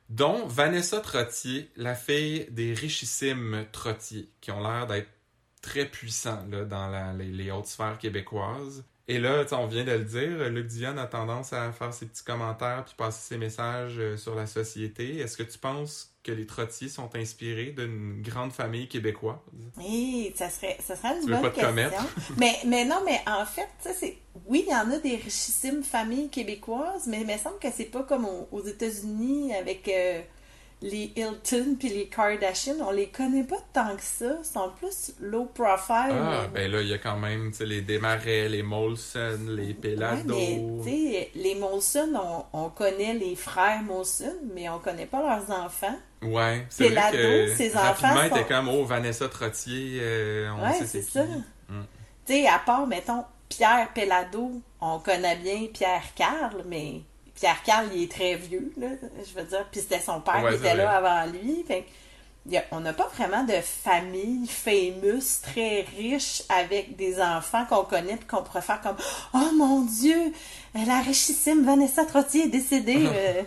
Dont 0.09 0.45
Vanessa 0.47 0.99
Trottier, 0.99 1.71
la 1.77 1.95
fille 1.95 2.45
des 2.51 2.73
richissimes 2.73 3.65
Trottier, 3.71 4.29
qui 4.41 4.51
ont 4.51 4.61
l'air 4.61 4.85
d'être 4.85 5.09
très 5.61 5.85
puissants 5.85 6.45
là, 6.51 6.65
dans 6.65 7.17
les 7.17 7.51
hautes 7.51 7.67
sphères 7.67 7.97
québécoises. 7.97 8.85
Et 9.09 9.19
là, 9.19 9.43
tu 9.43 9.49
sais, 9.49 9.55
on 9.55 9.67
vient 9.67 9.83
de 9.83 9.91
le 9.91 10.05
dire, 10.05 10.49
Luc 10.49 10.67
Diane 10.67 10.97
a 10.97 11.07
tendance 11.07 11.51
à 11.51 11.71
faire 11.73 11.93
ses 11.93 12.05
petits 12.05 12.23
commentaires 12.23 12.85
puis 12.85 12.95
passer 12.97 13.19
ses 13.33 13.37
messages 13.37 13.95
euh, 13.99 14.15
sur 14.15 14.33
la 14.33 14.47
société. 14.47 15.17
Est-ce 15.17 15.35
que 15.35 15.43
tu 15.43 15.57
penses 15.57 16.13
que 16.23 16.31
les 16.31 16.45
trottiers 16.45 16.87
sont 16.87 17.13
inspirés 17.17 17.71
d'une 17.77 18.21
grande 18.21 18.53
famille 18.53 18.87
québécoise? 18.87 19.35
Eh, 19.85 20.31
ça 20.37 20.49
serait, 20.49 20.77
ça 20.79 20.95
serait 20.95 21.15
une 21.17 21.25
Tu 21.25 21.27
veux 21.31 21.33
bonne 21.33 21.51
pas 21.51 21.73
question. 21.73 21.99
mais, 22.37 22.55
mais 22.65 22.85
non, 22.85 23.01
mais 23.05 23.19
en 23.27 23.45
fait, 23.45 23.67
c'est- 23.81 24.17
oui, 24.45 24.63
il 24.65 24.71
y 24.71 24.75
en 24.75 24.89
a 24.89 24.97
des 24.99 25.17
richissimes 25.17 25.83
familles 25.83 26.29
québécoises, 26.29 27.05
mais 27.07 27.19
il 27.21 27.27
me 27.27 27.37
semble 27.37 27.59
que 27.59 27.67
c'est 27.75 27.91
pas 27.91 28.03
comme 28.03 28.23
au- 28.23 28.47
aux, 28.53 28.63
États-Unis 28.63 29.53
avec 29.53 29.85
euh, 29.89 30.21
les 30.83 31.11
Hilton 31.15 31.75
puis 31.79 31.89
les 31.89 32.07
Kardashian. 32.07 32.75
On 32.81 32.91
les 32.91 33.07
connaît 33.07 33.43
pas 33.45 33.55
tant 33.73 33.95
que 33.95 34.03
ça. 34.03 34.35
Ils 34.39 34.45
sont 34.45 34.69
plus 34.77 35.13
low 35.21 35.45
profile. 35.45 36.11
Ah, 36.11 36.41
mais- 36.53 36.61
ben 36.67 36.71
là, 36.71 36.81
il 36.81 36.89
y 36.89 36.93
a 36.93 36.97
quand 36.97 37.17
même 37.17 37.51
les 37.61 37.81
Desmarais, 37.81 38.49
les 38.49 38.61
Molson, 38.63 39.39
les 39.47 39.67
Ouais, 39.67 39.73
Pelado. 39.73 40.35
sais, 40.83 41.31
les 41.35 41.55
Molson, 41.55 42.11
on, 42.53 42.65
on 42.65 42.69
connaît 42.69 43.13
les 43.13 43.35
frères 43.35 43.81
Molson, 43.81 44.33
mais 44.53 44.67
on 44.69 44.79
connaît 44.79 45.05
pas 45.05 45.21
leurs 45.21 45.49
enfants. 45.57 45.97
Ouais, 46.21 46.65
c'est 46.69 46.89
vrai 46.89 47.11
Pelado, 47.11 47.17
que 47.51 47.55
ses 47.55 47.69
rapidement, 47.69 48.09
enfants 48.11 48.21
il 48.21 48.27
était 48.27 48.39
sont- 48.41 48.47
comme, 48.47 48.67
oh, 48.69 48.85
Vanessa 48.85 49.29
Trottier, 49.29 49.99
euh, 50.01 50.49
on 50.57 50.63
Ouais, 50.63 50.73
sait 50.73 50.85
c'est 50.85 51.01
ça. 51.01 51.23
Mm. 51.23 51.83
Tu 52.25 52.33
sais, 52.33 52.47
à 52.47 52.59
part, 52.59 52.85
mettons, 52.87 53.23
Pierre 53.49 53.89
Pellado, 53.93 54.51
on 54.81 54.99
connaît 54.99 55.35
bien 55.37 55.67
Pierre 55.73 56.03
Carl, 56.15 56.63
mais 56.67 57.01
Pierre 57.35 57.61
Carl, 57.63 57.87
il 57.93 58.03
est 58.03 58.11
très 58.11 58.35
vieux, 58.35 58.71
là, 58.77 58.87
je 59.27 59.39
veux 59.39 59.45
dire. 59.47 59.65
Puis 59.71 59.81
c'était 59.81 59.99
son 59.99 60.21
père 60.21 60.43
Ouais, 60.43 60.51
qui 60.51 60.57
était 60.57 60.75
là 60.75 60.91
avant 60.97 61.31
lui. 61.31 61.63
Fait 61.67 61.81
que, 61.81 61.87
il 62.45 62.51
y 62.53 62.57
a- 62.57 62.65
on 62.71 62.79
n'a 62.81 62.93
pas 62.93 63.09
vraiment 63.15 63.43
de 63.43 63.53
famille 63.61 64.45
famous, 64.47 65.41
très 65.41 65.85
riche, 65.97 66.43
avec 66.49 66.95
des 66.95 67.21
enfants 67.21 67.65
qu'on 67.65 67.83
connaît 67.85 68.17
puis 68.17 68.27
qu'on 68.27 68.43
pourrait 68.43 68.61
faire 68.61 68.81
comme 68.81 68.97
«Oh 69.33 69.49
mon 69.57 69.81
Dieu, 69.81 70.33
la 70.75 70.99
richissime 71.01 71.65
Vanessa 71.65 72.05
Trottier 72.05 72.43
est 72.45 72.49
décédée. 72.49 73.07
Euh, 73.15 73.43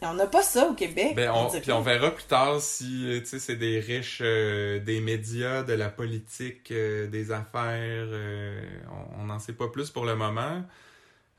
On 0.00 0.14
n'a 0.14 0.26
pas 0.26 0.42
ça 0.42 0.66
au 0.66 0.72
Québec. 0.72 1.12
Ben, 1.14 1.30
on, 1.30 1.50
puis 1.50 1.70
on 1.72 1.82
verra 1.82 2.10
plus 2.10 2.24
tard 2.24 2.58
si 2.60 3.04
euh, 3.06 3.20
tu 3.20 3.26
sais, 3.26 3.38
c'est 3.38 3.56
des 3.56 3.80
riches 3.80 4.20
euh, 4.22 4.78
des 4.80 4.98
médias, 5.00 5.62
de 5.62 5.74
la 5.74 5.90
politique, 5.90 6.70
euh, 6.70 7.06
des 7.06 7.30
affaires. 7.32 8.06
on 9.18 9.24
n'en 9.24 9.38
sait 9.38 9.52
pas 9.52 9.68
plus 9.68 9.90
pour 9.90 10.06
le 10.06 10.14
moment. 10.16 10.62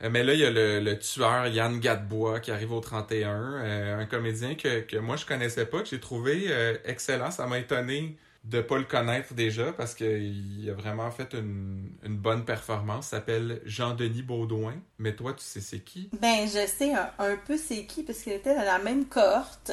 Euh, 0.04 0.10
mais 0.10 0.24
là, 0.24 0.34
il 0.34 0.40
y 0.40 0.46
a 0.46 0.52
le, 0.52 0.80
le 0.80 1.00
tueur 1.00 1.48
Yann 1.48 1.80
Gadebois 1.80 2.40
qui 2.40 2.52
arrive 2.52 2.74
au 2.74 2.82
31, 2.82 3.30
euh, 3.32 4.00
un 4.00 4.06
comédien 4.06 4.56
que, 4.56 4.82
que 4.82 4.98
moi 4.98 5.16
je 5.16 5.26
connaissais 5.26 5.66
pas, 5.66 5.82
que 5.82 5.88
j'ai 5.88 6.00
trouvé 6.00 6.46
euh, 6.50 6.78
excellent. 6.86 7.32
Ça 7.32 7.48
m'a 7.48 7.60
étonné 7.60 8.18
de 8.44 8.62
pas 8.62 8.78
le 8.78 8.84
connaître 8.84 9.34
déjà 9.34 9.74
parce 9.74 9.96
qu'il 9.96 10.70
a 10.70 10.74
vraiment 10.74 11.10
fait 11.12 11.34
une, 11.34 11.90
une 12.04 12.18
bonne 12.18 12.46
performance. 12.46 13.08
Il 13.08 13.10
s'appelle 13.10 13.62
Jean-Denis 13.66 14.22
Baudouin. 14.22 14.76
Mais 15.00 15.16
toi, 15.16 15.34
tu 15.34 15.44
sais 15.44 15.62
c'est 15.62 15.80
qui? 15.80 16.10
Ben, 16.22 16.46
je 16.48 16.68
sais 16.68 16.94
un, 16.94 17.10
un 17.18 17.38
peu 17.38 17.58
c'est 17.58 17.86
qui, 17.86 18.04
parce 18.04 18.20
qu'il 18.20 18.34
était 18.34 18.54
dans 18.54 18.64
la 18.64 18.80
même 18.80 19.06
cohorte 19.06 19.72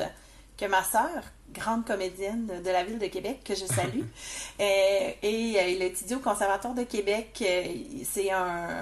que 0.57 0.67
ma 0.67 0.83
sœur, 0.85 1.25
grande 1.53 1.85
comédienne 1.85 2.47
de 2.65 2.71
la 2.71 2.85
ville 2.85 2.99
de 2.99 3.07
Québec, 3.07 3.41
que 3.45 3.55
je 3.55 3.65
salue. 3.67 4.03
Euh, 4.61 5.11
et 5.23 5.57
euh, 5.59 5.69
il 5.69 5.83
étudie 5.83 6.15
au 6.15 6.21
Conservatoire 6.21 6.75
de 6.75 6.85
Québec. 6.85 7.43
C'est 8.05 8.31
un, 8.31 8.77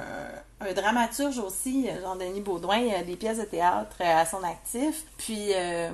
un 0.61 0.73
dramaturge 0.73 1.39
aussi, 1.39 1.89
Jean-Denis 2.03 2.41
Baudouin, 2.41 2.79
il 2.79 2.95
a 2.95 3.03
des 3.03 3.17
pièces 3.17 3.39
de 3.39 3.45
théâtre 3.45 3.97
euh, 4.01 4.17
à 4.23 4.27
son 4.27 4.43
actif. 4.45 5.05
Puis, 5.17 5.53
euh, 5.55 5.91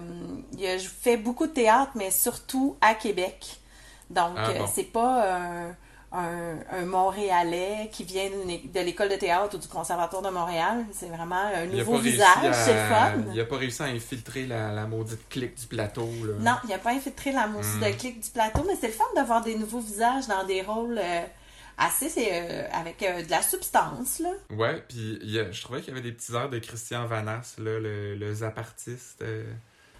il 0.58 0.66
a 0.66 0.78
fait 0.78 1.16
beaucoup 1.16 1.46
de 1.46 1.52
théâtre, 1.52 1.92
mais 1.94 2.10
surtout 2.10 2.76
à 2.80 2.94
Québec. 2.94 3.58
Donc, 4.10 4.32
Ah, 4.36 4.50
euh, 4.50 4.58
bon. 4.58 4.66
c'est 4.72 4.84
pas 4.84 5.36
un, 5.36 5.68
un, 6.12 6.56
un 6.72 6.84
Montréalais 6.84 7.90
qui 7.92 8.04
vient 8.04 8.28
de 8.28 8.80
l'école 8.80 9.08
de 9.08 9.16
théâtre 9.16 9.56
ou 9.56 9.58
du 9.58 9.68
Conservatoire 9.68 10.22
de 10.22 10.30
Montréal. 10.30 10.84
C'est 10.92 11.08
vraiment 11.08 11.34
un 11.54 11.66
nouveau 11.66 11.98
visage, 11.98 12.44
à- 12.44 12.52
c'est 12.52 12.88
fun. 12.88 13.12
Il 13.34 13.40
a 13.40 13.44
pas 13.44 13.56
réussi 13.58 13.82
à 13.82 13.86
infiltrer 13.86 14.46
la, 14.46 14.72
la 14.72 14.86
maudite 14.86 15.28
clique 15.28 15.54
du 15.56 15.66
plateau. 15.66 16.08
Là. 16.24 16.34
Non, 16.52 16.56
il 16.64 16.70
n'a 16.70 16.78
pas 16.78 16.90
infiltré 16.90 17.32
la 17.32 17.46
mousse 17.46 17.74
Hmm. 17.76 17.80
de 17.84 17.90
clic 17.96 18.20
du 18.20 18.30
plateau, 18.30 18.64
mais 18.66 18.74
c'est 18.80 18.86
le 18.88 18.92
fun 18.92 19.04
d'avoir 19.14 19.42
des 19.42 19.56
nouveaux 19.56 19.80
visages 19.80 20.26
dans 20.28 20.44
des 20.44 20.62
rôles 20.62 20.98
euh, 21.02 21.22
assez 21.78 22.08
c'est, 22.08 22.28
euh, 22.32 22.68
avec 22.72 23.02
euh, 23.02 23.22
de 23.22 23.30
la 23.30 23.42
substance, 23.42 24.20
là. 24.20 24.30
Ouais, 24.50 24.82
puis 24.88 25.18
je 25.22 25.62
trouvais 25.62 25.80
qu'il 25.80 25.88
y 25.88 25.96
avait 25.96 26.02
des 26.08 26.12
petits 26.12 26.32
airs 26.34 26.48
de 26.50 26.58
Christian 26.58 27.06
Vanas, 27.06 27.56
là, 27.58 27.78
le, 27.78 28.14
le 28.14 28.34
zapartiste. 28.34 29.22
euh, 29.22 29.44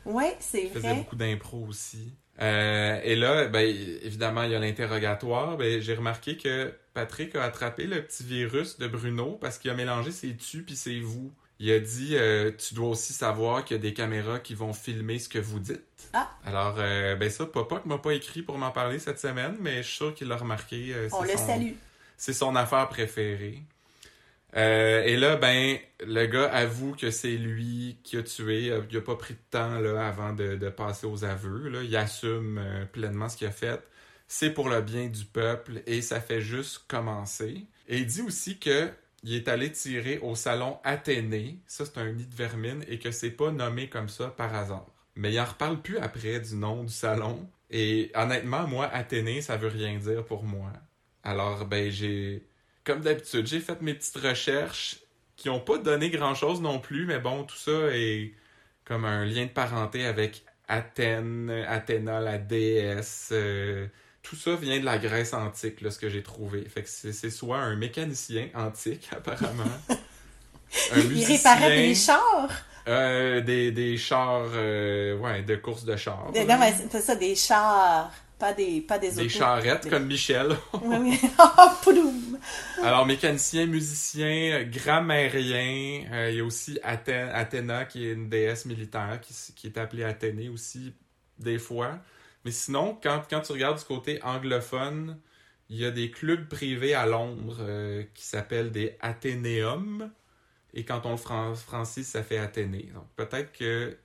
Ouais, 0.04 0.36
c'est 0.40 0.64
Il 0.64 0.70
faisait 0.70 0.88
vrai. 0.88 0.96
beaucoup 0.98 1.16
d'impro 1.16 1.64
aussi. 1.66 2.12
Euh, 2.40 3.00
et 3.02 3.16
là, 3.16 3.46
ben, 3.48 3.64
évidemment, 4.02 4.42
il 4.44 4.52
y 4.52 4.54
a 4.54 4.58
l'interrogatoire. 4.58 5.56
Ben, 5.56 5.80
j'ai 5.80 5.94
remarqué 5.94 6.36
que 6.36 6.72
Patrick 6.94 7.34
a 7.34 7.44
attrapé 7.44 7.86
le 7.86 8.04
petit 8.04 8.22
virus 8.24 8.78
de 8.78 8.86
Bruno 8.86 9.32
parce 9.40 9.58
qu'il 9.58 9.70
a 9.70 9.74
mélangé 9.74 10.12
ses 10.12 10.36
tu 10.36 10.62
puis 10.62 10.76
ses 10.76 11.00
vous. 11.00 11.32
Il 11.58 11.70
a 11.72 11.80
dit 11.80 12.14
Tu 12.58 12.74
dois 12.74 12.88
aussi 12.90 13.14
savoir 13.14 13.64
qu'il 13.64 13.76
y 13.76 13.80
a 13.80 13.82
des 13.82 13.94
caméras 13.94 14.38
qui 14.38 14.54
vont 14.54 14.72
filmer 14.74 15.18
ce 15.18 15.28
que 15.28 15.38
vous 15.38 15.58
dites. 15.60 15.82
Ah. 16.12 16.30
Alors, 16.44 16.76
euh, 16.78 17.16
ben 17.16 17.28
ça, 17.30 17.46
Papa 17.46 17.82
m'a 17.84 17.98
pas 17.98 18.12
écrit 18.12 18.42
pour 18.42 18.58
m'en 18.58 18.70
parler 18.70 18.98
cette 18.98 19.18
semaine, 19.18 19.56
mais 19.60 19.82
je 19.82 19.88
suis 19.88 19.96
sûr 19.96 20.14
qu'il 20.14 20.28
l'a 20.28 20.36
remarqué. 20.36 20.92
euh, 20.94 21.08
On 21.12 21.22
c'est 21.24 21.32
le 21.32 21.38
son- 21.38 21.46
salue. 21.46 21.72
C'est 22.16 22.32
son 22.32 22.56
affaire 22.56 22.88
préférée. 22.88 23.62
Euh, 24.56 25.02
et 25.02 25.16
là, 25.16 25.36
ben, 25.36 25.76
le 26.00 26.26
gars 26.26 26.50
avoue 26.50 26.94
que 26.94 27.10
c'est 27.10 27.36
lui 27.36 27.98
qui 28.04 28.16
a 28.16 28.22
tué. 28.22 28.70
Euh, 28.70 28.80
Il 28.90 28.96
a 28.96 29.00
pas 29.02 29.16
pris 29.16 29.34
de 29.34 29.40
temps 29.50 29.78
là, 29.78 30.06
avant 30.06 30.32
de, 30.32 30.56
de 30.56 30.68
passer 30.70 31.06
aux 31.06 31.24
aveux. 31.24 31.68
Là. 31.68 31.82
Il 31.82 31.94
assume 31.96 32.60
pleinement 32.92 33.28
ce 33.28 33.36
qu'il 33.36 33.46
a 33.48 33.50
fait. 33.52 33.80
C'est 34.28 34.50
pour 34.50 34.68
le 34.68 34.80
bien 34.80 35.06
du 35.08 35.24
peuple 35.24 35.82
et 35.86 36.00
ça 36.02 36.20
fait 36.20 36.40
juste 36.40 36.84
commencer. 36.88 37.66
Et 37.88 37.98
il 37.98 38.06
dit 38.06 38.22
aussi 38.22 38.58
que 38.58 38.90
il 39.22 39.34
est 39.34 39.48
allé 39.48 39.70
tirer 39.72 40.18
au 40.22 40.34
salon 40.34 40.78
Athénée. 40.84 41.58
Ça, 41.66 41.84
c'est 41.84 41.98
un 41.98 42.12
nid 42.12 42.26
de 42.26 42.34
vermine 42.34 42.84
et 42.88 42.98
que 42.98 43.10
c'est 43.10 43.30
pas 43.30 43.50
nommé 43.50 43.88
comme 43.88 44.08
ça 44.08 44.28
par 44.28 44.54
hasard. 44.54 44.86
Mais 45.16 45.32
il 45.32 45.40
en 45.40 45.44
reparle 45.44 45.80
plus 45.80 45.98
après 45.98 46.40
du 46.40 46.54
nom 46.56 46.84
du 46.84 46.92
salon. 46.92 47.48
Et 47.70 48.10
honnêtement, 48.14 48.66
moi, 48.66 48.86
Athénée, 48.86 49.42
ça 49.42 49.56
veut 49.56 49.68
rien 49.68 49.98
dire 49.98 50.24
pour 50.24 50.44
moi. 50.44 50.72
Alors, 51.24 51.64
ben, 51.66 51.90
j'ai, 51.90 52.46
comme 52.84 53.00
d'habitude, 53.00 53.46
j'ai 53.46 53.60
fait 53.60 53.80
mes 53.82 53.94
petites 53.94 54.18
recherches 54.18 54.98
qui 55.36 55.48
ont 55.50 55.60
pas 55.60 55.78
donné 55.78 56.10
grand 56.10 56.34
chose 56.34 56.60
non 56.60 56.78
plus, 56.78 57.06
mais 57.06 57.18
bon, 57.18 57.44
tout 57.44 57.56
ça 57.56 57.88
est 57.92 58.32
comme 58.84 59.04
un 59.04 59.24
lien 59.24 59.44
de 59.46 59.50
parenté 59.50 60.04
avec 60.06 60.44
Athènes, 60.68 61.50
Athéna, 61.68 62.20
la 62.20 62.38
déesse. 62.38 63.30
euh, 63.32 63.86
tout 64.22 64.36
ça 64.36 64.56
vient 64.56 64.80
de 64.80 64.84
la 64.84 64.98
Grèce 64.98 65.34
antique, 65.34 65.80
là, 65.80 65.90
ce 65.90 65.98
que 65.98 66.08
j'ai 66.08 66.22
trouvé. 66.22 66.64
Fait 66.68 66.82
que 66.82 66.88
c'est 66.88 67.30
soit 67.30 67.58
un 67.58 67.76
mécanicien 67.76 68.48
antique, 68.54 69.08
apparemment. 69.12 69.64
un 69.88 70.98
Il 70.98 71.24
réparait 71.24 71.76
des 71.76 71.88
musicien, 71.88 72.16
chars. 72.16 72.64
Euh, 72.88 73.40
des, 73.40 73.72
des 73.72 73.96
chars, 73.96 74.46
euh, 74.54 75.16
ouais, 75.18 75.42
de 75.42 75.56
courses 75.56 75.84
de 75.84 75.96
chars. 75.96 76.30
Des- 76.32 76.44
Non, 76.44 76.56
mais 76.58 76.72
c'est 76.90 77.00
ça, 77.00 77.16
des 77.16 77.34
chars. 77.34 78.12
Pas 78.38 78.52
des, 78.52 78.82
pas 78.82 78.98
des 78.98 79.12
Des 79.12 79.20
autos. 79.20 79.28
charrettes 79.30 79.84
Des- 79.84 79.90
comme 79.90 80.04
Michel. 80.06 80.48
Oui, 80.82 80.96
oui. 81.00 81.20
Oh. 81.38 82.82
Alors, 82.82 83.06
mécanicien, 83.06 83.66
musicien, 83.66 84.62
grammairien. 84.64 86.04
euh, 86.12 86.30
il 86.30 86.36
y 86.36 86.40
a 86.40 86.44
aussi 86.44 86.78
Athé- 86.84 87.30
Athéna, 87.32 87.86
qui 87.86 88.06
est 88.06 88.12
une 88.12 88.28
déesse 88.28 88.66
militaire, 88.66 89.20
qui, 89.22 89.66
est 89.66 89.78
appelée 89.78 90.04
Athénée 90.04 90.48
aussi, 90.50 90.92
des 91.38 91.58
fois. 91.58 91.98
Mais 92.44 92.50
sinon, 92.50 92.98
quand, 93.02 93.22
quand 93.28 93.40
tu 93.40 93.52
regardes 93.52 93.78
du 93.78 93.84
côté 93.84 94.22
anglophone, 94.22 95.18
il 95.70 95.78
y 95.78 95.84
a 95.86 95.90
des 95.90 96.10
clubs 96.10 96.46
privés 96.46 96.94
à 96.94 97.06
Londres 97.06 97.58
qui 98.14 98.24
s'appellent 98.26 98.70
des 98.70 98.96
Athénéums. 99.00 100.10
Et 100.74 100.84
quand 100.84 101.06
on 101.06 101.12
le 101.12 101.16
fran- 101.16 101.54
francise, 101.54 102.06
ça 102.08 102.22
fait 102.22 102.38
Athénée. 102.38 102.90
Donc, 102.94 103.06
peut-être 103.16 103.52
que 103.52 103.96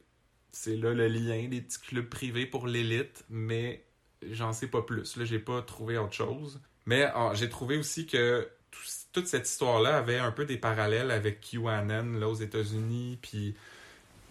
c'est 0.51 0.75
là 0.77 0.93
le 0.93 1.07
lien 1.07 1.47
des 1.47 1.61
petits 1.61 1.79
clubs 1.79 2.07
privés 2.09 2.45
pour 2.45 2.67
l'élite, 2.67 3.25
mais 3.29 3.85
j'en 4.31 4.53
sais 4.53 4.67
pas 4.67 4.81
plus. 4.81 5.15
Là, 5.17 5.25
j'ai 5.25 5.39
pas 5.39 5.61
trouvé 5.61 5.97
autre 5.97 6.13
chose. 6.13 6.61
Mais 6.85 7.03
ah, 7.13 7.31
j'ai 7.33 7.49
trouvé 7.49 7.77
aussi 7.77 8.05
que 8.07 8.47
tout- 8.71 8.79
toute 9.13 9.27
cette 9.27 9.47
histoire-là 9.47 9.97
avait 9.97 10.17
un 10.19 10.31
peu 10.31 10.45
des 10.45 10.57
parallèles 10.57 11.11
avec 11.11 11.41
QAnon 11.41 12.19
là 12.19 12.27
aux 12.29 12.35
États-Unis, 12.35 13.19
puis 13.21 13.55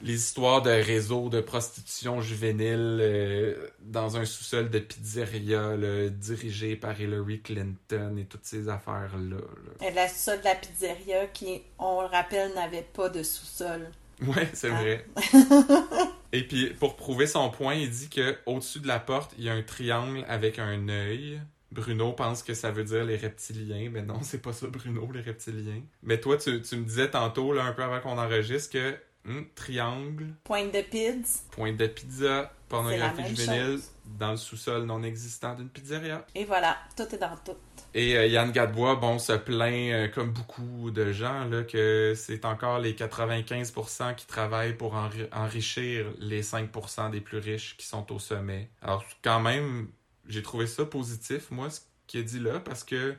les 0.02 0.14
histoires 0.14 0.62
de 0.62 0.70
réseaux 0.70 1.28
de 1.28 1.40
prostitution 1.40 2.20
juvénile 2.20 2.98
euh, 3.00 3.68
dans 3.80 4.16
un 4.16 4.24
sous-sol 4.24 4.70
de 4.70 4.78
pizzeria 4.78 5.76
là, 5.76 6.08
dirigé 6.08 6.76
par 6.76 6.98
Hillary 7.00 7.40
Clinton 7.40 8.16
et 8.18 8.24
toutes 8.24 8.44
ces 8.44 8.68
affaires-là. 8.68 9.36
là. 9.36 9.86
Et 9.88 9.92
la 9.92 10.08
sous-sol 10.08 10.38
de 10.40 10.44
la 10.44 10.54
pizzeria 10.54 11.26
qui, 11.26 11.62
on 11.78 12.02
le 12.02 12.08
rappelle, 12.08 12.52
n'avait 12.54 12.86
pas 12.92 13.08
de 13.08 13.22
sous-sol. 13.22 13.90
Ouais, 14.26 14.48
c'est 14.52 14.70
Ah. 14.70 14.80
vrai. 14.80 15.06
Et 16.32 16.46
puis, 16.46 16.66
pour 16.78 16.94
prouver 16.96 17.26
son 17.26 17.50
point, 17.50 17.74
il 17.74 17.90
dit 17.90 18.08
que 18.08 18.36
au-dessus 18.46 18.80
de 18.80 18.86
la 18.86 19.00
porte, 19.00 19.32
il 19.36 19.44
y 19.44 19.48
a 19.48 19.52
un 19.52 19.62
triangle 19.62 20.24
avec 20.28 20.58
un 20.58 20.88
œil. 20.88 21.40
Bruno 21.72 22.12
pense 22.12 22.42
que 22.42 22.54
ça 22.54 22.70
veut 22.70 22.84
dire 22.84 23.04
les 23.04 23.16
reptiliens, 23.16 23.90
mais 23.90 24.02
non, 24.02 24.18
c'est 24.22 24.40
pas 24.42 24.52
ça, 24.52 24.66
Bruno, 24.68 25.10
les 25.12 25.20
reptiliens. 25.22 25.82
Mais 26.02 26.20
toi, 26.20 26.36
tu, 26.36 26.62
tu 26.62 26.76
me 26.76 26.84
disais 26.84 27.10
tantôt, 27.10 27.52
là, 27.52 27.64
un 27.64 27.72
peu 27.72 27.82
avant 27.82 28.00
qu'on 28.00 28.18
enregistre, 28.18 28.72
que 28.72 28.94
hum, 29.26 29.46
triangle, 29.54 30.34
Pointe 30.44 30.72
de 30.72 30.82
pids. 30.82 31.42
pointe 31.52 31.76
de 31.76 31.86
pizza, 31.86 32.52
pornographie 32.68 33.26
juvénile, 33.34 33.72
chose. 33.78 33.90
dans 34.18 34.30
le 34.32 34.36
sous-sol 34.36 34.84
non 34.84 35.02
existant 35.02 35.54
d'une 35.54 35.68
pizzeria. 35.68 36.24
Et 36.34 36.44
voilà, 36.44 36.76
tout 36.96 37.02
est 37.14 37.18
dans 37.18 37.36
tout. 37.44 37.56
Et 37.92 38.16
euh, 38.16 38.26
Yann 38.26 38.52
Gadebois, 38.52 38.94
bon, 38.96 39.18
se 39.18 39.32
plaint, 39.32 39.92
euh, 39.92 40.08
comme 40.08 40.30
beaucoup 40.32 40.90
de 40.92 41.10
gens, 41.12 41.44
là, 41.46 41.64
que 41.64 42.14
c'est 42.16 42.44
encore 42.44 42.78
les 42.78 42.94
95% 42.94 44.14
qui 44.14 44.26
travaillent 44.26 44.76
pour 44.76 44.94
enri- 44.94 45.28
enrichir 45.32 46.06
les 46.18 46.42
5% 46.42 47.10
des 47.10 47.20
plus 47.20 47.38
riches 47.38 47.76
qui 47.76 47.86
sont 47.86 48.12
au 48.12 48.18
sommet. 48.20 48.70
Alors, 48.80 49.04
quand 49.22 49.40
même, 49.40 49.88
j'ai 50.28 50.42
trouvé 50.42 50.68
ça 50.68 50.84
positif, 50.84 51.50
moi, 51.50 51.68
ce 51.70 51.80
qu'il 52.06 52.20
a 52.20 52.22
dit 52.22 52.38
là, 52.38 52.60
parce 52.60 52.84
que 52.84 53.16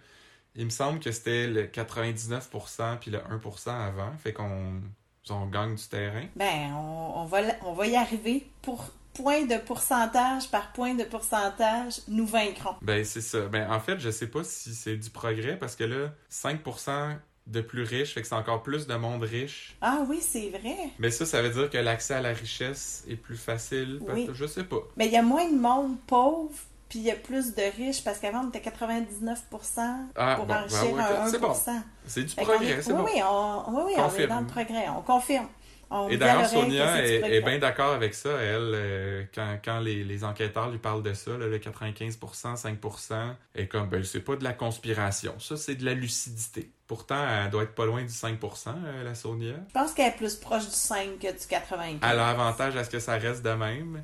il 0.55 0.65
me 0.65 0.69
semble 0.69 0.99
que 0.99 1.11
c'était 1.11 1.47
le 1.47 1.63
99% 1.67 2.97
puis 2.99 3.11
le 3.11 3.19
1% 3.19 3.69
avant, 3.69 4.11
fait 4.17 4.33
qu'on 4.33 4.81
on 5.29 5.45
gagne 5.45 5.75
du 5.75 5.87
terrain. 5.87 6.25
Ben, 6.35 6.73
on, 6.73 7.21
on 7.21 7.25
va, 7.25 7.39
on 7.65 7.73
va 7.73 7.87
y 7.87 7.95
arriver. 7.95 8.47
Pour 8.61 8.91
point 9.13 9.45
de 9.45 9.57
pourcentage 9.57 10.49
par 10.49 10.71
point 10.73 10.95
de 10.95 11.03
pourcentage, 11.03 12.01
nous 12.07 12.25
vaincrons. 12.25 12.75
Ben, 12.81 13.03
c'est 13.03 13.21
ça. 13.21 13.47
Ben, 13.47 13.69
en 13.71 13.79
fait, 13.79 13.99
je 13.99 14.09
sais 14.09 14.27
pas 14.27 14.43
si 14.43 14.73
c'est 14.73 14.97
du 14.97 15.09
progrès, 15.09 15.57
parce 15.57 15.75
que 15.75 15.83
là, 15.83 16.13
5% 16.31 17.17
de 17.47 17.61
plus 17.61 17.83
riches, 17.83 18.13
fait 18.13 18.21
que 18.21 18.27
c'est 18.27 18.35
encore 18.35 18.63
plus 18.63 18.87
de 18.87 18.95
monde 18.95 19.23
riche. 19.23 19.75
Ah 19.81 20.03
oui, 20.07 20.19
c'est 20.21 20.49
vrai. 20.49 20.77
Mais 20.99 21.11
ça, 21.11 21.25
ça 21.25 21.41
veut 21.41 21.49
dire 21.49 21.69
que 21.69 21.77
l'accès 21.77 22.13
à 22.13 22.21
la 22.21 22.33
richesse 22.33 23.03
est 23.07 23.15
plus 23.15 23.37
facile. 23.37 23.99
Oui. 24.01 24.29
Je 24.33 24.45
sais 24.45 24.63
pas. 24.63 24.81
Mais 24.95 25.07
il 25.07 25.11
y 25.11 25.17
a 25.17 25.23
moins 25.23 25.49
de 25.49 25.57
monde 25.57 25.97
pauvre, 26.07 26.53
puis 26.91 26.99
il 26.99 27.05
y 27.05 27.11
a 27.11 27.15
plus 27.15 27.55
de 27.55 27.61
riches, 27.77 28.03
parce 28.03 28.19
qu'avant, 28.19 28.41
on 28.43 28.49
était 28.49 28.59
99% 28.59 30.09
Ah, 30.13 30.35
pour 30.35 30.45
bon, 30.45 30.55
enrichir 30.55 30.93
ben 30.93 30.95
ouais, 30.97 31.03
un 31.03 31.25
1%. 31.25 31.29
c'est 31.31 31.39
bon. 31.39 32.27
Du 32.27 32.35
progrès, 32.35 32.65
est- 32.67 32.81
c'est 32.81 32.91
oui, 32.91 32.97
bon. 32.97 33.05
oui, 33.05 33.21
on, 33.23 33.63
oui, 33.69 33.81
oui, 33.85 33.93
on 33.97 34.13
est 34.19 34.27
dans 34.27 34.41
le 34.41 34.45
progrès. 34.45 34.89
On 34.89 35.01
confirme. 35.01 35.47
On 35.89 36.09
Et 36.09 36.17
d'ailleurs, 36.17 36.45
Sonia 36.47 37.01
est, 37.05 37.41
bien 37.41 37.59
d'accord 37.59 37.93
avec 37.93 38.13
ça, 38.13 38.29
elle, 38.41 38.71
euh, 38.75 39.23
quand, 39.33 39.57
quand 39.63 39.79
les, 39.79 40.03
les 40.03 40.23
enquêteurs 40.25 40.69
lui 40.69 40.79
parlent 40.79 41.01
de 41.03 41.13
ça, 41.13 41.31
là, 41.31 41.47
le 41.47 41.59
95%, 41.59 42.55
5%, 42.57 43.35
est 43.55 43.67
comme, 43.67 43.87
ben, 43.87 44.03
c'est 44.03 44.19
pas 44.19 44.35
de 44.35 44.43
la 44.43 44.51
conspiration, 44.53 45.33
ça, 45.39 45.55
c'est 45.55 45.75
de 45.75 45.85
la 45.85 45.93
lucidité. 45.93 46.71
Pourtant, 46.87 47.25
elle 47.45 47.49
doit 47.51 47.63
être 47.63 47.73
pas 47.75 47.85
loin 47.85 48.01
du 48.01 48.09
5%, 48.09 48.69
euh, 48.85 49.03
la 49.05 49.15
Sonia. 49.15 49.53
Je 49.69 49.73
pense 49.73 49.93
qu'elle 49.93 50.09
est 50.09 50.17
plus 50.17 50.35
proche 50.35 50.65
du 50.65 50.71
5 50.75 51.19
que 51.19 51.31
du 51.31 51.47
95. 51.47 51.99
Elle 52.09 52.19
a 52.19 52.27
avantage 52.29 52.75
à 52.75 52.83
ce 52.83 52.89
que 52.89 52.99
ça 52.99 53.13
reste 53.13 53.43
de 53.43 53.51
même. 53.51 54.03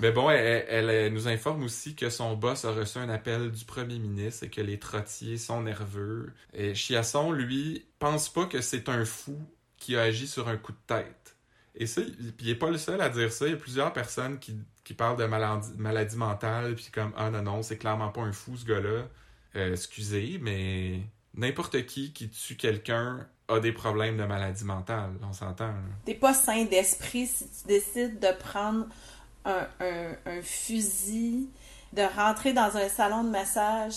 Mais 0.00 0.10
bon, 0.12 0.30
elle, 0.30 0.64
elle- 0.68 0.90
elle 0.90 1.12
nous 1.12 1.28
informe 1.28 1.62
aussi 1.64 1.94
que 1.94 2.10
son 2.10 2.34
boss 2.36 2.64
a 2.64 2.72
reçu 2.72 2.98
un 2.98 3.08
appel 3.08 3.50
du 3.50 3.64
premier 3.64 3.98
ministre 3.98 4.44
et 4.44 4.50
que 4.50 4.60
les 4.60 4.78
trottiers 4.78 5.38
sont 5.38 5.62
nerveux. 5.62 6.32
Et 6.52 6.74
Chiasson, 6.74 7.32
lui, 7.32 7.86
pense 7.98 8.28
pas 8.28 8.46
que 8.46 8.60
c'est 8.60 8.88
un 8.88 9.04
fou 9.04 9.38
qui 9.76 9.96
a 9.96 10.02
agi 10.02 10.26
sur 10.26 10.48
un 10.48 10.56
coup 10.56 10.72
de 10.72 10.78
tête. 10.86 11.36
Et 11.74 11.86
ça, 11.86 12.00
il, 12.02 12.32
puis 12.32 12.46
il 12.46 12.50
est 12.50 12.54
pas 12.54 12.70
le 12.70 12.78
seul 12.78 13.00
à 13.00 13.08
dire 13.08 13.32
ça. 13.32 13.46
Il 13.46 13.50
y 13.50 13.54
a 13.54 13.58
plusieurs 13.58 13.92
personnes 13.92 14.38
qui, 14.38 14.56
qui 14.84 14.94
parlent 14.94 15.16
de 15.16 15.24
maladie, 15.26 15.70
maladie 15.76 16.16
mentale, 16.16 16.74
puis 16.74 16.88
comme, 16.92 17.12
ah 17.16 17.30
non, 17.30 17.42
non, 17.42 17.62
c'est 17.62 17.78
clairement 17.78 18.10
pas 18.10 18.20
un 18.22 18.32
fou, 18.32 18.56
ce 18.56 18.64
gars-là. 18.64 19.08
Euh, 19.56 19.72
excusez, 19.72 20.38
mais 20.40 21.00
n'importe 21.34 21.84
qui 21.86 22.12
qui 22.12 22.28
tue 22.30 22.56
quelqu'un 22.56 23.26
a 23.48 23.60
des 23.60 23.72
problèmes 23.72 24.16
de 24.16 24.24
maladie 24.24 24.64
mentale, 24.64 25.10
on 25.22 25.32
s'entend. 25.32 25.74
T'es 26.06 26.14
pas 26.14 26.32
sain 26.32 26.64
d'esprit 26.64 27.26
si 27.26 27.44
tu 27.44 27.66
décides 27.66 28.18
de 28.20 28.28
prendre 28.38 28.86
un, 29.44 29.68
un- 29.80 30.16
un 30.26 30.42
fusil, 30.42 31.50
de 31.92 32.02
rentrer 32.16 32.52
dans 32.52 32.76
un 32.76 32.88
salon 32.88 33.24
de 33.24 33.30
massage 33.30 33.94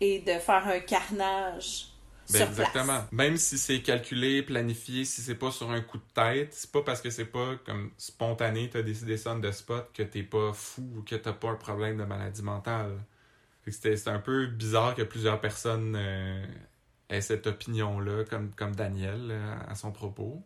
et 0.00 0.20
de 0.20 0.32
faire 0.38 0.66
un 0.68 0.80
carnage 0.80 1.86
Ben, 2.28 2.46
exactement. 2.46 3.06
Même 3.10 3.36
si 3.36 3.58
c'est 3.58 3.82
calculé, 3.82 4.42
planifié, 4.44 5.04
si 5.04 5.20
c'est 5.20 5.34
pas 5.34 5.50
sur 5.50 5.70
un 5.70 5.80
coup 5.80 5.98
de 5.98 6.04
tête, 6.14 6.54
c'est 6.54 6.70
pas 6.70 6.82
parce 6.82 7.00
que 7.00 7.10
c'est 7.10 7.24
pas 7.24 7.56
comme 7.66 7.90
spontané, 7.98 8.70
t'as 8.70 8.82
décidé 8.82 9.16
ça 9.16 9.34
de 9.34 9.50
spot 9.50 9.90
que 9.92 10.04
t'es 10.04 10.22
pas 10.22 10.52
fou 10.52 10.82
ou 10.98 11.02
que 11.02 11.16
t'as 11.16 11.32
pas 11.32 11.50
un 11.50 11.56
problème 11.56 11.96
de 11.98 12.04
maladie 12.04 12.42
mentale. 12.42 13.04
C'était 13.66 13.96
c'est 13.96 14.10
un 14.10 14.20
peu 14.20 14.46
bizarre 14.48 14.94
que 14.96 15.02
plusieurs 15.02 15.40
personnes 15.40 15.94
euh, 15.96 16.46
aient 17.10 17.20
cette 17.22 17.46
opinion-là, 17.48 18.24
comme, 18.26 18.54
comme 18.54 18.76
Daniel 18.76 19.28
euh, 19.32 19.56
à 19.68 19.74
son 19.76 19.92
propos. 19.92 20.44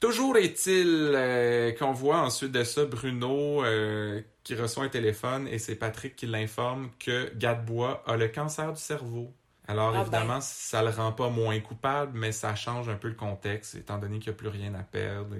Toujours 0.00 0.36
est-il 0.36 1.12
euh, 1.14 1.72
qu'on 1.72 1.92
voit 1.92 2.18
ensuite 2.18 2.52
de 2.52 2.64
ça 2.64 2.84
Bruno 2.84 3.64
euh, 3.64 4.20
qui 4.44 4.54
reçoit 4.54 4.84
un 4.84 4.88
téléphone 4.88 5.48
et 5.48 5.58
c'est 5.58 5.76
Patrick 5.76 6.16
qui 6.16 6.26
l'informe 6.26 6.90
que 6.98 7.32
Gadebois 7.34 8.02
a 8.06 8.16
le 8.16 8.28
cancer 8.28 8.72
du 8.72 8.80
cerveau. 8.80 9.32
Alors 9.68 9.94
Ah 9.96 10.02
évidemment, 10.02 10.40
ça 10.40 10.82
le 10.82 10.90
rend 10.90 11.12
pas 11.12 11.30
moins 11.30 11.58
coupable, 11.60 12.16
mais 12.16 12.30
ça 12.30 12.54
change 12.54 12.88
un 12.88 12.96
peu 12.96 13.08
le 13.08 13.14
contexte, 13.14 13.74
étant 13.74 13.98
donné 13.98 14.18
qu'il 14.18 14.30
n'y 14.30 14.36
a 14.36 14.38
plus 14.38 14.48
rien 14.48 14.74
à 14.74 14.82
perdre. 14.82 15.34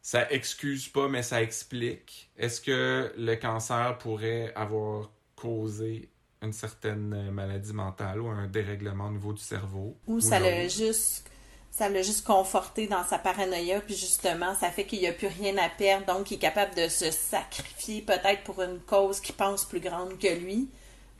Ça 0.00 0.28
excuse 0.32 0.88
pas, 0.88 1.08
mais 1.08 1.22
ça 1.22 1.42
explique. 1.42 2.30
Est-ce 2.36 2.60
que 2.60 3.12
le 3.16 3.36
cancer 3.36 3.98
pourrait 3.98 4.52
avoir 4.56 5.10
causé 5.36 6.08
une 6.40 6.52
certaine 6.52 7.30
maladie 7.30 7.72
mentale 7.72 8.20
ou 8.20 8.28
un 8.28 8.48
dérèglement 8.48 9.06
au 9.06 9.12
niveau 9.12 9.32
du 9.32 9.42
cerveau? 9.42 9.96
Ou 10.08 10.18
ça 10.18 10.40
l'a 10.40 10.66
juste 10.66 11.30
ça 11.72 11.88
l'a 11.88 12.02
juste 12.02 12.26
conforté 12.26 12.86
dans 12.86 13.02
sa 13.02 13.18
paranoïa, 13.18 13.80
puis 13.80 13.96
justement, 13.96 14.54
ça 14.54 14.68
fait 14.68 14.84
qu'il 14.84 15.00
n'y 15.00 15.08
a 15.08 15.12
plus 15.12 15.28
rien 15.28 15.56
à 15.56 15.70
perdre, 15.70 16.04
donc 16.04 16.30
il 16.30 16.34
est 16.34 16.38
capable 16.38 16.74
de 16.74 16.86
se 16.88 17.10
sacrifier 17.10 18.02
peut-être 18.02 18.44
pour 18.44 18.62
une 18.62 18.78
cause 18.80 19.20
qui 19.20 19.32
pense 19.32 19.64
plus 19.64 19.80
grande 19.80 20.18
que 20.18 20.28
lui. 20.28 20.68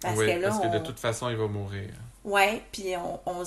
Parce 0.03 0.18
oui, 0.18 0.26
que 0.26 0.38
là, 0.38 0.48
parce 0.48 0.61
que 0.61 0.78
de 0.78 0.84
toute 0.84 1.00
façon, 1.00 1.30
il 1.30 1.36
va 1.36 1.46
mourir. 1.46 1.88
Ouais, 2.24 2.62
puis 2.70 2.94
on, 3.26 3.44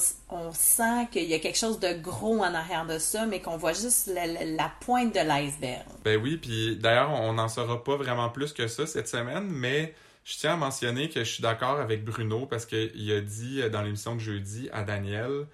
sent 0.53 1.08
qu'il 1.12 1.26
y 1.26 1.34
a 1.34 1.39
quelque 1.39 1.58
chose 1.58 1.80
de 1.80 1.93
gros 1.93 2.39
en 2.39 2.53
arrière 2.53 2.86
de 2.86 2.97
ça, 2.97 3.26
mais 3.26 3.39
qu'on 3.39 3.56
voit 3.56 3.74
juste 3.74 4.08
la, 4.08 4.72
pointe 4.82 5.14
de 5.14 5.20
l'iceberg. 5.20 5.86
Ben 6.03 6.20
oui, 6.22 6.38
puis 6.38 6.76
d'ailleurs, 6.76 7.12
on 7.12 7.34
n'en 7.34 7.47
saura 7.47 7.84
pas 7.84 7.95
vraiment 7.97 8.30
plus 8.30 8.51
que 8.51 8.68
ça 8.68 8.88
cette 8.88 9.08
semaine, 9.08 9.47
mais 9.47 9.93
je 10.26 10.38
tiens 10.38 10.53
à 10.53 10.58
mentionner 10.58 11.10
que 11.10 11.24
je 11.24 11.32
suis 11.32 11.43
d'accord 11.43 11.80
avec 11.80 12.03
Bruno 12.03 12.47
parce 12.47 12.66
qu'il 12.66 13.12
a 13.12 13.22
dit 13.22 13.62
dans 13.70 13.82
l'émission 13.82 14.16
de 14.16 14.20
jeudi 14.20 14.70
à 14.74 14.84
Daniel 14.84 15.45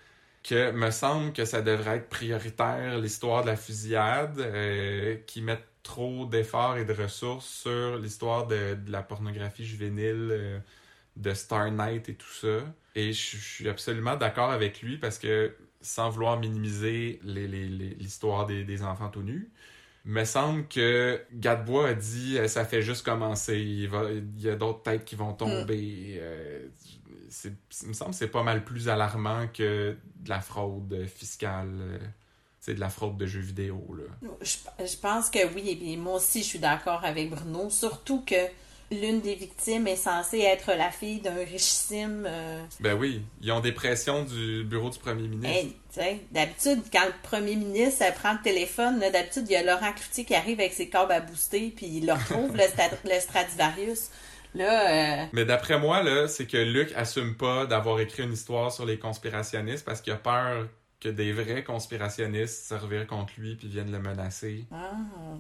que 0.44 0.72
me 0.72 0.92
semble 0.92 1.34
que 1.34 1.46
ça 1.46 1.62
devrait 1.62 1.98
être 1.98 2.10
prioritaire 2.10 2.98
l'histoire 3.00 3.44
de 3.44 3.48
la 3.48 3.56
fusillade, 3.56 4.40
euh, 4.40 5.18
qui 5.28 5.42
met 5.42 5.60
trop 5.84 6.26
d'efforts 6.26 6.78
et 6.78 6.86
de 6.86 6.94
ressources 6.94 7.48
sur 7.48 7.98
l'histoire 7.98 8.48
de, 8.48 8.78
la 8.88 9.04
pornographie 9.04 9.66
juvénile, 9.66 10.30
euh, 10.32 10.60
de 11.18 11.34
Star 11.34 11.72
Night 11.72 12.10
et 12.10 12.16
tout 12.16 12.30
ça. 12.30 12.60
Et 12.96 13.14
je, 13.14 13.38
suis 13.38 13.70
absolument 13.70 14.16
d'accord 14.16 14.52
avec 14.52 14.82
lui 14.82 14.98
parce 14.98 15.20
que, 15.20 15.56
sans 15.82 16.10
vouloir 16.10 16.40
minimiser 16.40 17.20
l'histoire 17.24 18.46
des, 18.46 18.64
des, 18.64 18.84
enfants 18.84 19.10
tout 19.10 19.24
nus, 19.24 19.50
me 20.06 20.24
semble 20.24 20.68
que 20.68 21.22
Gadebois 21.34 21.90
a 21.90 21.94
dit 21.94 22.38
euh, 22.38 22.48
ça 22.48 22.66
fait 22.66 22.82
juste 22.82 23.06
commencer, 23.06 23.60
il, 23.60 23.88
va, 23.88 24.10
il 24.12 24.42
y 24.42 24.50
a 24.50 24.56
d'autres 24.56 24.82
têtes 24.82 25.06
qui 25.06 25.16
vont 25.16 25.34
tomber. 25.34 26.18
Euh, 26.20 26.68
il 27.46 27.88
me 27.88 27.94
semble 27.94 28.12
que 28.12 28.18
c'est 28.18 28.28
pas 28.28 28.44
mal 28.44 28.64
plus 28.64 28.90
alarmant 28.90 29.48
que 29.48 29.96
de 30.16 30.30
la 30.30 30.42
fraude 30.42 31.06
fiscale. 31.08 31.70
c'est 32.60 32.72
euh, 32.72 32.76
de 32.76 32.80
la 32.80 32.90
fraude 32.90 33.18
de 33.18 33.26
jeux 33.26 33.42
vidéo. 33.42 33.84
Là. 33.98 34.30
Je, 34.42 34.86
je 34.86 34.98
pense 34.98 35.30
que 35.30 35.40
oui, 35.54 35.80
et 35.82 35.98
moi 35.98 36.16
aussi 36.16 36.40
je 36.40 36.48
suis 36.48 36.60
d'accord 36.60 37.04
avec 37.04 37.30
Bruno, 37.30 37.70
surtout 37.70 38.24
que 38.26 38.48
l'une 38.92 39.22
des 39.22 39.36
victimes 39.36 39.88
est 39.88 39.96
censée 39.96 40.40
être 40.40 40.74
la 40.74 40.92
fille 40.92 41.22
d'un 41.22 41.36
richissime. 41.36 42.26
Euh, 42.28 42.62
ben 42.82 42.94
oui, 42.94 43.24
ils 43.42 43.52
ont 43.52 43.62
des 43.62 43.72
pressions 43.72 44.24
du 44.26 44.64
bureau 44.66 44.90
du 44.90 45.00
premier 45.00 45.28
ministre. 45.28 45.76
d'habitude, 46.32 46.84
quand 46.92 47.06
le 47.06 47.14
premier 47.24 47.56
ministre 47.56 48.04
prend 48.16 48.34
le 48.34 48.42
téléphone, 48.44 49.00
d'habitude, 49.00 49.46
il 49.48 49.54
y 49.54 49.56
a 49.56 49.64
Laurent 49.64 49.94
Cloutier 49.94 50.26
qui 50.26 50.36
arrive 50.36 50.60
avec 50.60 50.74
ses 50.74 50.90
câbles 50.90 51.14
à 51.14 51.22
booster, 51.22 51.74
puis 51.76 51.88
il 51.88 52.06
le 52.06 52.14
retrouve, 52.14 52.56
le, 52.56 52.64
le, 53.10 53.20
Stradivarius. 53.20 54.10
Là, 54.54 55.22
euh, 55.24 55.26
Mais 55.34 55.46
d'après 55.46 55.80
moi, 55.80 56.04
là, 56.04 56.28
c'est 56.28 56.46
que 56.46 56.58
Luc 56.58 56.92
assume 56.96 57.36
pas 57.36 57.66
d'avoir 57.66 58.00
écrit 58.00 58.24
une 58.24 58.34
histoire 58.34 58.72
sur 58.72 58.86
les 58.86 59.00
conspirationnistes 59.00 59.86
parce 59.86 60.02
qu'il 60.02 60.14
a 60.14 60.18
peur 60.18 60.68
que 61.00 61.10
des 61.10 61.32
vrais 61.32 61.64
conspirationnistes 61.64 62.68
se 62.68 62.76
revirent 62.76 63.08
contre 63.08 63.34
lui 63.38 63.56
puis 63.56 63.68
viennent 63.68 63.92
le 63.92 64.00
menacer. 64.00 64.66
Ah, 64.72 64.92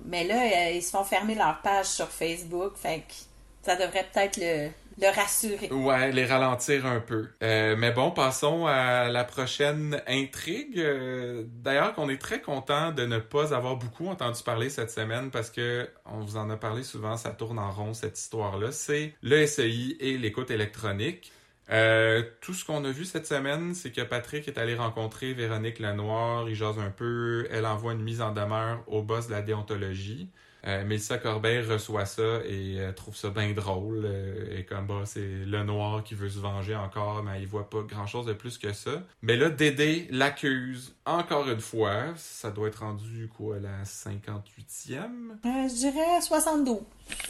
mais 0.05 0.23
là, 0.25 0.35
euh, 0.35 0.71
ils 0.71 0.81
se 0.81 0.91
font 0.91 1.03
fermer 1.03 1.35
leur 1.35 1.61
page 1.61 1.85
sur 1.85 2.07
Facebook, 2.07 2.73
fait 2.75 3.03
que 3.07 3.13
ça 3.61 3.75
devrait 3.75 4.07
peut-être 4.11 4.37
le, 4.37 4.69
le 5.01 5.07
rassurer. 5.07 5.69
Ouais, 5.71 6.11
les 6.11 6.25
ralentir 6.25 6.85
un 6.85 6.99
peu. 6.99 7.27
Euh, 7.43 7.75
mais 7.77 7.91
bon, 7.91 8.11
passons 8.11 8.67
à 8.67 9.09
la 9.09 9.23
prochaine 9.23 10.01
intrigue. 10.07 10.79
Euh, 10.79 11.43
d'ailleurs, 11.47 11.93
qu'on 11.93 12.09
est 12.09 12.21
très 12.21 12.41
content 12.41 12.91
de 12.91 13.05
ne 13.05 13.17
pas 13.17 13.53
avoir 13.53 13.77
beaucoup 13.77 14.07
entendu 14.07 14.41
parler 14.43 14.69
cette 14.69 14.91
semaine 14.91 15.31
parce 15.31 15.49
que 15.49 15.89
on 16.05 16.19
vous 16.19 16.37
en 16.37 16.49
a 16.49 16.57
parlé 16.57 16.83
souvent, 16.83 17.17
ça 17.17 17.31
tourne 17.31 17.59
en 17.59 17.71
rond 17.71 17.93
cette 17.93 18.17
histoire-là. 18.19 18.71
C'est 18.71 19.15
le 19.21 19.45
SEI 19.45 19.97
et 19.99 20.17
l'écoute 20.17 20.51
électronique. 20.51 21.31
Euh, 21.71 22.23
tout 22.41 22.53
ce 22.53 22.65
qu'on 22.65 22.83
a 22.83 22.91
vu 22.91 23.05
cette 23.05 23.25
semaine, 23.25 23.73
c'est 23.73 23.91
que 23.91 24.01
Patrick 24.01 24.47
est 24.47 24.57
allé 24.57 24.75
rencontrer 24.75 25.33
Véronique 25.33 25.79
Lenoir, 25.79 26.49
il 26.49 26.55
jase 26.55 26.79
un 26.79 26.89
peu, 26.89 27.47
elle 27.49 27.65
envoie 27.65 27.93
une 27.93 28.01
mise 28.01 28.21
en 28.21 28.33
demeure 28.33 28.83
au 28.87 29.01
boss 29.03 29.27
de 29.27 29.31
la 29.31 29.41
déontologie. 29.41 30.29
Euh, 30.67 30.85
Mélissa 30.85 31.17
Corbeil 31.17 31.61
reçoit 31.61 32.05
ça 32.05 32.41
et 32.45 32.79
euh, 32.79 32.91
trouve 32.91 33.15
ça 33.15 33.29
bien 33.29 33.51
drôle. 33.51 34.03
Euh, 34.05 34.59
et 34.59 34.63
comme 34.63 34.87
bah, 34.87 35.01
c'est 35.05 35.45
le 35.45 35.63
noir 35.63 36.03
qui 36.03 36.13
veut 36.13 36.29
se 36.29 36.39
venger 36.39 36.75
encore, 36.75 37.23
mais 37.23 37.41
il 37.41 37.47
voit 37.47 37.69
pas 37.69 37.81
grand 37.81 38.05
chose 38.05 38.25
de 38.25 38.33
plus 38.33 38.57
que 38.57 38.71
ça. 38.73 39.03
Mais 39.21 39.37
là, 39.37 39.49
Dédé 39.49 40.07
l'accuse 40.11 40.95
encore 41.05 41.49
une 41.49 41.59
fois. 41.59 42.13
Ça 42.15 42.51
doit 42.51 42.67
être 42.67 42.79
rendu 42.81 43.29
quoi, 43.35 43.59
la 43.59 43.83
58e? 43.83 45.09
je 45.43 45.75
dirais 45.75 46.21
72. 46.21 46.79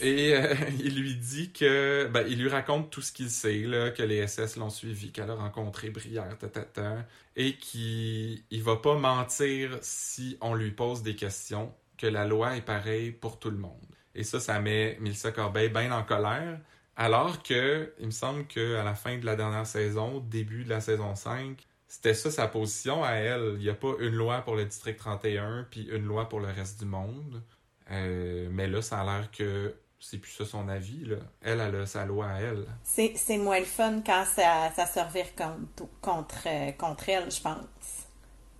Et 0.01 0.33
il 0.79 1.01
lui 1.01 1.15
dit 1.15 1.51
que 1.51 2.07
ben, 2.11 2.25
il 2.27 2.41
lui 2.41 2.49
raconte 2.49 2.89
tout 2.89 3.01
ce 3.01 3.11
qu'il 3.11 3.29
sait, 3.29 3.61
là, 3.61 3.91
que 3.91 4.03
les 4.03 4.27
SS 4.27 4.57
l'ont 4.57 4.69
suivi, 4.69 5.11
qu'elle 5.11 5.29
a 5.29 5.35
rencontré 5.35 5.89
Brière, 5.89 6.37
ta, 6.37 7.05
et 7.35 7.55
qu'il 7.55 8.43
il 8.51 8.63
va 8.63 8.75
pas 8.75 8.95
mentir 8.95 9.77
si 9.81 10.37
on 10.41 10.53
lui 10.53 10.71
pose 10.71 11.01
des 11.01 11.15
questions 11.15 11.71
que 12.01 12.07
la 12.07 12.25
loi 12.25 12.57
est 12.57 12.61
pareille 12.61 13.11
pour 13.11 13.37
tout 13.39 13.51
le 13.51 13.57
monde. 13.57 13.85
Et 14.15 14.23
ça, 14.23 14.39
ça 14.39 14.59
met 14.59 14.97
Melissa 14.99 15.31
Corbeil 15.31 15.69
bien 15.69 15.91
en 15.91 16.03
colère. 16.03 16.59
Alors 16.95 17.43
que, 17.43 17.93
il 17.99 18.07
me 18.07 18.11
semble 18.11 18.45
qu'à 18.47 18.83
la 18.83 18.95
fin 18.95 19.17
de 19.17 19.25
la 19.25 19.35
dernière 19.35 19.67
saison, 19.67 20.19
début 20.19 20.63
de 20.63 20.69
la 20.69 20.81
saison 20.81 21.15
5, 21.15 21.57
c'était 21.87 22.13
ça 22.13 22.31
sa 22.31 22.47
position 22.47 23.03
à 23.03 23.11
elle. 23.11 23.53
Il 23.57 23.63
n'y 23.63 23.69
a 23.69 23.75
pas 23.75 23.93
une 23.99 24.15
loi 24.15 24.41
pour 24.41 24.55
le 24.55 24.65
district 24.65 24.97
31 24.97 25.67
puis 25.69 25.87
une 25.91 26.05
loi 26.05 26.27
pour 26.27 26.39
le 26.39 26.47
reste 26.47 26.79
du 26.79 26.85
monde. 26.85 27.43
Euh, 27.91 28.49
mais 28.51 28.67
là, 28.67 28.81
ça 28.81 29.01
a 29.01 29.03
l'air 29.05 29.31
que 29.31 29.75
c'est 29.99 30.17
plus 30.17 30.31
ça 30.31 30.45
son 30.45 30.67
avis. 30.67 31.05
Là. 31.05 31.17
Elle, 31.41 31.61
a 31.61 31.85
sa 31.85 32.05
loi 32.05 32.27
à 32.27 32.39
elle. 32.39 32.65
C'est, 32.83 33.37
moins 33.37 33.59
le 33.59 33.65
fun 33.65 34.01
quand 34.03 34.25
ça, 34.25 34.71
ça 34.75 34.87
se 34.87 34.99
revire 34.99 35.35
contre, 35.35 35.91
contre, 36.01 36.77
contre 36.77 37.09
elle, 37.09 37.31
je 37.31 37.41
pense. 37.41 38.00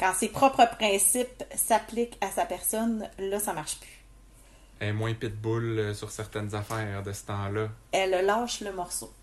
Quand 0.02 0.16
ses 0.16 0.30
propres 0.30 0.68
principes 0.80 1.44
s'appliquent 1.54 2.18
à 2.22 2.32
sa 2.32 2.46
personne, 2.46 3.08
là, 3.20 3.40
ça 3.40 3.54
marche 3.54 3.80
plus. 3.80 4.04
Elle 4.80 4.90
est 4.90 4.94
moins 4.94 5.14
pitbull 5.14 5.78
euh, 5.78 5.94
sur 5.94 6.10
certaines 6.10 6.56
affaires 6.56 7.04
de 7.04 7.12
ce 7.12 7.28
temps-là. 7.28 7.70
Elle 7.92 8.26
lâche 8.26 8.62
le 8.62 8.74
morceau. 8.74 9.14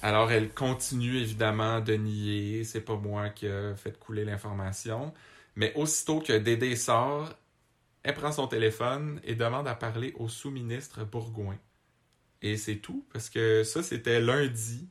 Alors, 0.00 0.30
elle 0.30 0.54
continue 0.54 1.16
évidemment 1.16 1.80
de 1.80 1.94
nier. 1.94 2.62
C'est 2.62 2.82
pas 2.82 2.94
moi 2.94 3.30
qui 3.30 3.46
ai 3.46 3.74
fait 3.74 3.98
couler 3.98 4.24
l'information. 4.24 5.12
Mais 5.56 5.74
aussitôt 5.74 6.20
que 6.20 6.38
Dédé 6.38 6.76
sort, 6.76 7.32
elle 8.04 8.14
prend 8.14 8.30
son 8.30 8.46
téléphone 8.46 9.20
et 9.24 9.34
demande 9.34 9.66
à 9.66 9.74
parler 9.74 10.14
au 10.20 10.28
sous-ministre 10.28 11.04
Bourgoin. 11.04 11.58
Et 12.42 12.56
c'est 12.56 12.76
tout, 12.76 13.04
parce 13.12 13.28
que 13.28 13.64
ça, 13.64 13.82
c'était 13.82 14.20
lundi. 14.20 14.88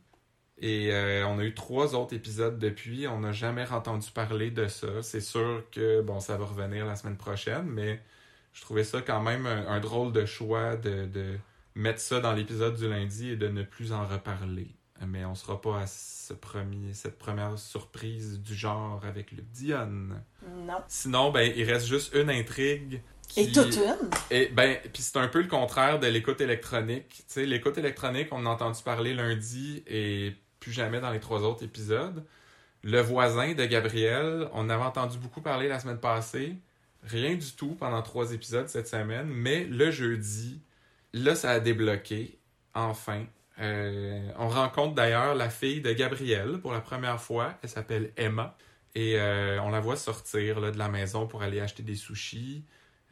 Et 0.61 0.93
euh, 0.93 1.25
on 1.27 1.39
a 1.39 1.43
eu 1.43 1.55
trois 1.55 1.95
autres 1.95 2.15
épisodes 2.15 2.59
depuis. 2.59 3.07
On 3.07 3.19
n'a 3.19 3.31
jamais 3.31 3.67
entendu 3.71 4.11
parler 4.11 4.51
de 4.51 4.67
ça. 4.67 5.01
C'est 5.01 5.21
sûr 5.21 5.63
que 5.71 6.01
bon, 6.01 6.19
ça 6.19 6.37
va 6.37 6.45
revenir 6.45 6.85
la 6.85 6.95
semaine 6.95 7.17
prochaine, 7.17 7.65
mais 7.65 7.99
je 8.53 8.61
trouvais 8.61 8.83
ça 8.83 9.01
quand 9.01 9.21
même 9.21 9.47
un, 9.47 9.79
drôle 9.79 10.13
de 10.13 10.25
choix 10.25 10.75
de, 10.75 11.37
mettre 11.73 11.99
ça 11.99 12.19
dans 12.19 12.33
l'épisode 12.33 12.75
du 12.75 12.87
lundi 12.87 13.29
et 13.29 13.37
de 13.37 13.47
ne 13.47 13.63
plus 13.63 13.91
en 13.91 14.05
reparler. 14.05 14.67
Mais 15.07 15.25
on 15.25 15.33
sera 15.33 15.59
pas 15.59 15.79
à 15.79 15.87
ce 15.87 16.33
premier, 16.33 16.93
cette 16.93 17.17
première 17.17 17.57
surprise 17.57 18.39
du 18.39 18.53
genre 18.53 19.03
avec 19.03 19.31
le 19.31 19.41
Dion. 19.41 20.09
Non. 20.67 20.77
Sinon, 20.87 21.31
ben, 21.31 21.51
il 21.55 21.63
reste 21.63 21.87
juste 21.87 22.13
une 22.13 22.29
intrigue 22.29 23.01
et 23.37 23.51
toute 23.51 23.75
une? 23.75 24.09
Et 24.29 24.47
ben, 24.47 24.77
puis 24.93 25.01
c'est 25.01 25.17
un 25.17 25.27
peu 25.27 25.41
le 25.41 25.47
contraire 25.47 25.99
de 25.99 26.07
l'écoute 26.07 26.41
électronique. 26.41 27.09
Tu 27.09 27.23
sais, 27.27 27.45
l'écoute 27.45 27.77
électronique, 27.77 28.27
on 28.31 28.45
a 28.45 28.49
entendu 28.49 28.81
parler 28.83 29.13
lundi 29.13 29.83
et 29.87 30.33
plus 30.61 30.71
jamais 30.71 31.01
dans 31.01 31.11
les 31.11 31.19
trois 31.19 31.41
autres 31.41 31.65
épisodes. 31.65 32.23
Le 32.83 33.01
voisin 33.01 33.53
de 33.53 33.65
Gabriel, 33.65 34.47
on 34.53 34.69
avait 34.69 34.83
entendu 34.83 35.17
beaucoup 35.17 35.41
parler 35.41 35.67
la 35.67 35.79
semaine 35.79 35.99
passée. 35.99 36.55
Rien 37.03 37.35
du 37.35 37.51
tout 37.51 37.75
pendant 37.75 38.01
trois 38.01 38.31
épisodes 38.31 38.67
cette 38.69 38.87
semaine, 38.87 39.27
mais 39.27 39.65
le 39.65 39.91
jeudi, 39.91 40.61
là, 41.13 41.35
ça 41.35 41.51
a 41.51 41.59
débloqué, 41.59 42.39
enfin. 42.73 43.25
Euh, 43.59 44.31
on 44.39 44.47
rencontre 44.47 44.95
d'ailleurs 44.95 45.35
la 45.35 45.49
fille 45.49 45.81
de 45.81 45.91
Gabriel 45.91 46.59
pour 46.61 46.71
la 46.71 46.79
première 46.79 47.21
fois. 47.21 47.59
Elle 47.61 47.69
s'appelle 47.69 48.11
Emma. 48.17 48.55
Et 48.95 49.19
euh, 49.19 49.61
on 49.61 49.69
la 49.69 49.79
voit 49.79 49.95
sortir 49.95 50.61
de 50.71 50.77
la 50.77 50.89
maison 50.89 51.27
pour 51.27 51.43
aller 51.43 51.59
acheter 51.59 51.83
des 51.83 51.95
sushis. 51.95 52.65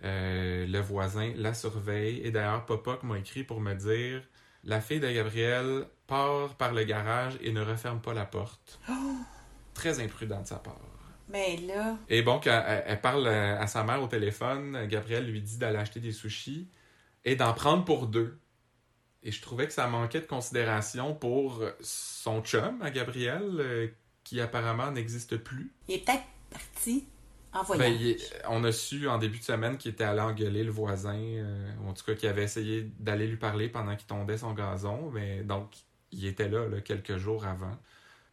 Euh, 0.04 0.66
le 0.66 0.80
voisin 0.80 1.34
la 1.36 1.54
surveille. 1.54 2.22
Et 2.24 2.32
d'ailleurs, 2.32 2.66
Papa 2.66 3.00
m'a 3.04 3.20
écrit 3.20 3.44
pour 3.44 3.62
me 3.62 3.74
dire 3.74 4.24
la 4.64 4.82
fille 4.82 5.00
de 5.00 5.12
Gabriel 5.12 5.86
part 6.10 6.56
par 6.56 6.74
le 6.74 6.84
garage 6.84 7.38
et 7.42 7.52
ne 7.52 7.62
referme 7.62 8.02
pas 8.02 8.14
la 8.14 8.26
porte. 8.26 8.80
Oh! 8.90 9.16
Très 9.74 10.02
imprudent 10.02 10.42
de 10.42 10.48
sa 10.48 10.58
part. 10.58 10.76
Mais 11.30 11.56
là. 11.56 11.96
Et 12.10 12.22
bon, 12.22 12.42
quand 12.44 12.64
elle, 12.86 13.00
parle 13.00 13.28
à 13.28 13.66
sa 13.66 13.86
mère 13.86 14.04
au 14.04 14.08
téléphone, 14.08 14.88
Gabriel 14.88 15.26
lui 15.26 15.42
dit 15.42 15.58
d'aller 15.58 15.78
acheter 15.78 16.02
des 16.02 16.12
sushis 16.12 16.68
et 17.24 17.38
d'en 17.38 17.54
prendre 17.54 17.86
pour 17.86 18.08
deux. 18.08 18.38
Et 19.24 19.32
je 19.32 19.42
trouvais 19.42 19.68
que 19.68 19.72
ça 19.72 19.88
manquait 19.88 20.20
de 20.20 20.26
considération 20.26 21.16
pour 21.16 21.64
son 21.80 22.42
chum 22.42 22.82
à 22.82 22.92
Gabriel, 22.92 23.44
euh, 23.60 23.88
qui 24.26 24.42
apparemment 24.42 24.92
n'existe 24.92 25.38
plus. 25.38 25.72
Il 25.88 25.96
est 25.96 26.00
peut-être 26.00 26.26
parti 26.50 27.06
ben, 27.78 28.16
on 28.48 28.64
a 28.64 28.72
su 28.72 29.08
en 29.08 29.18
début 29.18 29.40
de 29.40 29.44
semaine 29.44 29.78
qu'il 29.78 29.92
était 29.92 30.04
allé 30.04 30.22
engueuler 30.22 30.64
le 30.64 30.72
voisin, 30.72 31.18
euh, 31.18 31.72
ou 31.82 31.90
en 31.90 31.94
tout 31.94 32.06
cas 32.06 32.14
qu'il 32.14 32.30
avait 32.30 32.44
essayé 32.44 32.92
d'aller 33.00 33.28
lui 33.28 33.38
parler 33.38 33.70
pendant 33.70 33.96
qu'il 33.96 34.06
tondait 34.06 34.38
son 34.38 34.54
gazon, 34.54 35.10
mais 35.12 35.42
donc 35.44 35.72
il 36.12 36.26
était 36.26 36.50
là, 36.50 36.68
là, 36.68 36.82
quelques 36.82 37.18
jours 37.18 37.46
avant. 37.46 37.78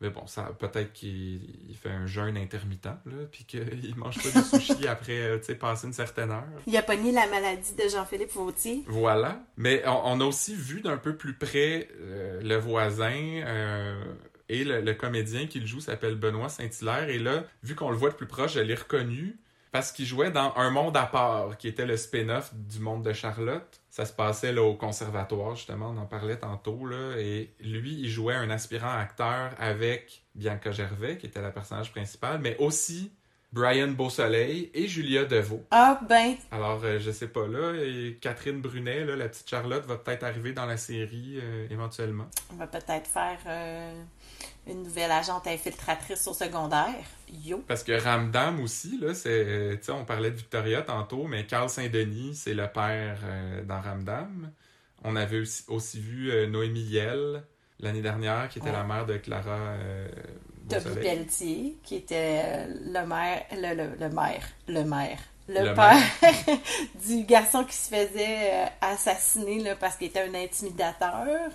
Mais 0.01 0.11
bon, 0.11 0.27
ça 0.27 0.53
peut-être 0.59 0.93
qu'il 0.93 1.41
il 1.71 1.77
fait 1.77 1.91
un 1.91 2.07
jeûne 2.07 2.37
intermittent, 2.37 2.85
là, 2.85 3.25
puis 3.31 3.45
qu'il 3.45 3.95
mange 3.97 4.17
pas 4.17 4.41
de 4.41 4.45
sushi 4.45 4.87
après, 4.89 5.21
euh, 5.23 5.39
tu 5.39 5.45
sais, 5.45 5.55
passer 5.55 5.87
une 5.87 5.95
certaine 5.95 6.31
heure. 6.31 6.45
Il 6.67 6.77
a 6.77 6.83
pogné 6.83 7.13
la 7.13 7.27
maladie 7.29 7.75
de 7.75 7.89
Jean-Philippe 7.89 8.33
Vautier. 8.33 8.85
Voilà. 8.89 9.41
Mais 9.57 9.83
on, 9.87 10.03
on 10.05 10.21
a 10.21 10.25
aussi 10.25 10.55
vu 10.55 10.83
d'un 10.83 10.99
peu 10.99 11.17
plus 11.17 11.35
près 11.35 11.89
euh, 11.99 12.43
le 12.43 12.57
voisin 12.57 13.15
euh, 13.47 14.05
et 14.51 14.65
le, 14.65 14.83
le 14.83 14.95
comédien 14.95 15.47
qui 15.47 15.61
le 15.61 15.67
joue 15.67 15.81
s'appelle 15.81 16.17
Benoît 16.17 16.51
Saint-Hilaire. 16.51 17.09
Et 17.09 17.19
là, 17.19 17.45
vu 17.63 17.75
qu'on 17.75 17.91
le 17.91 17.97
voit 17.97 18.11
de 18.11 18.17
plus 18.17 18.27
proche, 18.27 18.53
je 18.55 18.61
l'ai 18.61 18.75
reconnu 18.75 19.39
parce 19.73 19.93
qu'il 19.93 20.07
jouait 20.07 20.31
dans 20.31 20.55
Un 20.57 20.71
monde 20.71 20.97
à 20.97 21.05
part, 21.05 21.59
qui 21.59 21.69
était 21.69 21.85
le 21.85 21.97
spin-off 21.99 22.55
du 22.55 22.81
monde 22.81 23.03
de 23.03 23.13
Charlotte. 23.13 23.81
Ça 23.97 24.05
se 24.05 24.13
passait 24.13 24.53
là, 24.53 24.63
au 24.63 24.75
conservatoire, 24.75 25.57
justement, 25.57 25.89
on 25.89 25.97
en 25.97 26.05
parlait 26.05 26.37
tantôt. 26.37 26.85
Là, 26.85 27.17
et 27.17 27.55
lui, 27.61 27.95
il 27.99 28.11
jouait 28.11 28.35
un 28.35 28.51
aspirant 28.51 28.95
acteur 28.95 29.53
avec 29.59 30.23
Bianca 30.35 30.71
Gervais, 30.71 31.17
qui 31.17 31.25
était 31.25 31.41
la 31.41 31.51
personnage 31.51 31.93
principale, 31.93 32.39
mais 32.43 32.59
aussi 32.59 33.11
Brian 33.53 33.89
Beausoleil 33.89 34.71
et 34.75 34.87
Julia 34.87 35.25
Deveau. 35.25 35.65
Ah, 35.71 35.99
ben, 36.07 36.35
Alors, 36.51 36.83
euh, 36.85 36.99
je 36.99 37.11
sais 37.11 37.29
pas, 37.29 37.47
là, 37.47 37.73
et 37.73 38.19
Catherine 38.21 38.61
Brunet, 38.61 39.07
là, 39.07 39.17
la 39.17 39.31
petite 39.31 39.49
Charlotte, 39.49 39.87
va 39.87 39.97
peut-être 39.97 40.25
arriver 40.25 40.53
dans 40.53 40.67
la 40.67 40.77
série 40.77 41.39
euh, 41.43 41.67
éventuellement. 41.71 42.27
on 42.53 42.57
va 42.57 42.67
peut-être 42.67 43.07
faire 43.07 43.39
euh, 43.47 44.03
une 44.67 44.83
nouvelle 44.83 45.13
agente 45.13 45.47
infiltratrice 45.47 46.27
au 46.27 46.35
secondaire. 46.35 46.95
Yo. 47.45 47.59
Parce 47.69 47.83
que 47.85 47.93
Ramdam 47.93 48.61
aussi, 48.61 48.99
là, 49.01 49.15
c'est. 49.15 49.79
on 49.91 50.05
parlait 50.05 50.31
de 50.31 50.37
Victoria 50.37 50.83
tantôt, 50.83 51.25
mais 51.27 51.47
Carl 51.47 51.69
Saint-Denis, 51.69 52.35
c'est 52.35 52.55
le 52.55 52.67
père 52.69 53.19
euh, 53.25 53.63
dans 53.65 53.81
Ramdam. 53.81 54.51
On 55.05 55.15
avait 55.17 55.41
aussi, 55.41 55.63
aussi 55.69 56.01
vu 56.01 56.31
euh, 56.31 56.47
Noémie 56.49 56.81
Yell 56.83 57.43
l'année 57.81 58.03
dernière, 58.03 58.49
qui 58.49 58.59
était 58.59 58.71
Ouais. 58.71 58.73
la 58.73 58.85
mère 58.85 59.07
de 59.07 59.17
Clara 59.19 59.57
euh, 59.79 60.09
Toby. 60.69 61.01
Pelletier, 61.01 61.77
qui 61.85 61.97
était 61.97 62.43
euh, 62.45 62.67
le 62.93 63.07
maire, 63.07 63.45
le, 63.53 63.75
le, 63.75 63.95
le 64.01 64.09
maire, 64.09 64.43
le 64.67 64.83
maire, 64.85 65.19
le, 65.49 65.63
Le 65.63 65.75
père 65.75 66.03
du 67.07 67.23
garçon 67.25 67.65
qui 67.65 67.77
se 67.77 67.89
faisait 67.89 68.65
assassiner 68.81 69.61
là, 69.63 69.77
parce 69.77 69.97
qu'il 69.97 70.09
était 70.09 70.23
un 70.23 70.35
intimidateur. 70.35 71.51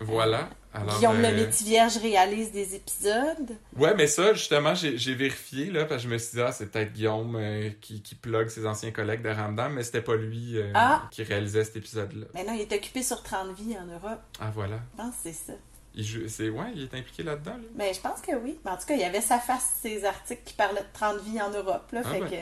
Voilà. 0.00 0.48
Alors, 0.74 0.96
Guillaume 0.98 1.24
euh, 1.24 1.30
le 1.30 1.36
Métivierge 1.46 1.96
réalise 1.96 2.52
des 2.52 2.74
épisodes. 2.74 3.56
Ouais, 3.76 3.94
mais 3.94 4.06
ça, 4.06 4.34
justement, 4.34 4.74
j'ai 4.74 5.14
vérifié, 5.14 5.70
là, 5.70 5.86
parce 5.86 6.02
que 6.02 6.08
je 6.08 6.12
me 6.12 6.18
suis 6.18 6.36
dit, 6.36 6.42
ah, 6.42 6.52
c'est 6.52 6.66
peut-être 6.70 6.92
Guillaume 6.92 7.36
euh, 7.36 7.70
qui, 7.80 8.02
qui 8.02 8.14
plug 8.14 8.48
ses 8.48 8.66
anciens 8.66 8.90
collègues 8.90 9.22
de 9.22 9.30
Ramdam, 9.30 9.72
mais 9.72 9.82
c'était 9.82 10.02
pas 10.02 10.14
lui 10.16 10.58
euh, 10.58 10.70
Ah! 10.74 11.08
qui 11.10 11.22
réalisait 11.22 11.64
cet 11.64 11.76
épisode-là. 11.76 12.26
Maintenant, 12.34 12.52
il 12.52 12.60
est 12.60 12.72
occupé 12.72 13.02
sur 13.02 13.22
30 13.22 13.56
vies 13.56 13.76
en 13.78 13.86
Europe. 13.86 14.20
Ah, 14.40 14.50
voilà. 14.54 14.76
Je 14.92 15.02
pense 15.02 15.14
que 15.14 15.20
c'est 15.24 15.32
ça. 15.32 15.52
Il 15.94 16.04
joue- 16.04 16.28
c'est 16.28 16.48
ouais, 16.50 16.66
il 16.76 16.82
est 16.82 16.94
impliqué 16.94 17.22
là-dedans. 17.24 17.56
Mais 17.74 17.92
je 17.94 18.00
pense 18.00 18.20
que 18.20 18.36
oui. 18.36 18.58
Mais 18.64 18.70
en 18.70 18.76
tout 18.76 18.86
cas, 18.86 18.94
il 18.94 19.00
y 19.00 19.04
avait 19.04 19.22
sa 19.22 19.38
face, 19.38 19.72
ses 19.82 20.04
articles 20.04 20.42
qui 20.44 20.52
parlaient 20.54 20.82
de 20.82 20.86
30 20.92 21.20
vies 21.22 21.40
en 21.40 21.50
Europe. 21.50 21.88
Là, 21.92 22.02
Ah 22.04 22.08
fait 22.10 22.20
ben. 22.20 22.28
que 22.30 22.36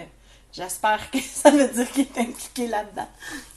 j'espère 0.57 1.11
que 1.11 1.19
ça 1.23 1.51
veut 1.51 1.69
dire 1.69 1.91
qu'il 1.93 2.03
est 2.05 2.19
impliqué 2.19 2.67
là-dedans. 2.69 3.09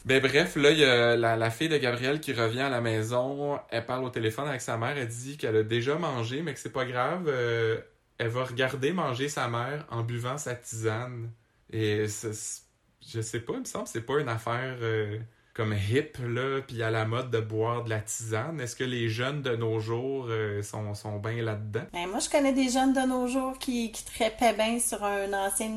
Ben 0.06 0.22
bref, 0.22 0.56
là, 0.56 0.72
il 0.72 0.80
y 0.80 0.86
a 0.86 1.16
la, 1.16 1.36
la 1.36 1.50
fille 1.52 1.70
de 1.70 1.78
Gabriel 1.78 2.20
qui 2.20 2.34
revient 2.34 2.62
à 2.62 2.70
la 2.70 2.82
maison. 2.82 3.60
Elle 3.70 3.86
parle 3.86 4.04
au 4.04 4.10
téléphone 4.10 4.48
avec 4.48 4.62
sa 4.62 4.78
mère. 4.78 4.98
Elle 4.98 5.08
dit 5.08 5.38
qu'elle 5.38 5.56
a 5.58 5.64
déjà 5.64 5.96
mangé, 5.96 6.42
mais 6.42 6.54
que 6.54 6.60
c'est 6.60 6.72
pas 6.72 6.86
grave. 6.86 7.26
euh, 7.28 7.80
elle 8.18 8.28
va 8.30 8.44
regarder 8.44 8.92
manger 8.92 9.30
sa 9.30 9.48
mère 9.48 9.86
en 9.90 10.04
buvant 10.04 10.38
sa 10.38 10.54
tisane. 10.56 11.32
Et 11.72 12.06
je 12.06 13.22
sais 13.22 13.40
pas, 13.40 13.54
il 13.54 13.60
me 13.62 13.66
semble 13.66 13.86
que 13.86 13.92
c'est 13.92 14.02
pas 14.06 14.20
une 14.20 14.28
affaire 14.30 14.78
euh, 14.82 15.18
comme 15.54 15.74
hip, 15.74 16.18
là, 16.22 16.62
puis 16.68 16.84
à 16.84 16.92
la 16.92 17.06
mode 17.06 17.32
de 17.32 17.40
boire 17.40 17.84
de 17.86 17.90
la 17.90 18.00
tisane. 18.02 18.60
Est-ce 18.60 18.76
que 18.76 18.84
les 18.84 19.08
jeunes 19.10 19.42
de 19.42 19.56
nos 19.56 19.80
jours 19.80 20.26
euh, 20.30 20.62
sont, 20.64 20.94
sont 20.96 21.18
bien 21.20 21.42
là-dedans? 21.44 21.86
Ben, 21.94 22.08
moi, 22.08 22.20
je 22.20 22.30
connais 22.30 22.52
des 22.54 22.70
jeunes 22.70 22.94
de 22.94 23.08
nos 23.08 23.28
jours 23.28 23.58
qui, 23.58 23.92
qui 23.92 24.04
trépaient 24.06 24.54
bien 24.54 24.80
sur 24.80 25.02
un 25.04 25.32
ancien 25.34 25.70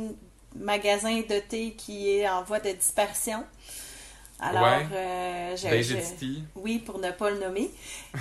magasin 0.57 1.21
de 1.29 1.39
thé 1.41 1.73
qui 1.77 2.11
est 2.11 2.29
en 2.29 2.43
voie 2.43 2.61
de 2.61 2.71
dispersion. 2.73 3.45
Alors, 4.41 4.63
Ouais. 4.65 4.87
euh, 4.93 5.57
je- 5.57 5.83
je- 5.83 6.27
oui, 6.57 6.79
pour 6.81 6.99
ne 6.99 7.11
pas 7.13 7.31
le 7.31 7.39
nommer, 7.39 7.71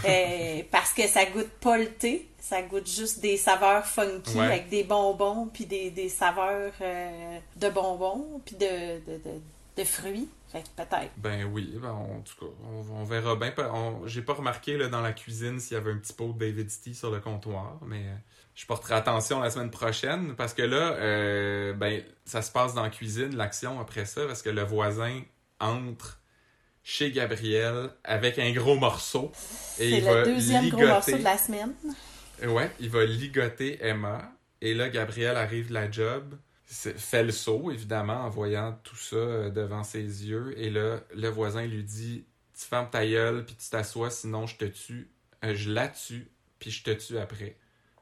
Euh, 0.06 0.62
parce 0.72 0.94
que 0.94 1.08
ça 1.08 1.26
goûte 1.26 1.50
pas 1.60 1.78
le 1.78 1.90
thé, 1.92 2.28
ça 2.40 2.62
goûte 2.62 2.88
juste 2.88 3.20
des 3.22 3.38
saveurs 3.38 3.86
funky 3.88 4.38
Ouais. 4.38 4.46
avec 4.46 4.70
des 4.70 4.84
bonbons, 4.84 5.50
puis 5.52 5.66
des, 5.66 5.90
des 5.90 6.10
saveurs 6.10 6.74
euh, 6.82 7.40
de 7.56 7.70
bonbons, 7.70 8.40
puis 8.46 8.56
de, 8.56 8.66
de, 8.68 9.18
de, 9.18 9.42
de 9.78 9.84
fruits? 9.84 10.30
Fait 10.52 10.64
peut-être. 10.76 11.12
Ben 11.18 11.46
oui, 11.46 11.78
ben 11.82 11.92
en 11.92 12.20
tout 12.22 12.46
cas, 12.46 12.52
on, 12.66 13.02
on 13.02 13.04
verra 13.06 13.36
bien. 13.38 13.54
On- 13.74 14.06
J'ai 14.06 14.22
pas 14.22 14.34
remarqué 14.34 14.78
là, 14.78 14.88
dans 14.90 15.00
la 15.02 15.14
cuisine 15.14 15.60
s'il 15.62 15.76
y 15.76 15.78
avait 15.80 15.92
un 15.92 15.98
petit 15.98 16.12
pot 16.14 16.34
de 16.34 16.40
David 16.40 16.70
City 16.70 16.94
sur 16.94 17.10
le 17.10 17.22
comptoir, 17.22 17.78
mais 17.86 18.04
euh, 18.06 18.16
je 18.54 18.66
porterai 18.66 18.96
attention 18.96 19.40
la 19.40 19.50
semaine 19.50 19.72
prochaine 19.72 20.36
parce 20.36 20.54
que 20.54 20.62
là, 20.64 20.92
euh, 20.96 21.72
ben, 21.74 22.04
ça 22.26 22.42
se 22.42 22.52
passe 22.52 22.74
dans 22.74 22.84
la 22.84 22.90
cuisine, 22.90 23.36
l'action 23.38 23.80
après 23.80 24.04
ça, 24.06 24.26
parce 24.28 24.42
que 24.42 24.50
le 24.50 24.64
voisin 24.64 25.22
entre 25.62 26.20
chez 26.84 27.12
Gabriel 27.12 27.92
avec 28.04 28.38
un 28.40 28.52
gros 28.52 28.76
morceau 28.76 29.32
et 29.80 29.92
C'est 29.92 30.00
va 30.02 30.16
le 30.20 30.26
deuxième 30.26 30.68
gros 30.70 30.86
morceau 30.86 31.18
de 31.18 31.24
la 31.24 31.38
semaine. 31.38 31.74
Ouais, 32.44 32.72
il 32.80 32.90
va 32.90 33.06
ligoter 33.06 33.78
Emma. 33.86 34.34
Et 34.62 34.74
là, 34.74 34.90
Gabriel 34.90 35.38
arrive 35.38 35.70
de 35.70 35.74
la 35.74 35.90
job, 35.90 36.36
fait 36.72 37.24
le 37.24 37.32
saut, 37.32 37.72
évidemment, 37.72 38.26
en 38.26 38.30
voyant 38.30 38.80
tout 38.84 38.96
ça 38.96 39.16
euh, 39.16 39.50
devant 39.50 39.84
ses 39.84 40.02
yeux. 40.02 40.54
Et 40.58 40.70
là, 40.70 41.00
le 41.14 41.28
voisin 41.28 41.66
lui 41.66 41.84
dit 41.84 42.26
Tu 42.58 42.66
fermes 42.66 42.90
ta 42.90 43.06
gueule, 43.06 43.46
puis 43.46 43.56
tu 43.56 43.70
t'assois, 43.70 44.10
sinon 44.10 44.48
je 44.48 44.56
te 44.58 44.66
tue. 44.66 45.12
Euh, 45.44 45.54
je 45.56 45.72
la 45.72 45.88
tue, 45.88 46.32
puis 46.60 46.72
je 46.72 46.84
te 46.84 46.92
tue 46.92 47.18
après. 47.18 47.58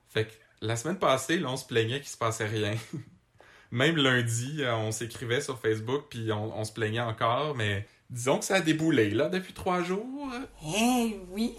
Fait 0.08 0.26
que 0.26 0.34
la 0.62 0.76
semaine 0.76 1.00
passée, 1.00 1.40
là, 1.40 1.50
on 1.50 1.58
se 1.58 1.66
plaignait 1.66 2.00
qu'il 2.00 2.10
se 2.10 2.18
passait 2.18 2.46
rien. 2.46 2.76
Même 3.72 3.98
lundi, 3.98 4.64
euh, 4.64 4.76
on 4.76 4.92
s'écrivait 4.92 5.42
sur 5.42 5.60
Facebook, 5.60 6.06
puis 6.10 6.32
on, 6.32 6.58
on 6.58 6.64
se 6.64 6.74
plaignait 6.74 7.00
encore, 7.00 7.56
mais 7.56 7.88
disons 8.10 8.40
que 8.40 8.46
ça 8.46 8.56
a 8.56 8.62
déboulé, 8.62 9.12
là, 9.12 9.30
depuis 9.30 9.54
trois 9.54 9.84
jours. 9.84 10.32
Eh 10.76 11.20
oui, 11.32 11.56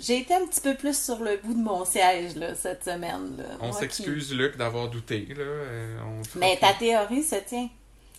j'ai 0.00 0.18
été 0.18 0.34
un 0.34 0.46
petit 0.46 0.60
peu 0.60 0.74
plus 0.74 0.96
sur 1.00 1.20
le 1.20 1.36
bout 1.38 1.54
de 1.54 1.62
mon 1.62 1.84
siège 1.84 2.36
là, 2.36 2.54
cette 2.54 2.84
semaine. 2.84 3.36
Là. 3.38 3.44
On 3.60 3.72
s'excuse, 3.72 4.34
Luc, 4.34 4.56
d'avoir 4.56 4.88
douté, 4.88 5.26
là. 5.36 5.42
Euh, 5.44 5.98
on 6.04 6.38
Mais 6.38 6.56
ta 6.56 6.72
théorie 6.74 7.22
se 7.22 7.36
tient. 7.36 7.68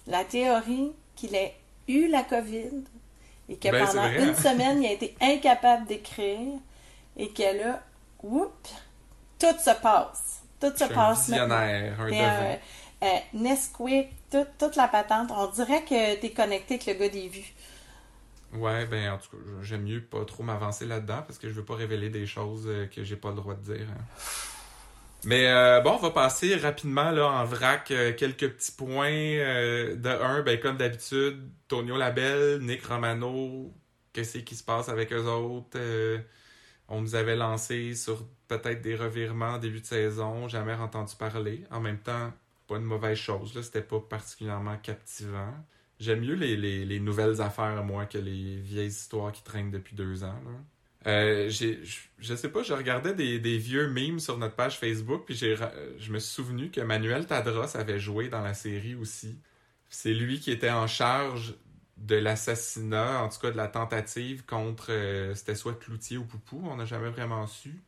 La 0.08 0.24
théorie 0.24 0.92
qu'il 1.16 1.36
ait 1.36 1.56
eu 1.88 2.08
la 2.08 2.24
COVID 2.24 2.84
et 3.50 3.56
que 3.58 3.70
Ben, 3.70 3.86
pendant 3.86 4.08
une 4.08 4.30
hein? 4.30 4.36
semaine, 4.36 4.82
il 4.84 4.88
a 4.88 4.92
été 4.94 5.16
incapable 5.22 5.86
d'écrire 5.88 6.54
et 7.18 7.30
que 7.30 7.58
là, 7.58 7.82
whoop, 8.24 8.68
tout 9.40 9.48
se 9.64 9.72
passe. 9.82 10.42
Tout 10.60 10.72
se 10.76 10.84
un 10.84 10.88
passe 10.88 11.28
maintenant. 11.30 11.46
visionnaire, 11.60 12.02
un 12.02 12.06
un- 12.08 12.58
euh, 13.04 13.18
Nesquik, 13.34 14.08
tout- 14.32 14.46
toute 14.60 14.76
la 14.76 14.88
patente. 14.88 15.32
On 15.32 15.48
dirait 15.52 15.84
que 15.84 16.16
t'es 16.20 16.32
connecté 16.32 16.76
avec 16.76 16.86
le 16.88 16.94
gars 16.94 17.10
des 17.10 17.28
vues. 17.30 17.54
Ouais, 18.54 18.86
ben 18.88 19.12
en 19.12 19.18
tout 19.18 19.30
cas, 19.32 19.38
j'aime 19.62 19.84
mieux 19.84 20.02
pas 20.04 20.24
trop 20.26 20.42
m'avancer 20.44 20.86
là-dedans 20.86 21.22
parce 21.24 21.38
que 21.40 21.50
je 21.50 21.54
veux 21.54 21.66
pas 21.66 21.76
révéler 21.76 22.10
des 22.10 22.26
choses 22.26 22.66
euh, 22.68 22.88
que 22.88 23.04
j'ai 23.04 23.18
pas 23.18 23.30
le 23.30 23.36
droit 23.36 23.56
de 23.56 23.62
dire. 23.74 23.88
hein. 23.92 24.06
Mais 25.24 25.48
euh, 25.48 25.82
bon, 25.82 25.94
on 25.94 25.98
va 25.98 26.12
passer 26.12 26.56
rapidement 26.56 27.10
là 27.12 27.28
en 27.28 27.46
vrac 27.46 27.90
euh, 27.92 28.14
quelques 28.14 28.50
petits 28.54 28.72
points. 28.72 29.10
de 29.12 30.08
un, 30.22 30.42
ben 30.44 30.60
comme 30.60 30.78
d'habitude, 30.78 31.50
Tonio 31.68 31.98
Labelle, 31.98 32.60
Nick 32.62 32.86
Romano, 32.86 33.74
qu'est-ce 34.14 34.40
qui 34.40 34.56
se 34.56 34.64
passe 34.64 34.90
avec 34.90 35.12
eux 35.14 35.26
autres? 35.26 35.80
on 36.88 37.02
nous 37.02 37.16
avait 37.16 37.36
lancé 37.36 37.96
sur 37.96 38.28
peut-être 38.48 38.82
des 38.82 38.96
revirements 38.96 39.54
en 39.56 39.58
début 39.60 39.82
de 39.82 39.86
saison, 39.86 40.48
jamais 40.48 40.74
entendu 40.74 41.16
parler. 41.18 41.66
En 41.72 41.80
même 41.82 42.00
temps, 42.00 42.32
pas 42.68 42.78
une 42.78 42.84
mauvaise 42.84 43.18
chose, 43.18 43.60
c'était 43.62 43.82
pas 43.82 44.00
particulièrement 44.00 44.78
captivant. 44.78 45.54
J'aime 46.00 46.22
mieux 46.22 46.36
les, 46.36 46.58
les, 46.58 46.86
les 46.86 47.00
nouvelles 47.00 47.42
affaires, 47.42 47.84
moi, 47.84 48.06
que 48.06 48.18
les 48.18 48.58
vieilles 48.58 48.88
histoires 48.88 49.32
qui 49.32 49.44
traînent 49.44 49.72
depuis 49.72 49.96
deux 49.96 50.24
ans. 50.24 50.42
là. 50.46 50.52
Euh, 51.08 51.50
je, 51.50 52.36
sais 52.36 52.50
pas, 52.50 52.64
je 52.64 52.74
regardais 52.74 53.14
des, 53.14 53.40
des 53.40 53.58
vieux 53.58 53.88
memes 53.90 54.20
sur 54.20 54.38
notre 54.40 54.56
page 54.56 54.80
Facebook, 54.80 55.24
puis 55.26 55.36
je 55.36 56.12
me 56.12 56.20
suis 56.20 56.34
souvenu 56.34 56.72
que 56.72 56.82
Manuel 56.82 57.28
Tadros 57.28 57.78
avait 57.78 58.00
joué 58.00 58.28
dans 58.28 58.42
la 58.42 58.56
série 58.56 58.96
aussi. 58.96 59.38
C'est 59.90 60.14
lui 60.14 60.40
qui 60.40 60.50
était 60.52 60.72
en 60.72 60.88
charge 60.88 61.54
de 61.98 62.16
l'assassinat, 62.16 63.22
en 63.24 63.30
tout 63.30 63.40
cas 63.40 63.52
de 63.52 63.58
la 63.58 63.68
tentative 63.68 64.46
contre, 64.46 64.88
euh, 64.90 65.36
c'était 65.36 65.56
soit 65.56 65.80
Cloutier 65.80 66.18
ou 66.18 66.26
Poupou, 66.26 66.62
on 66.66 66.76
n'a 66.76 66.86
jamais 66.86 67.10
vraiment 67.10 67.46
su. 67.46 67.82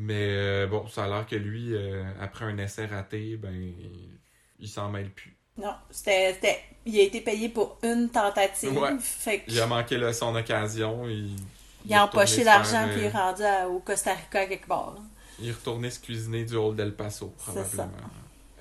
Mais 0.00 0.28
euh, 0.30 0.66
bon, 0.68 0.86
ça 0.86 1.04
a 1.04 1.08
l'air 1.08 1.26
que 1.26 1.34
lui, 1.34 1.74
euh, 1.74 2.04
après 2.20 2.44
un 2.44 2.56
essai 2.58 2.86
raté, 2.86 3.36
ben, 3.36 3.52
il, 3.52 4.08
il 4.60 4.68
s'en 4.68 4.88
mêle 4.90 5.10
plus. 5.10 5.36
Non, 5.56 5.74
c'était, 5.90 6.34
c'était- 6.34 6.60
il 6.86 6.98
a 7.00 7.02
été 7.02 7.20
payé 7.20 7.48
pour 7.48 7.78
une 7.82 8.08
tentative. 8.08 8.78
Ouais. 8.78 8.92
Fait 9.00 9.40
que 9.40 9.50
Il 9.50 9.60
a 9.60 9.66
manqué 9.66 9.98
là, 9.98 10.12
son 10.12 10.34
occasion. 10.36 11.08
Il, 11.08 11.34
il 11.84 11.94
a 11.94 12.04
empoché 12.04 12.44
l'argent 12.44 12.86
puis 12.92 13.00
il 13.00 13.04
est 13.06 13.08
euh, 13.08 13.18
rendu 13.18 13.42
à- 13.42 13.68
au 13.68 13.80
Costa 13.80 14.14
Rica 14.14 14.46
quelque 14.46 14.68
part. 14.68 14.94
là. 14.94 15.00
Il 15.40 15.48
est 15.48 15.52
retourné 15.52 15.90
se 15.90 15.98
cuisiner 15.98 16.44
du 16.44 16.54
hall 16.56 16.76
d'El 16.76 16.94
Paso, 16.94 17.34
C'est 17.36 17.52
probablement. 17.52 17.90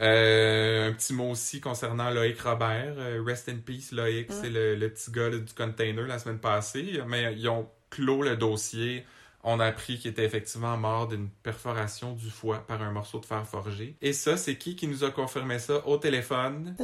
Euh, 0.02 0.90
un 0.90 0.94
petit 0.94 1.14
mot 1.14 1.32
aussi 1.32 1.60
concernant 1.62 2.10
Loïc 2.10 2.40
Robert. 2.42 2.96
Rest 3.26 3.50
in 3.50 3.58
peace, 3.66 3.92
Loïc. 3.92 4.30
Mm. 4.30 4.34
C'est 4.42 4.50
le, 4.50 4.76
le 4.76 4.90
petit 4.90 5.12
gars 5.12 5.30
là, 5.30 5.38
du 5.38 5.54
container 5.54 6.06
la 6.08 6.20
semaine 6.20 6.40
passée. 6.40 7.00
Mais 7.08 7.34
ils 7.36 7.48
ont 7.50 7.68
clos 7.90 8.22
le 8.24 8.36
dossier. 8.38 9.06
On 9.50 9.60
a 9.60 9.66
appris 9.66 9.98
qu'il 9.98 10.12
était 10.12 10.26
effectivement 10.26 10.76
mort 10.78 11.08
d'une 11.08 11.30
perforation 11.30 12.14
du 12.14 12.30
foie 12.30 12.60
par 12.68 12.82
un 12.82 12.92
morceau 12.92 13.20
de 13.20 13.26
fer 13.26 13.46
forgé. 13.48 13.96
Et 14.02 14.12
ça, 14.14 14.36
c'est 14.36 14.58
qui 14.58 14.76
qui 14.76 14.88
nous 14.88 15.04
a 15.04 15.10
confirmé 15.12 15.58
ça 15.58 15.88
au 15.88 15.98
téléphone? 15.98 16.76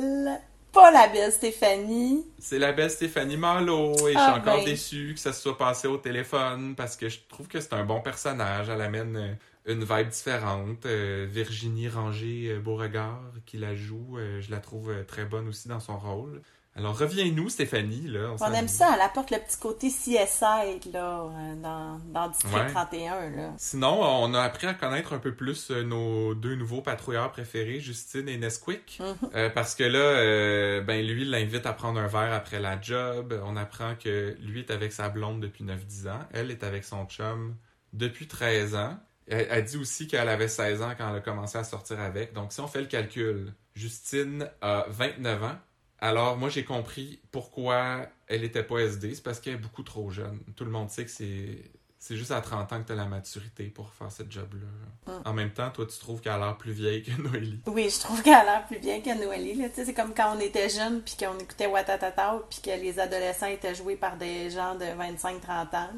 Pas 0.72 0.90
la 0.92 1.08
belle 1.08 1.32
Stéphanie. 1.32 2.26
C'est 2.40 2.58
la 2.60 2.72
belle 2.72 2.90
Stéphanie 2.90 3.38
Malo 3.38 3.92
et 4.08 4.14
je 4.14 4.18
Ah, 4.18 4.32
suis 4.32 4.42
encore 4.42 4.58
ben. 4.60 4.66
déçu 4.66 5.12
que 5.14 5.20
ça 5.20 5.32
se 5.34 5.42
soit 5.42 5.58
passé 5.58 5.88
au 5.88 5.98
téléphone 5.98 6.74
parce 6.76 6.96
que 6.96 7.10
je 7.10 7.20
trouve 7.30 7.48
que 7.48 7.60
c'est 7.60 7.74
un 7.74 7.84
bon 7.86 8.02
personnage. 8.02 8.70
Elle 8.70 8.82
amène 8.82 9.16
euh, 9.18 9.34
une 9.72 9.84
vibe 9.84 10.08
différente. 10.10 10.86
Euh, 10.86 11.28
Virginie 11.30 11.90
Ranger-Beauregard 11.90 13.22
qui 13.46 13.58
la 13.58 13.76
joue, 13.76 14.18
euh, 14.18 14.42
je 14.42 14.50
la 14.52 14.60
trouve 14.60 14.90
euh, 14.90 15.04
très 15.04 15.26
bonne 15.26 15.48
aussi 15.48 15.68
dans 15.68 15.80
son 15.80 15.98
rôle. 16.00 16.42
Alors 16.76 16.98
reviens-nous 16.98 17.50
Stéphanie, 17.50 18.08
là. 18.08 18.36
On 18.42 18.52
aime 18.52 18.68
ça, 18.68 18.92
elle 18.96 19.02
apporte 19.02 19.30
le 19.30 19.38
petit 19.38 19.58
côté 19.60 19.90
CSI 19.90 20.90
là, 20.92 21.22
euh, 21.22 21.56
dans, 21.62 22.00
dans 22.12 22.30
District 22.30 22.52
Ouais. 22.52 22.72
31. 22.72 23.30
Là. 23.30 23.54
Sinon, 23.58 24.02
on 24.02 24.34
a 24.34 24.42
appris 24.42 24.66
à 24.66 24.74
connaître 24.74 25.14
un 25.14 25.20
peu 25.20 25.36
plus 25.36 25.70
euh, 25.70 25.84
nos 25.84 26.34
deux 26.34 26.56
nouveaux 26.56 26.82
patrouilleurs 26.82 27.32
préférés, 27.32 27.80
Justine 27.80 28.28
et 28.28 28.38
Nesquik. 28.38 29.00
Mhm. 29.00 29.30
Euh, 29.36 29.50
parce 29.52 29.76
que 29.76 29.84
là, 29.84 30.00
euh, 30.00 30.82
ben 30.82 31.06
lui, 31.06 31.26
l'invite 31.26 31.68
à 31.68 31.74
prendre 31.74 32.00
un 32.00 32.08
verre 32.08 32.34
après 32.34 32.60
la 32.60 32.82
job. 32.82 33.40
On 33.46 33.56
apprend 33.56 33.94
que 33.96 34.36
lui 34.42 34.62
est 34.62 34.72
avec 34.72 34.94
sa 34.94 35.10
blonde 35.10 35.42
depuis 35.42 35.64
9-10 35.64 36.10
ans. 36.10 36.20
Elle 36.34 36.50
est 36.50 36.64
avec 36.64 36.86
son 36.86 37.06
chum 37.06 37.56
depuis 37.94 38.28
13 38.28 38.74
ans. 38.74 38.98
Elle, 39.28 39.48
elle 39.52 39.64
dit 39.64 39.78
aussi 39.78 40.08
qu'elle 40.08 40.28
avait 40.28 40.48
16 40.48 40.82
ans 40.82 40.94
quand 40.98 41.08
elle 41.08 41.18
a 41.18 41.22
commencé 41.22 41.56
à 41.60 41.64
sortir 41.64 42.00
avec. 42.00 42.34
Donc, 42.34 42.52
si 42.52 42.62
on 42.62 42.68
fait 42.68 42.82
le 42.82 42.88
calcul, 42.88 43.54
Justine 43.76 44.50
a 44.62 44.86
29 44.90 45.44
ans. 45.44 45.56
Alors, 46.04 46.36
moi, 46.36 46.50
j'ai 46.50 46.66
compris 46.66 47.22
pourquoi 47.32 48.08
elle 48.28 48.44
était 48.44 48.62
pas 48.62 48.80
SD. 48.80 49.16
C'est 49.16 49.24
parce 49.24 49.40
qu'elle 49.40 49.54
est 49.54 49.58
beaucoup 49.58 49.84
trop 49.84 50.12
jeune. 50.12 50.42
Tout 50.58 50.66
le 50.66 50.72
monde 50.72 50.90
sait 50.90 51.06
que 51.06 51.12
c'est... 51.12 51.64
C'est 51.98 52.18
juste 52.18 52.32
à 52.32 52.42
30 52.42 52.74
ans 52.74 52.82
que 52.82 52.88
tu 52.88 52.92
as 52.92 52.96
la 52.96 53.06
maturité 53.06 53.64
pour 53.68 53.94
faire 53.94 54.12
cette 54.12 54.30
job-là. 54.30 55.14
Mm. 55.14 55.22
En 55.24 55.34
même 55.34 55.52
temps, 55.52 55.70
toi, 55.70 55.86
tu 55.86 55.98
trouves 55.98 56.20
qu'elle 56.20 56.34
a 56.34 56.38
l'air 56.40 56.58
plus 56.58 56.74
vieille 56.74 57.02
que 57.02 57.12
Noélie. 57.22 57.62
Oui, 57.66 57.90
je 57.90 58.02
trouve 58.02 58.22
qu'elle 58.22 58.34
a 58.34 58.44
l'air 58.44 58.66
plus 58.68 58.80
bien 58.80 59.00
que 59.00 59.18
Noélie. 59.18 59.54
là. 59.54 59.70
C'est 59.74 59.94
comme 59.94 60.14
quand 60.14 60.36
on 60.36 60.40
était 60.42 60.68
jeune 60.68 61.02
puis 61.02 61.16
qu'on 61.18 61.40
écoutait 61.40 61.68
Watatata 61.68 62.42
puis 62.50 62.60
que 62.62 62.72
les 62.72 63.00
adolescents 63.00 63.46
étaient 63.48 63.74
joués 63.74 63.96
par 63.96 64.18
des 64.18 64.50
gens 64.50 64.76
de 64.76 64.84
25-30 64.84 65.76
ans. 65.78 65.90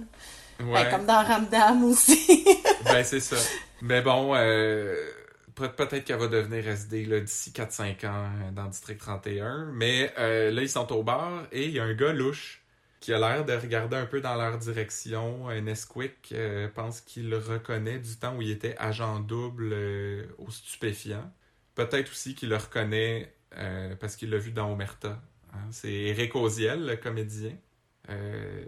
Ouais. 0.60 0.84
Ben, 0.84 0.91
comme 0.91 1.08
dans 1.08 1.24
Ramdam 1.24 1.84
aussi. 1.86 2.45
Ben, 2.84 3.03
c'est 3.03 3.20
ça. 3.20 3.38
Mais 3.82 4.03
bon, 4.03 4.36
euh, 4.36 4.95
peut-être 5.56 6.03
qu'elle 6.06 6.20
va 6.20 6.28
devenir 6.28 6.68
SD 6.68 7.22
d'ici 7.22 7.51
4-5 7.51 8.06
ans 8.06 8.30
euh, 8.47 8.51
dans 8.51 8.66
District 8.68 8.97
31. 8.99 9.72
Mais 9.74 10.14
euh, 10.18 10.51
là, 10.51 10.62
ils 10.62 10.70
sont 10.70 10.91
au 10.93 11.03
bar 11.03 11.47
et 11.51 11.66
il 11.66 11.72
y 11.72 11.80
a 11.80 11.84
un 11.84 11.93
gars 11.93 12.14
louche 12.14 12.64
qui 12.99 13.14
a 13.14 13.20
l'air 13.20 13.45
de 13.45 13.53
regarder 13.53 13.97
un 13.97 14.06
peu 14.06 14.22
dans 14.22 14.36
leur 14.36 14.58
direction. 14.58 15.49
Euh, 15.49 15.62
Nesquik 15.62 16.34
pense 16.76 17.01
qu'il 17.01 17.30
le 17.30 17.38
reconnaît 17.38 17.99
du 17.99 18.16
temps 18.18 18.36
où 18.38 18.41
il 18.41 18.51
était 18.51 18.76
agent 18.78 19.20
double 19.22 19.74
au 20.38 20.49
stupéfiant. 20.51 21.32
Peut-être 21.76 22.12
aussi 22.12 22.36
qu'il 22.36 22.49
le 22.49 22.58
reconnaît 22.58 23.34
parce 23.99 24.16
qu'il 24.16 24.30
l'a 24.32 24.38
vu 24.38 24.51
dans 24.51 24.72
Omerta. 24.72 25.22
hein. 25.53 25.58
C'est 25.72 25.91
Eric 25.91 26.36
Oziel, 26.36 26.86
le 26.86 26.95
comédien. 26.97 27.51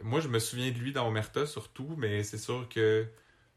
Moi, 0.04 0.20
je 0.22 0.28
me 0.30 0.40
souviens 0.40 0.72
de 0.72 0.78
lui 0.78 0.92
dans 0.94 1.08
Omerta 1.08 1.46
surtout, 1.46 1.96
mais 1.98 2.24
c'est 2.24 2.38
sûr 2.38 2.68
que 2.70 3.08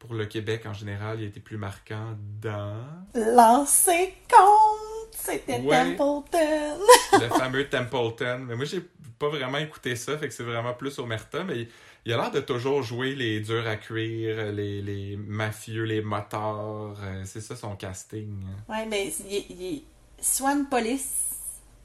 pour 0.01 0.15
le 0.15 0.27
Québec 0.27 0.65
en 0.67 0.73
général, 0.73 1.21
il 1.21 1.27
été 1.27 1.39
plus 1.39 1.59
marquant 1.59 2.17
dans 2.43 2.75
Lancé 3.15 4.15
compte! 4.29 5.13
C'était 5.13 5.61
Ouais. 5.61 5.95
Templeton! 5.97 6.79
le 7.21 7.29
fameux 7.29 7.69
Templeton. 7.69 8.39
Mais 8.49 8.57
moi, 8.57 8.65
j'ai 8.65 8.81
pas 9.19 9.29
vraiment 9.29 9.59
écouté 9.59 9.95
ça, 9.97 10.17
fait 10.19 10.29
que 10.29 10.35
c'est 10.35 10.43
vraiment 10.43 10.73
plus 10.73 10.99
Omerta, 10.99 11.45
mais 11.45 11.59
il, 11.59 11.69
il 12.07 12.13
a 12.15 12.17
l'air 12.17 12.31
de 12.31 12.41
toujours 12.41 12.83
jouer 12.83 13.15
les 13.15 13.41
durs 13.41 13.67
à 13.69 13.77
cuire, 13.77 14.51
les, 14.53 14.81
les 14.81 15.17
mafieux, 15.17 15.85
les 15.85 16.01
motards. 16.01 16.97
euh, 17.03 17.23
c'est 17.27 17.43
ça 17.43 17.55
son 17.55 17.77
casting. 17.77 18.43
Ouais, 18.69 18.87
mais 18.87 19.13
il 19.29 19.37
est, 19.37 19.47
il 19.51 19.83
soit 20.19 20.53
une 20.53 20.67
police, 20.67 21.30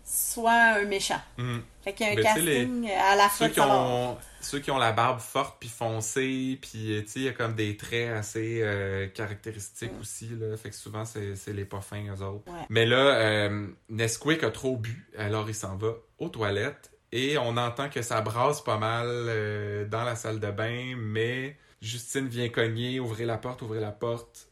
soit 0.05 0.53
un 0.77 0.85
méchant. 0.85 1.19
Hmm. 1.37 1.59
Fait 1.83 1.93
qu'il 1.93 2.05
y 2.05 2.09
a 2.09 2.11
un 2.13 2.15
Ben, 2.15 2.45
les- 2.45 2.53
casting 2.55 2.89
à 2.91 3.15
la 3.15 3.27
fois 3.29 3.49
Ceux 3.49 3.61
ont, 3.61 4.17
ceux 4.39 4.59
qui 4.59 4.69
ont 4.71 4.77
la 4.77 4.91
barbe 4.91 5.19
forte 5.19 5.57
puis 5.59 5.67
foncée, 5.69 6.59
puis 6.61 6.93
euh, 6.95 7.01
il 7.15 7.23
y 7.23 7.27
a 7.27 7.33
comme 7.33 7.55
des 7.55 7.75
traits 7.75 8.09
assez 8.11 8.59
euh, 8.61 9.07
caractéristiques 9.07 9.91
Mm. 9.93 9.99
aussi, 10.01 10.27
là. 10.39 10.55
Fait 10.57 10.69
que 10.69 10.75
souvent, 10.75 11.05
c'est 11.05 11.35
c'est 11.35 11.53
les 11.53 11.65
pas 11.65 11.81
fins, 11.81 12.03
eux 12.15 12.21
autres. 12.23 12.47
Ouais. 12.51 12.65
Mais 12.69 12.85
là, 12.85 12.97
euh, 13.15 13.67
Nesquik 13.89 14.43
a 14.43 14.51
trop 14.51 14.77
bu, 14.77 15.09
alors 15.17 15.49
il 15.49 15.55
s'en 15.55 15.75
va 15.75 15.93
aux 16.19 16.29
toilettes 16.29 16.91
et 17.11 17.37
on 17.39 17.57
entend 17.57 17.89
que 17.89 18.01
ça 18.03 18.21
brasse 18.21 18.61
pas 18.63 18.77
mal 18.77 19.07
euh, 19.09 19.85
dans 19.87 20.03
la 20.03 20.15
salle 20.15 20.39
de 20.39 20.51
bain, 20.51 20.95
mais 20.97 21.57
Justine 21.81 22.27
vient 22.27 22.49
cogner, 22.49 22.99
ouvrir 22.99 23.27
la 23.27 23.37
porte, 23.37 23.61
ouvrir 23.63 23.81
la 23.81 23.91
porte. 23.91 24.47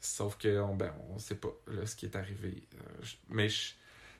Sauf 0.00 0.36
que 0.36 0.60
on, 0.60 0.74
ben, 0.76 0.92
on 1.10 1.18
sait 1.18 1.34
pas 1.34 1.48
là, 1.66 1.84
ce 1.86 1.96
qui 1.96 2.06
est 2.06 2.14
arrivé. 2.16 2.62
Euh, 2.74 2.78
je- 3.02 3.16
mais 3.28 3.48
je- 3.48 3.72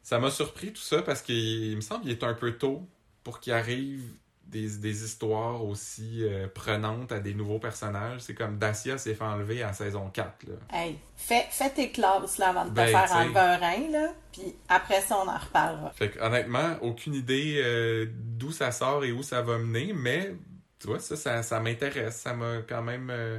ça 0.09 0.18
m'a 0.18 0.30
surpris 0.30 0.72
tout 0.72 0.80
ça 0.80 1.02
parce 1.02 1.20
qu'il 1.20 1.34
il 1.70 1.76
me 1.76 1.80
semble 1.82 2.02
qu'il 2.02 2.11
est 2.12 2.24
un 2.24 2.32
peu 2.34 2.52
tôt 2.52 2.88
pour 3.24 3.40
qu'il 3.40 3.52
arrive 3.52 4.02
des, 4.46 4.78
des 4.78 5.04
histoires 5.04 5.62
aussi 5.62 6.20
euh, 6.24 6.46
prenantes 6.54 7.12
à 7.12 7.20
des 7.20 7.34
nouveaux 7.34 7.59
personnages. 7.59 8.22
C'est 8.22 8.34
comme 8.34 8.56
Dacia 8.56 8.96
s'est 8.96 9.14
fait 9.14 9.24
enlever 9.24 9.62
à 9.62 9.74
saison 9.74 10.09
4. 10.09 10.44
Là. 10.48 10.54
Hey, 10.72 10.98
fais, 11.14 11.44
fais 11.50 11.68
tes 11.68 11.90
classes 11.90 12.38
là, 12.38 12.48
avant 12.48 12.64
de 12.64 12.70
te 12.70 12.74
Ben, 12.76 12.86
faire 12.88 13.04
t'sais. 13.04 13.12
enlever 13.14 13.38
un 13.38 13.56
rein, 13.59 13.90
là. 13.92 14.09
Puis 14.32 14.54
après 14.70 15.02
ça, 15.02 15.18
on 15.22 15.28
en 15.28 15.36
reparlera. 15.36 15.90
Fait 15.90 16.09
que, 16.09 16.18
honnêtement, 16.20 16.78
aucune 16.80 17.12
idée 17.14 17.61
euh, 17.62 18.06
d'où 18.11 18.50
ça 18.50 18.72
sort 18.72 19.04
et 19.04 19.12
où 19.12 19.22
ça 19.22 19.42
va 19.42 19.59
mener, 19.59 19.92
mais 19.92 20.34
tu 20.80 20.86
vois, 20.86 21.00
ça, 21.00 21.16
ça, 21.16 21.42
ça 21.42 21.61
m'intéresse. 21.61 22.16
Ça 22.16 22.32
m'a 22.32 22.62
quand 22.66 22.80
même. 22.82 23.11
euh, 23.11 23.38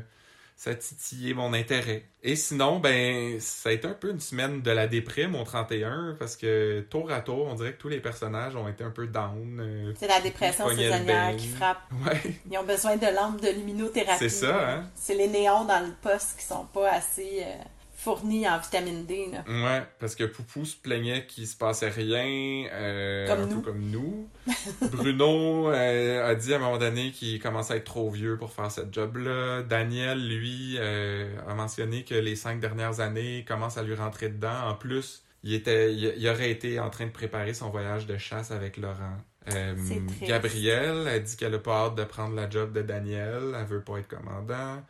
ça 0.60 0.72
a 0.72 0.76
titillé 0.76 1.34
mon 1.34 1.54
intérêt. 1.54 2.04
Et 2.22 2.36
sinon, 2.36 2.80
ben, 2.80 3.40
ça 3.40 3.70
a 3.70 3.72
été 3.72 3.88
un 3.88 3.94
peu 3.94 4.12
une 4.12 4.20
semaine 4.20 4.62
de 4.62 4.72
la 4.72 4.88
déprime 4.88 5.36
au 5.36 5.46
31 5.46 6.18
parce 6.20 6.36
que 6.36 6.82
tour 6.90 7.10
à 7.14 7.22
tour, 7.22 7.48
on 7.50 7.56
dirait 7.56 7.72
que 7.72 7.78
tous 7.78 7.88
les 7.88 8.02
personnages 8.02 8.58
ont 8.58 8.68
été 8.68 8.84
un 8.84 8.90
peu 8.90 9.08
down. 9.08 9.58
euh, 9.62 9.94
C'est 9.98 10.10
la 10.10 10.20
dépression 10.20 10.68
saisonnière 10.68 11.34
qui 11.38 11.48
frappe. 11.48 11.80
ouais. 12.06 12.34
Ils 12.52 12.58
ont 12.58 12.66
besoin 12.66 12.98
de 12.98 13.06
lampes 13.06 13.40
de 13.40 13.52
luminothérapie. 13.52 14.20
C'est 14.20 14.28
ça, 14.28 14.70
hein? 14.70 14.84
C'est 14.96 15.16
les 15.16 15.30
néons 15.30 15.64
dans 15.64 15.80
le 15.80 15.94
poste 16.02 16.38
qui 16.38 16.44
sont 16.44 16.66
pas 16.66 16.92
assez 16.92 17.42
euh, 17.42 17.64
fournis 18.00 18.48
en 18.48 18.58
vitamine 18.60 19.06
D, 19.06 19.30
là. 19.30 19.44
Ouais, 19.46 19.84
parce 20.00 20.16
que 20.16 20.24
Poupou 20.24 20.64
se 20.64 20.78
plaignait 20.78 21.26
qu'il 21.26 21.46
se 21.46 21.58
passait 21.58 21.90
rien, 21.90 22.70
euh, 22.72 23.28
Comme 23.28 23.42
un 23.42 23.46
nous. 23.48 23.62
peu 23.62 23.72
comme 23.72 23.82
nous. 23.82 24.30
Bruno 24.92 25.70
euh, 25.70 26.26
a 26.26 26.34
dit 26.34 26.54
à 26.54 26.56
un 26.56 26.60
moment 26.60 26.78
donné 26.78 27.12
qu'il 27.12 27.42
commençait 27.42 27.74
à 27.74 27.78
être 27.78 27.84
trop 27.84 28.10
vieux 28.10 28.38
pour 28.38 28.54
faire 28.54 28.72
cette 28.72 28.94
job-là. 28.94 29.64
Daniel, 29.64 30.26
lui, 30.26 30.78
euh, 30.80 31.28
a 31.46 31.54
mentionné 31.54 32.06
que 32.06 32.16
les 32.16 32.38
cinq 32.38 32.62
dernières 32.62 33.02
années 33.02 33.44
commencent 33.46 33.78
à 33.78 33.84
lui 33.84 33.96
rentrer 33.96 34.30
dedans. 34.30 34.70
En 34.70 34.76
plus, 34.76 35.24
il, 35.44 35.54
était, 35.54 35.94
il, 35.94 36.14
il 36.18 36.28
aurait 36.30 36.52
été 36.52 36.80
en 36.80 36.90
train 36.90 37.06
de 37.06 37.12
préparer 37.12 37.54
son 37.54 37.70
voyage 37.70 38.08
de 38.08 38.18
chasse 38.18 38.52
avec 38.52 38.78
Laurent. 38.78 39.18
Euh. 39.54 39.76
Gabrielle 40.22 41.08
a 41.08 41.20
dit 41.20 41.36
qu'elle 41.36 41.56
a 41.56 41.60
pas 41.60 41.86
hâte 41.86 41.96
de 41.96 42.04
prendre 42.04 42.36
la 42.36 42.50
job 42.50 42.72
de 42.72 42.82
Daniel. 42.82 43.56
Elle 43.58 43.66
veut 43.66 43.82
pas 43.82 43.98
être 43.98 44.08
commandant. 44.08 44.84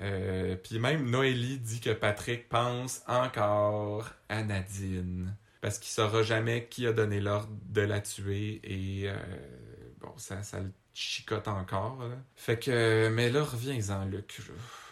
Euh, 0.00 0.56
Puis 0.56 0.78
même 0.78 1.08
Noélie 1.10 1.58
dit 1.58 1.80
que 1.80 1.90
Patrick 1.90 2.48
pense 2.48 3.02
encore 3.06 4.10
à 4.28 4.42
Nadine. 4.42 5.34
Parce 5.60 5.78
qu'il 5.78 5.90
saura 5.90 6.22
jamais 6.22 6.68
qui 6.70 6.86
a 6.86 6.92
donné 6.92 7.20
l'ordre 7.20 7.50
de 7.68 7.80
la 7.80 8.00
tuer 8.00 8.60
et 8.62 9.08
euh, 9.08 9.16
bon, 10.00 10.12
ça, 10.16 10.42
ça 10.44 10.60
le 10.60 10.70
chicote 10.94 11.48
encore. 11.48 11.98
là. 12.00 12.14
Fait 12.36 12.58
que, 12.58 13.08
mais 13.08 13.28
là, 13.30 13.42
reviens-en, 13.42 14.04
Luc. 14.04 14.40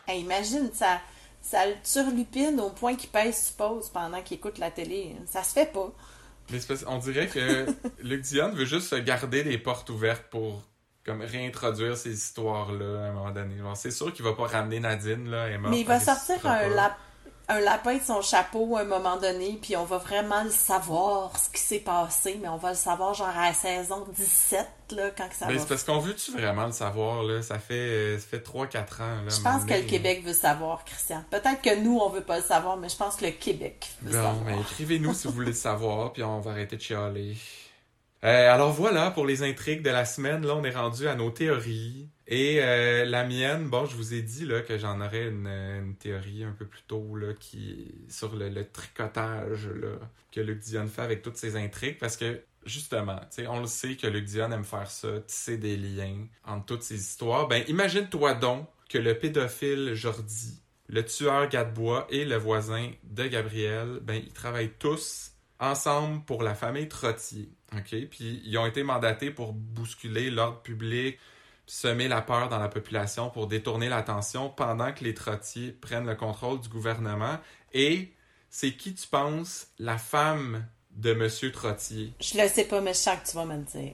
Hey, 0.09 0.23
imagine, 0.23 0.71
ça, 0.73 1.01
ça 1.41 1.67
le 1.67 1.75
turlupine 1.85 2.59
au 2.59 2.71
point 2.71 2.97
qu'il 2.97 3.11
pèse 3.11 3.45
suppose 3.47 3.89
pendant 3.91 4.21
qu'il 4.23 4.39
écoute 4.39 4.59
la 4.59 4.73
télé. 4.73 5.15
Ça 5.27 5.45
se 5.45 5.53
fait 5.53 5.73
pas. 5.73 5.93
Mais 6.51 6.59
c'est 6.59 6.67
parce- 6.69 6.85
on 6.89 6.99
dirait 6.99 7.29
que 7.29 7.67
Luc 8.03 8.23
Dion 8.23 8.51
veut 8.53 8.65
juste 8.65 8.89
se 8.89 8.97
garder 8.97 9.45
les 9.45 9.59
portes 9.59 9.91
ouvertes 9.91 10.27
pour 10.31 10.63
comme 11.07 11.23
réintroduire 11.23 11.97
ces 11.97 12.13
histoires-là 12.13 13.05
à 13.05 13.09
un 13.09 13.13
moment 13.13 13.31
donné. 13.31 13.55
C'est 13.75 13.91
sûr 13.93 14.13
qu'il 14.13 14.25
va 14.25 14.33
pas 14.35 14.47
ramener 14.47 14.81
Nadine, 14.81 15.31
là, 15.31 15.49
morte, 15.59 15.71
Mais 15.73 15.81
il 15.81 15.87
va 15.87 16.01
sortir 16.01 16.37
un, 16.45 16.59
pas. 16.59 16.69
lap- 16.69 16.99
un 17.49 17.61
lapin 17.61 17.95
de 17.99 18.03
son 18.03 18.23
chapeau 18.23 18.77
à 18.77 18.81
un 18.81 18.85
moment 18.85 19.17
donné, 19.19 19.57
puis 19.63 19.77
on 19.77 19.85
va 19.85 19.99
vraiment 19.99 20.43
le 20.43 20.51
savoir, 20.51 21.31
ce 21.39 21.49
qui 21.49 21.61
s'est 21.63 21.79
passé, 21.79 22.41
mais 22.43 22.49
on 22.49 22.57
va 22.57 22.71
le 22.71 22.75
savoir 22.77 23.15
genre 23.15 23.29
à 23.29 23.47
la 23.47 23.55
saison 23.55 24.05
17, 24.17 24.67
là, 24.97 25.11
quand 25.17 25.29
que 25.29 25.35
ça 25.37 25.47
Mais 25.47 25.55
va. 25.55 25.61
c'est 25.61 25.69
parce 25.69 25.85
qu'on 25.85 26.01
veut-tu 26.01 26.33
vraiment 26.33 26.67
le 26.67 26.73
savoir, 26.73 27.23
là? 27.23 27.43
Ça 27.43 27.61
fait, 27.61 27.75
euh, 27.75 28.19
ça 28.19 28.27
fait 28.29 28.39
3-4 28.45 29.01
ans, 29.01 29.23
là. 29.25 29.29
Je 29.31 29.41
pense 29.41 29.65
que 29.65 29.75
le. 29.75 29.83
Québec 29.83 30.25
veut 30.25 30.33
savoir, 30.33 30.85
Christian. 30.85 31.23
Peut-être 31.31 31.63
que 31.63 31.77
nous, 31.79 31.99
on 32.01 32.09
veut 32.09 32.25
pas 32.25 32.39
le 32.39 32.43
savoir, 32.45 32.77
mais 32.79 32.89
je 32.89 32.97
pense 32.97 33.15
que 33.15 33.27
le 33.27 33.31
Québec 33.31 33.87
veut 34.03 34.11
Bon, 34.11 34.25
savoir. 34.25 34.45
mais 34.45 34.61
écrivez-nous 34.63 35.15
si 35.15 35.29
vous 35.29 35.35
voulez 35.35 35.47
le 35.47 35.53
savoir, 35.53 36.13
puis 36.13 36.25
on 36.25 36.41
va 36.41 36.51
arrêter 36.51 36.75
de 36.77 36.83
chialer. 36.83 37.37
Euh, 38.27 38.53
alors 38.53 38.73
voilà, 38.73 39.13
pour 39.13 39.25
les 39.25 39.45
intrigues 39.45 39.83
de 39.83 39.91
la 39.91 40.05
semaine, 40.05 40.45
là, 40.45 40.57
on 40.57 40.65
est 40.65 40.75
rendu 40.75 41.07
à 41.07 41.15
nos 41.15 41.31
théories. 41.31 42.09
Et 42.27 42.59
euh, 42.61 43.05
la 43.05 43.23
mienne, 43.23 43.69
bon, 43.69 43.87
je 43.87 43.95
vous 43.95 44.15
ai 44.15 44.23
dit 44.23 44.49
que 44.67 44.79
j'en 44.79 45.01
aurais 45.01 45.29
une, 45.29 45.95
théorie 46.01 46.43
un 46.43 46.51
peu 46.51 46.67
plus 46.67 46.83
tôt 46.83 47.15
là, 47.15 47.35
qui 47.39 47.95
sur 48.09 48.35
le, 48.35 48.51
tricotage 48.69 49.69
que 50.33 50.41
Luc 50.41 50.59
Dion 50.59 50.89
fait 50.89 51.03
avec 51.03 51.23
toutes 51.23 51.37
ses 51.37 51.55
intrigues, 51.55 51.99
parce 52.01 52.17
que 52.17 52.43
justement, 52.65 53.21
on 53.49 53.61
le 53.61 53.69
sait 53.69 53.95
que 53.95 54.09
Luc 54.09 54.25
Dion 54.25 54.51
aime 54.51 54.65
faire 54.65 54.91
ça, 54.91 55.21
tisser 55.21 55.57
des 55.57 55.77
liens 55.77 56.27
entre 56.45 56.67
toutes 56.67 56.83
ces 56.83 56.97
histoires. 56.97 57.47
Ben, 57.47 57.63
imagine-toi 57.69 58.35
donc 58.35 58.67
que 58.89 58.99
le 58.99 59.17
pédophile 59.17 59.95
Jordi, 59.95 60.61
le 60.89 61.05
tueur 61.05 61.49
Gadebois 61.49 62.09
et 62.11 62.25
le 62.25 62.37
voisin 62.37 62.91
de 63.05 63.29
Gabriel, 63.29 64.01
ben, 64.03 64.21
ils 64.21 64.33
travaillent 64.33 64.75
tous 64.81 65.31
ensemble 65.61 66.25
pour 66.25 66.43
la 66.43 66.57
famille 66.57 66.89
Trottier. 66.89 67.49
OK? 67.79 68.09
Puis 68.11 68.43
ils 68.45 68.59
ont 68.59 68.67
été 68.67 68.83
mandatés 68.83 69.31
pour 69.31 69.53
bousculer 69.53 70.31
l'ordre 70.31 70.61
public, 70.61 71.19
semer 71.67 72.09
la 72.09 72.23
peur 72.23 72.49
dans 72.49 72.59
la 72.59 72.69
population 72.69 73.31
pour 73.31 73.47
détourner 73.47 73.89
l'attention 73.89 74.51
pendant 74.51 74.93
que 74.93 75.05
les 75.05 75.15
trottiers 75.15 75.73
prennent 75.73 76.07
le 76.07 76.15
contrôle 76.15 76.61
du 76.61 76.69
gouvernement. 76.69 77.39
Et 77.73 78.13
c'est 78.51 78.73
qui, 78.73 78.95
tu 78.95 79.07
penses, 79.09 79.69
la 79.79 79.99
femme 79.99 80.67
de 80.93 81.13
Monsieur 81.13 81.53
Trottier? 81.53 82.15
Je 82.21 82.41
le 82.41 82.49
sais 82.49 82.65
pas, 82.65 82.81
mais 82.81 82.95
je 82.95 82.99
sens 82.99 83.19
que 83.21 83.31
tu 83.31 83.37
vas 83.37 83.45
me 83.45 83.57
le 83.57 83.65
dire. 83.65 83.93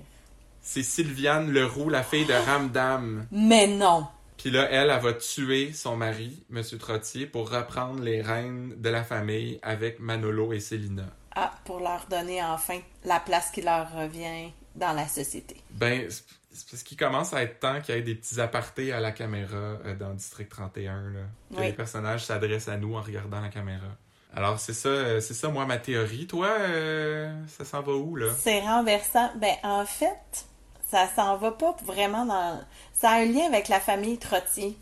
C'est 0.61 0.85
Sylviane 0.85 1.51
Leroux, 1.51 1.89
la 1.89 2.05
fille 2.05 2.27
de 2.27 2.33
Ramdam. 2.33 3.27
Mais 3.33 3.67
non! 3.67 4.07
Puis 4.37 4.51
là, 4.51 4.69
elle, 4.71 4.91
elle 4.91 5.01
va 5.01 5.13
tuer 5.13 5.73
son 5.73 5.97
mari, 5.97 6.45
Monsieur 6.49 6.79
Trottier, 6.79 7.27
pour 7.27 7.51
reprendre 7.51 8.03
les 8.03 8.23
rênes 8.23 8.75
de 8.77 8.89
la 8.89 9.03
famille 9.03 9.59
avec 9.63 9.99
Manolo 9.99 10.53
et 10.53 10.61
Célina. 10.61 11.15
Ah, 11.35 11.53
pour 11.65 11.81
leur 11.81 12.07
donner 12.11 12.43
enfin 12.43 12.79
la 13.05 13.21
place 13.21 13.51
qui 13.51 13.63
leur 13.63 13.91
revient 13.93 14.51
dans 14.75 14.93
la 14.93 15.07
société. 15.09 15.57
Ben, 15.71 16.09
c'est 16.11 16.71
parce 16.71 16.83
qu'il 16.83 16.97
commence 16.99 17.33
à 17.33 17.43
être 17.43 17.59
temps 17.61 17.81
qu'il 17.81 17.95
y 17.95 17.99
ait 17.99 18.03
des 18.03 18.15
petits 18.15 18.41
apartés 18.41 18.93
à 18.93 19.01
la 19.01 19.13
caméra 19.13 19.57
euh, 19.57 19.95
dans 19.95 20.11
District 20.15 20.49
31, 20.51 20.95
là. 21.11 21.21
Que 21.51 21.57
Oui. 21.61 21.67
les 21.67 21.73
personnages 21.73 22.25
s'adressent 22.27 22.69
à 22.69 22.77
nous 22.77 22.95
en 22.95 23.01
regardant 23.01 23.41
la 23.41 23.49
caméra. 23.49 23.87
Alors, 24.35 24.59
c'est 24.59 24.73
ça, 24.75 24.89
euh, 24.89 25.21
c'est 25.21 25.35
ça, 25.35 25.49
moi, 25.49 25.67
ma 25.67 25.79
théorie. 25.79 26.27
Toi, 26.27 26.47
euh, 26.49 27.33
ça 27.49 27.65
s'en 27.65 27.83
va 27.83 27.93
où, 27.93 28.17
là? 28.17 28.27
C'est 28.39 28.61
renversant. 28.61 29.31
Ben, 29.37 29.55
en 29.63 29.85
fait, 29.87 30.47
ça 30.91 31.07
s'en 31.15 31.37
va 31.37 31.53
pas 31.53 31.75
vraiment 31.85 32.25
dans. 32.27 32.61
Ça 32.95 33.11
a 33.11 33.15
un 33.21 33.25
lien 33.27 33.47
avec 33.47 33.69
la 33.69 33.81
famille 33.81 34.19
Trottier. 34.19 34.77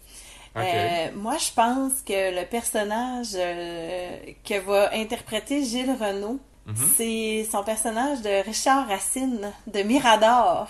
Euh, 0.57 1.09
moi, 1.15 1.37
je 1.39 1.51
pense 1.53 2.01
que 2.05 2.41
le 2.41 2.45
personnage 2.47 3.29
euh, 3.35 4.17
que 4.45 4.59
va 4.61 4.91
interpréter 4.95 5.65
Gilles 5.65 5.97
Renault, 6.01 6.41
Mhm. 6.67 6.77
c'est 6.97 7.49
son 7.51 7.63
personnage 7.65 8.21
de 8.21 8.45
Richard 8.45 8.87
Racine 8.89 9.51
de 9.67 9.83
Mirador. 9.83 10.69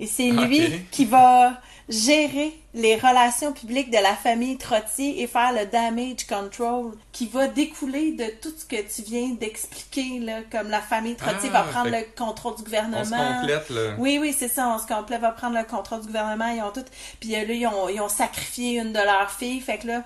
Et 0.00 0.06
c'est 0.06 0.30
lui 0.30 0.80
qui 0.90 1.04
va 1.04 1.60
gérer 1.90 2.52
les 2.72 2.94
relations 2.96 3.52
publiques 3.52 3.90
de 3.90 3.98
la 3.98 4.14
famille 4.14 4.56
Trottier 4.56 5.22
et 5.22 5.26
faire 5.26 5.52
le 5.52 5.66
damage 5.66 6.24
control 6.28 6.92
qui 7.10 7.26
va 7.26 7.48
découler 7.48 8.12
de 8.12 8.24
tout 8.40 8.52
ce 8.56 8.64
que 8.64 8.80
tu 8.80 9.02
viens 9.02 9.30
d'expliquer, 9.30 10.20
là, 10.20 10.38
comme 10.50 10.68
la 10.70 10.80
famille 10.80 11.16
Trottier 11.16 11.50
Ah, 11.52 11.62
va 11.62 11.62
prendre 11.64 11.90
fait 11.90 12.00
le 12.00 12.16
contrôle 12.16 12.54
du 12.54 12.60
On 12.62 12.64
se 12.64 12.64
gouvernement. 12.64 13.40
complète, 13.40 13.70
là. 13.70 13.94
Oui, 13.98 14.18
oui, 14.20 14.34
c'est 14.36 14.48
ça, 14.48 14.68
on 14.68 14.78
se 14.78 14.86
complète, 14.86 15.20
va 15.20 15.32
prendre 15.32 15.58
le 15.58 15.64
contrôle 15.64 16.00
du 16.00 16.06
gouvernement, 16.06 16.48
ils 16.48 16.62
ont 16.62 16.70
tout. 16.70 16.84
Puis 17.18 17.30
là, 17.30 17.42
ils 17.42 17.66
ont, 17.66 17.88
ils 17.88 18.00
ont 18.00 18.08
sacrifié 18.08 18.78
une 18.78 18.92
de 18.92 18.98
leurs 18.98 19.30
filles, 19.32 19.60
fait 19.60 19.78
que 19.78 19.88
là, 19.88 20.04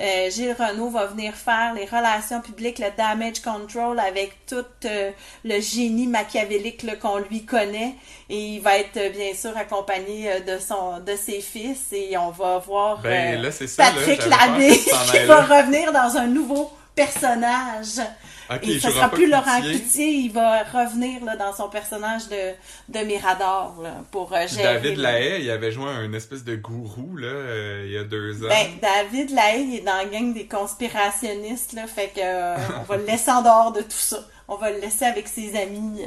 euh, 0.00 0.30
Gilles 0.30 0.56
Renault 0.58 0.88
va 0.88 1.06
venir 1.06 1.34
faire 1.34 1.74
les 1.74 1.84
relations 1.84 2.40
publiques, 2.40 2.78
le 2.78 2.88
damage 2.96 3.40
control 3.40 4.00
avec 4.00 4.46
tout 4.46 4.64
euh, 4.86 5.10
le 5.44 5.60
génie 5.60 6.06
machiavélique 6.06 6.98
qu'on 7.00 7.18
lui 7.18 7.44
connaît. 7.44 7.94
Et 8.30 8.54
il 8.54 8.60
va 8.60 8.78
être 8.78 8.96
euh, 8.96 9.10
bien 9.10 9.34
sûr 9.34 9.54
accompagné 9.56 10.40
de 10.40 10.58
son 10.58 11.00
de 11.00 11.14
ses 11.16 11.40
fils 11.40 11.92
et 11.92 12.16
on 12.16 12.30
va 12.30 12.58
voir 12.58 13.00
Ben, 13.02 13.38
euh, 13.38 13.42
là, 13.42 13.52
ça, 13.52 13.66
Patrick 13.76 14.24
Labbé 14.26 14.70
qui 15.10 15.18
va 15.26 15.42
revenir 15.42 15.92
dans 15.92 16.16
un 16.16 16.26
nouveau 16.26 16.70
personnage. 17.04 18.06
Ok, 18.52 18.66
Et 18.66 18.80
ce 18.80 18.90
sera 18.90 19.08
plus 19.08 19.28
Laurent. 19.30 19.60
Cloutier, 19.60 20.08
il 20.08 20.32
va 20.32 20.64
revenir 20.64 21.24
là, 21.24 21.36
dans 21.36 21.52
son 21.54 21.68
personnage 21.68 22.28
de, 22.28 22.52
de 22.88 23.04
Mirador 23.04 23.80
là, 23.82 23.94
pour 24.10 24.32
euh, 24.34 24.46
gérer. 24.48 24.64
David 24.74 24.98
Lahaye, 24.98 25.44
il 25.44 25.50
avait 25.50 25.70
joué 25.70 25.88
un 25.88 26.12
espèce 26.12 26.42
de 26.42 26.56
gourou, 26.56 27.16
là, 27.16 27.28
euh, 27.28 27.84
il 27.86 27.92
y 27.92 27.96
a 27.96 28.02
deux 28.02 28.44
ans. 28.44 28.48
Ben, 28.48 28.66
David 28.82 29.30
Lahaye 29.30 29.68
il 29.68 29.76
est 29.76 29.80
dans 29.82 29.96
la 29.96 30.04
gang 30.06 30.34
des 30.34 30.46
conspirationnistes, 30.46 31.74
là, 31.74 31.86
fait 31.86 32.08
que 32.08 32.20
euh, 32.20 32.56
on 32.80 32.82
va 32.82 32.96
le 32.96 33.04
laisser 33.04 33.30
en 33.30 33.42
dehors 33.42 33.72
de 33.72 33.82
tout 33.82 33.90
ça. 33.90 34.18
On 34.48 34.56
va 34.56 34.70
le 34.72 34.80
laisser 34.80 35.04
avec 35.04 35.28
ses 35.28 35.56
amis. 35.56 36.02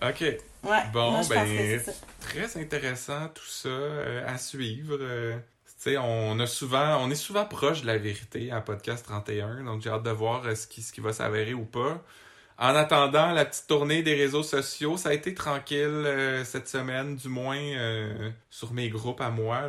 euh, 0.00 0.08
Ok. 0.10 0.20
ouais, 0.20 0.38
Bon, 0.92 1.10
moi, 1.10 1.20
ben, 1.28 1.80
très 2.20 2.60
intéressant 2.60 3.26
tout 3.34 3.44
ça 3.48 3.68
à 4.26 4.38
suivre. 4.38 4.98
Sais, 5.78 5.96
on 5.96 6.38
a 6.40 6.46
souvent, 6.46 6.98
on 7.02 7.10
est 7.10 7.14
souvent 7.14 7.44
proche 7.44 7.82
de 7.82 7.86
la 7.86 7.98
vérité 7.98 8.50
à 8.50 8.60
Podcast 8.60 9.04
31, 9.06 9.64
donc 9.64 9.80
j'ai 9.80 9.90
hâte 9.90 10.02
de 10.02 10.10
voir 10.10 10.44
euh, 10.46 10.54
ce 10.54 10.66
qui, 10.66 11.00
va 11.00 11.12
s'avérer 11.12 11.54
ou 11.54 11.64
pas. 11.64 12.02
En 12.58 12.74
attendant 12.74 13.30
la 13.30 13.44
petite 13.44 13.68
tournée 13.68 14.02
des 14.02 14.14
réseaux 14.14 14.42
sociaux, 14.42 14.96
ça 14.96 15.10
a 15.10 15.12
été 15.14 15.32
tranquille 15.34 15.86
euh, 15.86 16.44
cette 16.44 16.68
semaine, 16.68 17.14
du 17.14 17.28
moins 17.28 17.56
euh, 17.56 18.30
sur 18.50 18.72
mes 18.72 18.88
groupes 18.88 19.20
à 19.20 19.30
moi. 19.30 19.68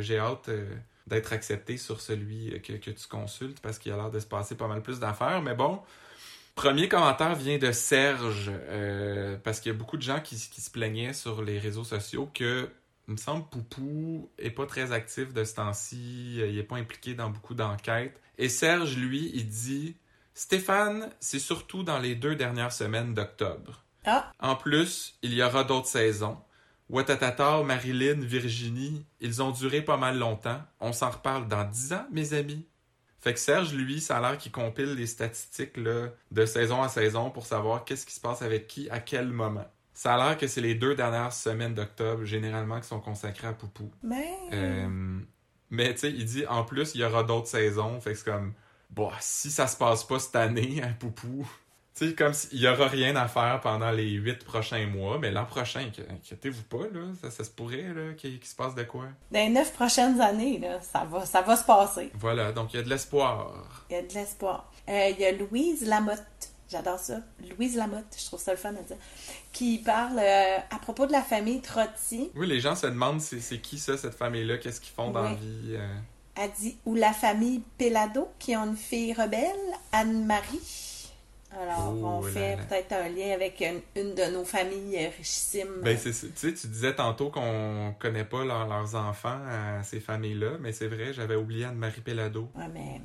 J'ai 0.00 0.18
hâte 0.18 0.50
d'être 1.06 1.32
accepté 1.32 1.76
sur 1.76 2.00
celui 2.00 2.60
que, 2.62 2.72
que 2.72 2.90
tu 2.90 3.06
consultes 3.08 3.60
parce 3.60 3.78
qu'il 3.78 3.92
a 3.92 3.96
l'air 3.96 4.10
de 4.10 4.18
se 4.18 4.26
passer 4.26 4.56
pas 4.56 4.66
mal 4.66 4.82
plus 4.82 4.98
d'affaires. 4.98 5.40
Mais 5.42 5.54
bon, 5.54 5.80
Premier 6.56 6.88
commentaire 6.88 7.36
vient 7.36 7.58
de 7.58 7.70
Serge, 7.70 8.50
parce 9.44 9.60
qu'il 9.60 9.70
y 9.70 9.74
a 9.74 9.78
beaucoup 9.78 9.96
de 9.96 10.02
gens 10.02 10.18
qui 10.18 10.36
se 10.36 10.70
plaignaient 10.70 11.12
sur 11.12 11.42
les 11.42 11.60
réseaux 11.60 11.84
sociaux 11.84 12.28
que, 12.34 12.68
il 13.08 13.12
me 13.12 13.16
semble, 13.16 13.48
Poupou 13.48 14.30
est 14.38 14.50
pas 14.50 14.66
très 14.66 14.92
actif 14.92 15.32
de 15.32 15.44
ce 15.44 15.54
temps-ci, 15.54 16.38
euh, 16.40 16.48
il 16.48 16.58
est 16.58 16.64
pas 16.64 16.76
impliqué 16.76 17.14
dans 17.14 17.30
beaucoup 17.30 17.54
d'enquêtes. 17.54 18.20
Et 18.38 18.48
Serge, 18.48 18.96
lui, 18.96 19.30
il 19.34 19.48
dit 19.48 19.96
Stéphane, 20.34 21.10
c'est 21.20 21.38
surtout 21.38 21.82
dans 21.82 21.98
les 21.98 22.14
deux 22.14 22.34
dernières 22.34 22.72
semaines 22.72 23.14
d'octobre. 23.14 23.84
Ah, 24.04 24.32
En 24.38 24.56
plus, 24.56 25.18
il 25.22 25.34
y 25.34 25.42
aura 25.42 25.64
d'autres 25.64 25.88
saisons. 25.88 26.38
Watatata, 26.90 27.62
Marilyn, 27.62 28.20
Virginie, 28.20 29.04
ils 29.20 29.42
ont 29.42 29.50
duré 29.50 29.82
pas 29.82 29.96
mal 29.96 30.18
longtemps. 30.18 30.60
On 30.78 30.92
s'en 30.92 31.10
reparle 31.10 31.48
dans 31.48 31.64
10 31.64 31.92
ans, 31.94 32.06
mes 32.12 32.32
amis. 32.34 32.66
Fait 33.20 33.34
que 33.34 33.40
Serge, 33.40 33.72
lui, 33.72 34.00
ça 34.00 34.18
a 34.18 34.20
l'air 34.20 34.38
qu'il 34.38 34.52
compile 34.52 34.94
les 34.94 35.06
statistiques 35.06 35.76
là, 35.76 36.10
de 36.30 36.46
saison 36.46 36.82
à 36.82 36.88
saison 36.88 37.30
pour 37.30 37.46
savoir 37.46 37.84
qu'est-ce 37.84 38.06
qui 38.06 38.14
se 38.14 38.20
passe 38.20 38.42
avec 38.42 38.68
qui 38.68 38.88
à 38.90 39.00
quel 39.00 39.28
moment. 39.28 39.66
Ça 39.98 40.14
a 40.14 40.18
l'air 40.18 40.36
que 40.36 40.46
c'est 40.46 40.60
les 40.60 40.74
deux 40.74 40.94
dernières 40.94 41.32
semaines 41.32 41.72
d'octobre, 41.72 42.24
généralement, 42.24 42.78
qui 42.80 42.86
sont 42.86 43.00
consacrées 43.00 43.48
à 43.48 43.52
Poupou. 43.54 43.90
mais. 44.02 44.28
Euh, 44.52 45.18
mais 45.70 45.94
tu 45.94 46.00
sais, 46.00 46.10
il 46.10 46.24
dit 46.26 46.46
en 46.46 46.64
plus, 46.64 46.94
il 46.94 47.00
y 47.00 47.04
aura 47.04 47.22
d'autres 47.24 47.48
saisons. 47.48 47.98
Fait 48.00 48.12
que 48.12 48.18
c'est 48.18 48.30
comme, 48.30 48.52
bon, 48.90 49.10
si 49.20 49.50
ça 49.50 49.66
se 49.66 49.76
passe 49.76 50.04
pas 50.04 50.18
cette 50.18 50.36
année 50.36 50.82
à 50.82 50.88
Poupou, 50.88 51.48
tu 51.96 52.08
sais, 52.08 52.14
comme 52.14 52.34
s'il 52.34 52.60
y 52.60 52.68
aura 52.68 52.88
rien 52.88 53.16
à 53.16 53.26
faire 53.26 53.58
pendant 53.62 53.90
les 53.90 54.10
huit 54.10 54.44
prochains 54.44 54.86
mois, 54.86 55.18
mais 55.18 55.30
l'an 55.30 55.46
prochain, 55.46 55.80
inqui- 55.80 56.08
inquiétez-vous 56.08 56.64
pas, 56.64 56.84
là, 56.92 57.06
ça, 57.22 57.30
ça 57.30 57.42
se 57.42 57.50
pourrait 57.50 57.86
qu'il 58.18 58.38
se 58.44 58.54
passe 58.54 58.74
de 58.74 58.82
quoi. 58.84 59.06
Dans 59.32 59.40
les 59.40 59.48
neuf 59.48 59.72
prochaines 59.72 60.20
années, 60.20 60.58
là, 60.58 60.78
ça 60.82 61.04
va, 61.10 61.24
ça 61.24 61.40
va 61.40 61.56
se 61.56 61.64
passer. 61.64 62.10
Voilà, 62.14 62.52
donc 62.52 62.74
il 62.74 62.76
y 62.76 62.80
a 62.80 62.82
de 62.82 62.90
l'espoir. 62.90 63.64
Il 63.88 63.94
y 63.94 63.98
a 63.98 64.02
de 64.02 64.12
l'espoir. 64.12 64.70
Euh, 64.90 65.08
il 65.10 65.18
y 65.18 65.24
a 65.24 65.32
Louise 65.32 65.84
Lamotte. 65.88 66.50
J'adore 66.70 66.98
ça. 66.98 67.20
Louise 67.56 67.76
Lamotte, 67.76 68.16
je 68.18 68.24
trouve 68.24 68.40
ça 68.40 68.50
le 68.50 68.56
fun 68.56 68.70
à 68.70 68.82
dire. 68.82 68.96
Qui 69.52 69.78
parle 69.78 70.18
euh, 70.18 70.56
à 70.70 70.78
propos 70.80 71.06
de 71.06 71.12
la 71.12 71.22
famille 71.22 71.60
Trotti. 71.60 72.30
Oui, 72.34 72.46
les 72.48 72.58
gens 72.60 72.74
se 72.74 72.86
demandent 72.88 73.20
c'est 73.20 73.40
c'est 73.40 73.58
qui 73.58 73.78
ça, 73.78 73.96
cette 73.96 74.14
famille-là, 74.14 74.58
qu'est-ce 74.58 74.80
qu'ils 74.80 74.94
font 74.94 75.10
dans 75.10 75.22
la 75.22 75.34
vie. 75.34 75.74
euh? 75.76 75.94
Elle 76.34 76.50
dit 76.60 76.76
ou 76.84 76.94
la 76.94 77.12
famille 77.12 77.62
Pelado 77.78 78.28
qui 78.38 78.56
ont 78.56 78.64
une 78.66 78.76
fille 78.76 79.12
rebelle, 79.14 79.54
Anne-Marie. 79.92 81.04
Alors, 81.58 81.94
Oh 81.96 82.04
on 82.06 82.22
fait 82.22 82.56
là. 82.56 82.62
peut-être 82.64 82.92
un 82.92 83.08
lien 83.08 83.32
avec 83.32 83.60
une, 83.62 83.80
une 84.02 84.14
de 84.14 84.24
nos 84.36 84.44
familles 84.44 84.96
euh, 85.06 85.08
richissimes. 85.16 85.80
Ben, 85.82 85.96
c'est, 85.96 86.10
tu 86.10 86.28
sais, 86.34 86.52
tu 86.52 86.66
disais 86.66 86.94
tantôt 86.94 87.30
qu'on 87.30 87.94
connaît 87.98 88.24
pas 88.24 88.44
leur- 88.44 88.66
leurs 88.66 88.94
enfants 88.94 89.38
à 89.48 89.82
ces 89.82 90.00
familles-là, 90.00 90.58
mais 90.60 90.72
c'est 90.72 90.88
vrai, 90.88 91.14
j'avais 91.14 91.36
oublié 91.36 91.64
Anne-Marie 91.64 92.02
Pellado. 92.02 92.50
Ouais, 92.54 92.68
mais 92.74 93.00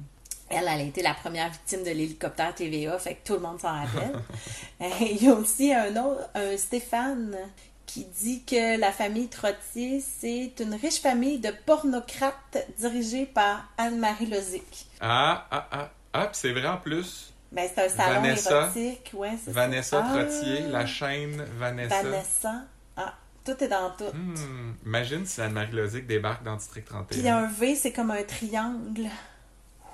elle, 0.51 0.63
elle 0.67 0.81
a 0.81 0.83
été 0.83 1.01
la 1.01 1.13
première 1.13 1.49
victime 1.49 1.81
de 1.83 1.89
l'hélicoptère 1.91 2.53
TVA, 2.55 2.97
fait 2.99 3.15
que 3.15 3.27
tout 3.27 3.33
le 3.33 3.39
monde 3.39 3.59
s'en 3.59 3.73
rappelle. 3.73 4.13
Euh, 4.81 4.87
Il 5.01 5.23
y 5.23 5.27
a 5.29 5.33
aussi 5.33 5.71
un 5.71 5.95
autre, 6.03 6.27
un 6.33 6.57
Stéphane, 6.57 7.37
qui 7.85 8.05
dit 8.05 8.43
que 8.45 8.79
la 8.79 8.91
famille 8.91 9.27
Trottier, 9.27 10.01
c'est 10.01 10.53
une 10.59 10.73
riche 10.73 11.01
famille 11.01 11.37
de 11.39 11.51
pornocrates 11.67 12.57
dirigée 12.79 13.25
par 13.27 13.69
Anne-Marie 13.77 14.25
Lozic. 14.27 14.87
Ah, 14.99 15.45
ah, 15.51 15.67
ah, 15.71 15.89
ah, 16.13 16.21
puis 16.27 16.35
c'est 16.41 16.51
vrai 16.51 16.67
en 16.67 16.77
plus. 16.77 17.31
Ben, 17.51 17.69
c'est 17.71 17.85
un 17.85 17.89
salon 17.89 18.21
Vanessa. 18.21 18.71
érotique, 18.75 19.11
ouais, 19.13 19.37
c'est 19.43 19.51
Vanessa 19.51 20.01
ça. 20.01 20.05
Ah, 20.07 20.13
Trottier, 20.23 20.61
la 20.61 20.85
chaîne 20.85 21.45
Vanessa. 21.59 22.01
Vanessa. 22.01 22.53
Ah, 22.97 23.13
tout 23.45 23.63
est 23.63 23.67
dans 23.67 23.91
tout. 23.91 24.05
Hmm, 24.15 24.73
imagine 24.85 25.25
si 25.25 25.41
Anne-Marie 25.41 25.73
Lozic 25.73 26.07
débarque 26.07 26.43
dans 26.43 26.55
District 26.55 26.87
Puis 27.09 27.19
il 27.19 27.25
y 27.25 27.27
a 27.27 27.33
31. 27.33 27.43
un 27.43 27.47
V, 27.51 27.75
c'est 27.75 27.91
comme 27.91 28.11
un 28.11 28.23
triangle 28.23 29.09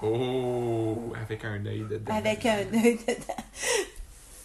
Oh, 0.02 1.14
avec 1.20 1.43
un 1.45 1.66
œil 1.66 1.86
dedans. 1.89 2.14
avec 2.16 2.45
un 2.45 2.60
œil 2.60 2.98
dedans. 3.08 3.43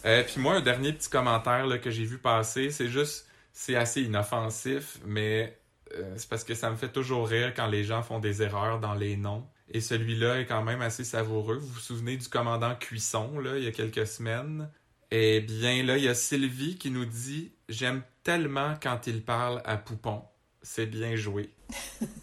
Euh, 0.05 0.23
puis 0.23 0.41
moi, 0.41 0.55
un 0.55 0.61
dernier 0.61 0.91
petit 0.93 1.09
commentaire 1.09 1.65
là, 1.65 1.77
que 1.77 1.89
j'ai 1.89 2.03
vu 2.03 2.17
passer, 2.17 2.71
c'est 2.71 2.89
juste, 2.89 3.27
c'est 3.53 3.75
assez 3.75 4.01
inoffensif, 4.01 4.97
mais 5.05 5.57
euh, 5.95 6.13
c'est 6.17 6.27
parce 6.27 6.43
que 6.43 6.55
ça 6.55 6.69
me 6.69 6.75
fait 6.75 6.91
toujours 6.91 7.27
rire 7.27 7.53
quand 7.55 7.67
les 7.67 7.83
gens 7.83 8.01
font 8.01 8.19
des 8.19 8.41
erreurs 8.41 8.79
dans 8.79 8.95
les 8.95 9.15
noms. 9.15 9.47
Et 9.69 9.79
celui-là 9.79 10.41
est 10.41 10.45
quand 10.45 10.63
même 10.63 10.81
assez 10.81 11.03
savoureux. 11.03 11.57
Vous 11.57 11.67
vous 11.67 11.79
souvenez 11.79 12.17
du 12.17 12.27
commandant 12.27 12.75
Cuisson, 12.75 13.39
là, 13.39 13.57
il 13.57 13.63
y 13.63 13.67
a 13.67 13.71
quelques 13.71 14.05
semaines? 14.05 14.69
Eh 15.09 15.39
bien, 15.41 15.83
là, 15.83 15.97
il 15.97 16.03
y 16.03 16.09
a 16.09 16.15
Sylvie 16.15 16.77
qui 16.77 16.91
nous 16.91 17.05
dit 17.05 17.53
«J'aime 17.69 18.01
tellement 18.23 18.73
quand 18.81 19.07
il 19.07 19.23
parle 19.23 19.61
à 19.63 19.77
Poupon. 19.77 20.23
C'est 20.61 20.87
bien 20.87 21.15
joué.» 21.15 21.51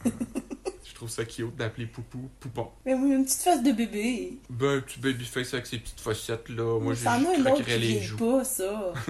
trouve 1.01 1.11
ça 1.11 1.25
cute 1.25 1.57
d'appeler 1.57 1.87
Poupou 1.87 2.29
Poupon. 2.41 2.69
Mais 2.85 2.93
oui, 2.93 3.13
une 3.13 3.25
petite 3.25 3.41
face 3.41 3.63
de 3.63 3.73
bébé. 3.73 4.39
Ben, 4.51 4.77
un 4.77 4.81
petit 4.81 5.01
babyface 5.01 5.55
avec 5.55 5.67
ses 5.67 5.79
petites 5.79 6.01
facettes, 6.01 6.51
là. 6.51 6.79
Moi, 6.79 6.95
craquerais 6.95 7.63
qui 7.65 7.79
les 7.79 8.03
joues. 8.03 8.19
pas, 8.19 8.45
ça. 8.45 8.93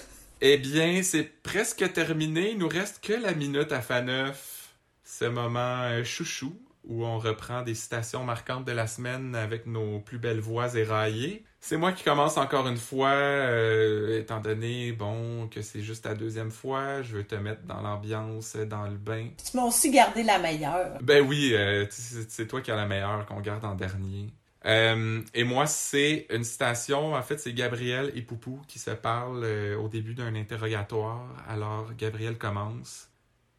Eh 0.40 0.56
bien, 0.56 1.02
c'est 1.02 1.24
presque 1.42 1.92
terminé. 1.92 2.52
Il 2.52 2.58
nous 2.58 2.68
reste 2.68 3.00
que 3.02 3.12
la 3.12 3.34
minute 3.34 3.72
à 3.72 3.80
F9. 3.80 4.34
Ce 5.04 5.24
moment 5.24 5.82
euh, 5.82 6.04
chouchou 6.04 6.56
où 6.84 7.04
on 7.04 7.18
reprend 7.18 7.62
des 7.62 7.74
citations 7.74 8.22
marquantes 8.22 8.64
de 8.64 8.70
la 8.72 8.86
semaine 8.86 9.34
avec 9.34 9.66
nos 9.66 9.98
plus 9.98 10.18
belles 10.18 10.40
voix 10.40 10.74
éraillées. 10.76 11.44
C'est 11.60 11.76
moi 11.76 11.92
qui 11.92 12.04
commence 12.04 12.36
encore 12.36 12.68
une 12.68 12.76
fois, 12.76 13.10
euh, 13.10 14.20
étant 14.20 14.40
donné, 14.40 14.92
bon, 14.92 15.48
que 15.48 15.60
c'est 15.60 15.82
juste 15.82 16.06
la 16.06 16.14
deuxième 16.14 16.50
fois. 16.50 17.02
Je 17.02 17.16
veux 17.16 17.24
te 17.24 17.34
mettre 17.34 17.62
dans 17.62 17.80
l'ambiance, 17.80 18.56
dans 18.56 18.84
le 18.84 18.96
bain. 18.96 19.28
Puis 19.36 19.50
tu 19.50 19.56
m'as 19.56 19.64
aussi 19.64 19.90
gardé 19.90 20.22
la 20.22 20.38
meilleure. 20.38 20.98
Ben 21.02 21.26
oui, 21.26 21.50
euh, 21.54 21.86
c'est 21.90 22.46
toi 22.46 22.60
qui 22.60 22.70
as 22.70 22.76
la 22.76 22.86
meilleure 22.86 23.26
qu'on 23.26 23.40
garde 23.40 23.64
en 23.64 23.74
dernier. 23.74 24.32
Euh, 24.66 25.20
et 25.34 25.44
moi, 25.44 25.66
c'est 25.66 26.26
une 26.30 26.44
citation. 26.44 27.14
En 27.14 27.22
fait, 27.22 27.38
c'est 27.38 27.52
Gabriel 27.52 28.12
et 28.14 28.22
Poupou 28.22 28.62
qui 28.68 28.78
se 28.78 28.92
parlent 28.92 29.44
au 29.78 29.88
début 29.88 30.14
d'un 30.14 30.34
interrogatoire. 30.36 31.26
Alors, 31.48 31.92
Gabriel 31.94 32.38
commence. 32.38 33.08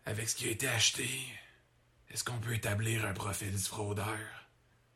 Avec 0.06 0.30
ce 0.30 0.36
qui 0.36 0.48
a 0.48 0.52
été 0.52 0.68
acheté, 0.68 1.08
est-ce 2.10 2.24
qu'on 2.24 2.40
peut 2.40 2.56
établir 2.56 3.06
un 3.06 3.14
profil 3.14 3.52
du 3.52 3.58
fraudeur? 3.58 4.18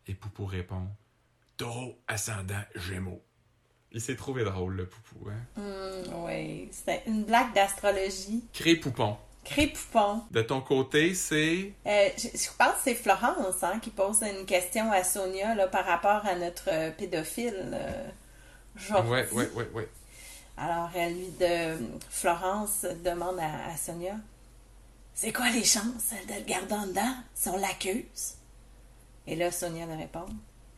Et 0.08 0.14
Poupou 0.14 0.46
répond. 0.46 0.88
Taureau, 1.58 1.98
ascendant, 2.08 2.64
gémeaux. 2.76 3.22
Il 3.92 4.02
s'est 4.02 4.16
trouvé 4.16 4.44
drôle, 4.44 4.76
le 4.76 4.88
Poupou. 4.88 5.30
Hein? 5.30 5.62
Hum, 5.62 6.26
oui, 6.26 6.68
c'était 6.72 7.04
une 7.06 7.24
blague 7.26 7.54
d'astrologie. 7.54 8.44
Cré 8.54 8.76
Poupon. 8.76 9.18
Cré-poupon. 9.44 10.22
De 10.32 10.42
ton 10.42 10.62
côté, 10.62 11.14
c'est... 11.14 11.74
Euh, 11.86 12.10
je, 12.18 12.30
je 12.30 12.48
pense 12.58 12.76
que 12.76 12.80
c'est 12.86 12.96
Florence 12.96 13.62
hein, 13.62 13.78
qui 13.82 13.90
pose 13.90 14.22
une 14.22 14.46
question 14.46 14.90
à 14.90 15.04
Sonia 15.04 15.54
là, 15.54 15.68
par 15.68 15.86
rapport 15.86 16.26
à 16.26 16.34
notre 16.36 16.70
euh, 16.72 16.92
pédophile. 16.92 17.54
euh, 17.74 18.10
Jordi. 18.78 19.10
Ouais, 19.10 19.30
ouais, 19.34 19.50
ouais, 19.54 19.70
ouais. 19.74 19.90
Alors, 20.56 20.90
elle 20.96 21.14
lui 21.18 21.30
de 21.40 21.78
Florence 22.10 22.86
demande 23.04 23.38
à, 23.40 23.66
à 23.74 23.76
Sonia 23.76 24.16
C'est 25.14 25.34
quoi 25.34 25.50
les 25.50 25.66
chances 25.66 26.14
de 26.28 26.34
le 26.40 26.46
garder 26.46 26.76
en 26.76 26.88
dedans 26.88 27.14
si 27.36 27.50
on 27.50 27.58
l'accuse 27.58 28.36
Et 29.28 29.36
là, 29.36 29.52
Sonia 29.52 29.86
lui 29.86 29.96
répond 29.96 30.26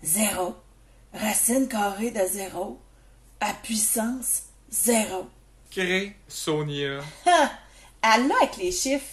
Zéro. 0.02 0.56
Racine 1.16 1.68
carrée 1.68 2.12
de 2.12 2.26
zéro. 2.28 2.80
À 3.40 3.54
puissance 3.54 4.44
zéro. 4.70 5.28
Cré 5.72 6.16
Sonia. 6.28 7.00
Ha! 7.26 7.52
Elle 8.02 8.28
l'a 8.28 8.36
avec 8.42 8.58
les 8.58 8.72
chiffres. 8.72 9.06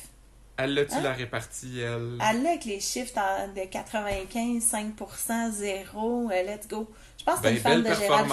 Elle 0.57 0.75
l'a-tu 0.75 0.95
Hein? 0.95 1.01
la 1.01 1.13
répartie, 1.13 1.81
elle? 1.81 2.19
Elle 2.31 2.43
l'a 2.43 2.51
avec 2.51 2.65
les 2.67 2.79
chiffres 2.81 3.15
de 3.55 3.65
95, 3.71 4.63
5%, 4.71 5.51
zéro. 5.53 6.31
euh, 6.31 6.43
let's 6.43 6.69
go. 6.69 6.91
Je 7.19 7.25
pense 7.25 7.39
que 7.39 7.43
Ben, 7.45 7.55
une 7.55 7.61
fan 7.61 7.83
belle 7.83 7.93
de 7.95 7.99
Gérard. 7.99 8.27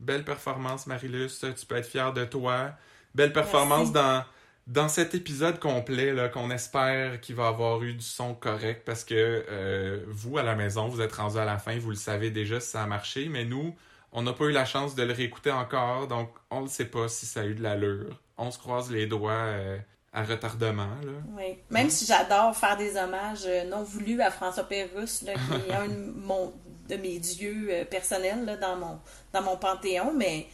Belle 0.00 0.24
performance, 0.24 0.86
Marilus. 0.86 1.30
Tu 1.40 1.66
peux 1.66 1.76
être 1.76 1.86
fier 1.88 2.12
de 2.12 2.24
toi. 2.24 2.72
Belle 3.14 3.32
performance 3.32 3.90
Merci. 3.90 3.92
dans, 3.92 4.24
dans 4.66 4.88
cet 4.88 5.14
épisode 5.14 5.58
complet 5.58 6.14
qu'on 6.32 6.50
espère 6.50 7.20
qu'il 7.20 7.34
va 7.34 7.48
avoir 7.48 7.82
eu 7.82 7.94
du 7.94 8.04
son 8.04 8.34
correct 8.34 8.82
parce 8.84 9.04
que 9.04 9.44
euh, 9.48 10.04
vous, 10.06 10.38
à 10.38 10.42
la 10.42 10.54
maison, 10.54 10.88
vous 10.88 11.00
êtes 11.00 11.12
rendus 11.12 11.38
à 11.38 11.44
la 11.44 11.58
fin, 11.58 11.78
vous 11.78 11.90
le 11.90 11.96
savez 11.96 12.30
déjà 12.30 12.60
si 12.60 12.70
ça 12.70 12.82
a 12.82 12.86
marché, 12.86 13.28
mais 13.28 13.44
nous, 13.44 13.74
on 14.12 14.22
n'a 14.22 14.32
pas 14.32 14.44
eu 14.44 14.52
la 14.52 14.64
chance 14.64 14.94
de 14.94 15.02
le 15.02 15.12
réécouter 15.12 15.50
encore, 15.50 16.06
donc 16.06 16.30
on 16.50 16.62
ne 16.62 16.68
sait 16.68 16.84
pas 16.84 17.08
si 17.08 17.26
ça 17.26 17.40
a 17.40 17.44
eu 17.44 17.54
de 17.54 17.62
l'allure. 17.62 18.20
On 18.38 18.50
se 18.50 18.58
croise 18.58 18.90
les 18.90 19.06
doigts 19.06 19.32
euh, 19.32 19.78
à 20.12 20.22
retardement. 20.22 20.90
Là. 21.02 21.12
Oui. 21.36 21.58
Même 21.70 21.90
si 21.90 22.06
j'adore 22.06 22.56
faire 22.56 22.76
des 22.76 22.96
hommages 22.96 23.44
euh, 23.46 23.64
non 23.64 23.82
voulus 23.82 24.20
à 24.20 24.30
François 24.30 24.64
Pérusse, 24.64 25.24
qui 25.24 25.70
est 25.70 25.74
un 25.74 25.88
de, 25.88 26.94
de 26.94 26.96
mes 27.00 27.18
dieux 27.18 27.84
personnels 27.90 28.44
là, 28.44 28.56
dans, 28.56 28.76
mon, 28.76 29.00
dans 29.32 29.42
mon 29.42 29.56
panthéon, 29.56 30.12
mais 30.16 30.46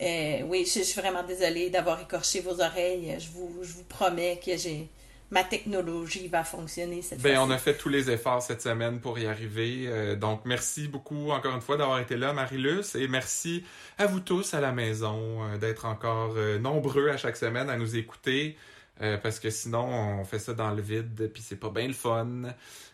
euh, 0.00 0.42
oui, 0.46 0.64
je, 0.66 0.80
je 0.80 0.84
suis 0.84 1.00
vraiment 1.00 1.22
désolée 1.22 1.70
d'avoir 1.70 2.00
écorché 2.00 2.40
vos 2.40 2.60
oreilles. 2.60 3.16
Je 3.18 3.28
vous, 3.30 3.58
je 3.62 3.72
vous 3.72 3.84
promets 3.84 4.40
que 4.44 4.56
j'ai 4.56 4.88
ma 5.32 5.44
technologie 5.44 6.26
va 6.26 6.42
fonctionner 6.42 7.02
cette 7.02 7.20
fois-ci. 7.20 7.36
on 7.38 7.50
a 7.50 7.58
fait 7.58 7.76
tous 7.76 7.88
les 7.88 8.10
efforts 8.10 8.42
cette 8.42 8.62
semaine 8.62 8.98
pour 8.98 9.16
y 9.16 9.26
arriver. 9.26 9.84
Euh, 9.86 10.16
donc, 10.16 10.40
merci 10.44 10.88
beaucoup 10.88 11.30
encore 11.30 11.54
une 11.54 11.60
fois 11.60 11.76
d'avoir 11.76 12.00
été 12.00 12.16
là, 12.16 12.32
Marilus. 12.32 12.96
Et 12.96 13.06
merci 13.06 13.64
à 13.96 14.06
vous 14.06 14.18
tous 14.18 14.54
à 14.54 14.60
la 14.60 14.72
maison 14.72 15.44
euh, 15.44 15.56
d'être 15.56 15.84
encore 15.84 16.34
nombreux 16.60 17.10
à 17.10 17.16
chaque 17.16 17.36
semaine 17.36 17.70
à 17.70 17.76
nous 17.76 17.96
écouter. 17.96 18.56
Euh, 19.02 19.16
parce 19.16 19.40
que 19.40 19.50
sinon, 19.50 19.84
on 20.20 20.24
fait 20.24 20.38
ça 20.38 20.52
dans 20.54 20.70
le 20.70 20.82
vide, 20.82 21.30
puis 21.32 21.42
c'est 21.42 21.56
pas 21.58 21.70
bien 21.70 21.86
le 21.86 21.94
fun. 21.94 22.28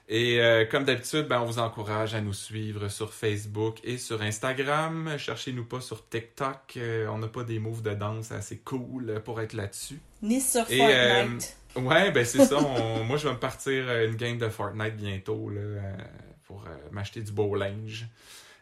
Et 0.09 0.40
euh, 0.40 0.64
comme 0.64 0.84
d'habitude, 0.84 1.26
ben, 1.26 1.40
on 1.40 1.46
vous 1.46 1.59
encourage 1.59 2.14
à 2.14 2.20
nous 2.20 2.32
suivre 2.32 2.88
sur 2.88 3.12
Facebook 3.12 3.78
et 3.82 3.98
sur 3.98 4.22
Instagram. 4.22 5.16
Cherchez-nous 5.18 5.64
pas 5.64 5.80
sur 5.80 6.09
TikTok. 6.09 6.74
euh, 6.76 7.09
on 7.09 7.18
n'a 7.18 7.26
pas 7.26 7.42
des 7.42 7.59
moves 7.59 7.82
de 7.82 7.92
danse 7.94 8.30
assez 8.30 8.59
cool 8.59 9.20
pour 9.24 9.40
être 9.40 9.52
là-dessus. 9.54 9.98
Ni 10.22 10.40
sur 10.40 10.64
Et, 10.70 10.78
Fortnite. 10.78 11.57
Ouais, 11.76 12.11
ben 12.12 12.24
c'est 12.24 12.44
ça. 12.44 12.57
on- 12.62 13.02
moi, 13.04 13.16
je 13.16 13.26
vais 13.26 13.34
me 13.34 13.40
partir 13.40 13.90
une 14.04 14.14
game 14.14 14.38
de 14.38 14.48
Fortnite 14.48 14.96
bientôt 14.96 15.50
là, 15.50 15.61
pour 16.44 16.64
m'acheter 16.92 17.20
du 17.20 17.32
beau 17.32 17.54
linge. 17.57 18.07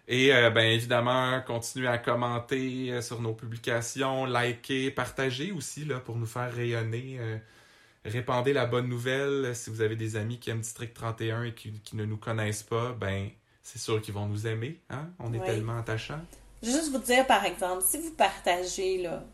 Et 0.07 0.35
euh, 0.35 0.51
ben 0.51 0.67
évidemment, 0.67 1.41
continuez 1.47 1.89
à 1.89 1.99
commenter 1.99 2.93
euh, 2.93 3.01
sur 3.01 3.21
nos 3.23 3.33
publications, 3.35 4.27
liker, 4.27 4.91
partager 4.91 5.51
aussi 5.53 5.85
là, 5.85 5.99
pour 6.01 6.17
nous 6.17 6.27
faire 6.27 6.53
rayonner. 6.53 7.17
euh, 7.21 7.39
répandez 8.05 8.53
la 8.53 8.67
bonne 8.67 8.89
nouvelle. 8.89 9.55
Si 9.57 9.71
vous 9.71 9.81
avez 9.81 9.97
des 9.97 10.17
amis 10.17 10.39
qui 10.39 10.51
aiment 10.51 10.61
District 10.61 10.93
31 10.95 11.45
et 11.45 11.55
qui, 11.55 11.73
qui 11.81 11.97
ne 11.97 12.05
nous 12.05 12.19
connaissent 12.19 12.63
pas, 12.63 12.93
ben 12.93 13.31
c'est 13.63 13.79
sûr 13.79 14.01
qu'ils 14.03 14.15
vont 14.15 14.27
nous 14.27 14.47
aimer. 14.47 14.81
Hein? 14.91 15.09
On 15.19 15.33
est 15.33 15.39
Oui. 15.39 15.47
tellement 15.47 15.79
attachants. 15.79 16.21
Je 16.63 16.69
vais 16.69 16.73
Juste 16.75 16.93
vous 16.93 16.99
dire, 16.99 17.27
par 17.27 17.45
exemple, 17.47 17.83
si 17.87 17.99
vous 17.99 18.11
partagez, 18.13 18.99
là, 19.03 19.25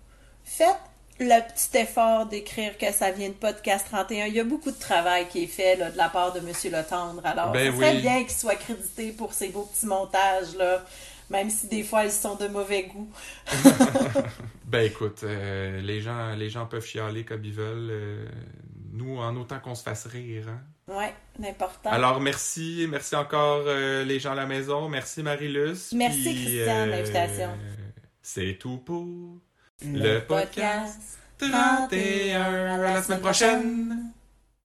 faites 0.45 0.77
le 1.21 1.41
petit 1.53 1.79
effort 1.79 2.27
d'écrire 2.27 2.77
que 2.79 2.91
ça 2.93 3.11
vient 3.11 3.29
de 3.29 3.35
Podcast 3.35 3.87
31. 3.91 4.27
Il 4.27 4.35
y 4.35 4.41
a 4.41 4.45
beaucoup 4.45 4.71
de 4.71 4.79
travail 4.79 5.29
qui 5.29 5.45
est 5.45 5.49
fait 5.49 5.77
là, 5.77 5.91
de 5.91 5.97
la 5.97 6.09
part 6.09 6.33
de 6.33 6.39
M. 6.39 6.47
Letendre. 6.73 7.21
Alors, 7.25 7.53
Ben 7.53 7.71
ce 7.73 7.77
serait 7.79 7.95
oui. 7.97 8.01
bien 8.03 8.21
qu'il 8.25 8.33
soit 8.33 8.55
crédité 8.57 9.13
pour 9.13 9.33
ces 9.35 9.49
beaux 9.51 9.65
petits 9.73 9.87
montages, 9.87 10.57
là, 10.57 10.85
même 11.29 11.51
si 11.51 11.67
des 11.69 11.83
fois 11.83 12.05
ils 12.05 12.11
sont 12.11 12.35
de 12.37 12.49
mauvais 12.49 12.85
goût. 12.85 13.09
Ben 14.67 14.87
écoute, 14.87 15.23
euh, 15.25 15.81
les 15.81 16.01
gens 16.01 16.35
les 16.37 16.49
gens 16.49 16.65
peuvent 16.65 16.85
chialer 16.87 17.25
comme 17.25 17.45
ils 17.45 17.53
veulent. 17.53 17.89
euh, 17.91 18.27
nous, 18.93 19.19
en 19.19 19.37
autant 19.37 19.59
qu'on 19.61 19.75
se 19.75 19.83
fasse 19.83 20.07
rire. 20.07 20.47
Hein? 20.49 20.61
Ouais, 20.93 21.13
l'important. 21.39 21.91
Alors 21.91 22.21
merci, 22.21 22.87
merci 22.89 23.15
encore 23.17 23.63
euh, 23.67 24.05
les 24.05 24.19
gens 24.21 24.33
à 24.33 24.35
la 24.37 24.47
maison, 24.47 24.89
merci 24.89 25.23
Marilus. 25.23 25.93
Merci, 25.93 26.23
puis, 26.23 26.35
Christian, 26.45 26.87
de 26.87 26.91
l'invitation. 26.91 27.51
C'est 28.23 28.57
tout 28.61 28.79
pour 28.79 29.07
le 29.83 30.21
podcast 30.21 31.19
podcast 31.41 31.89
31. 31.89 32.41
À 32.41 32.95
la 32.95 33.03
semaine 33.03 33.21
prochaine. 33.21 34.13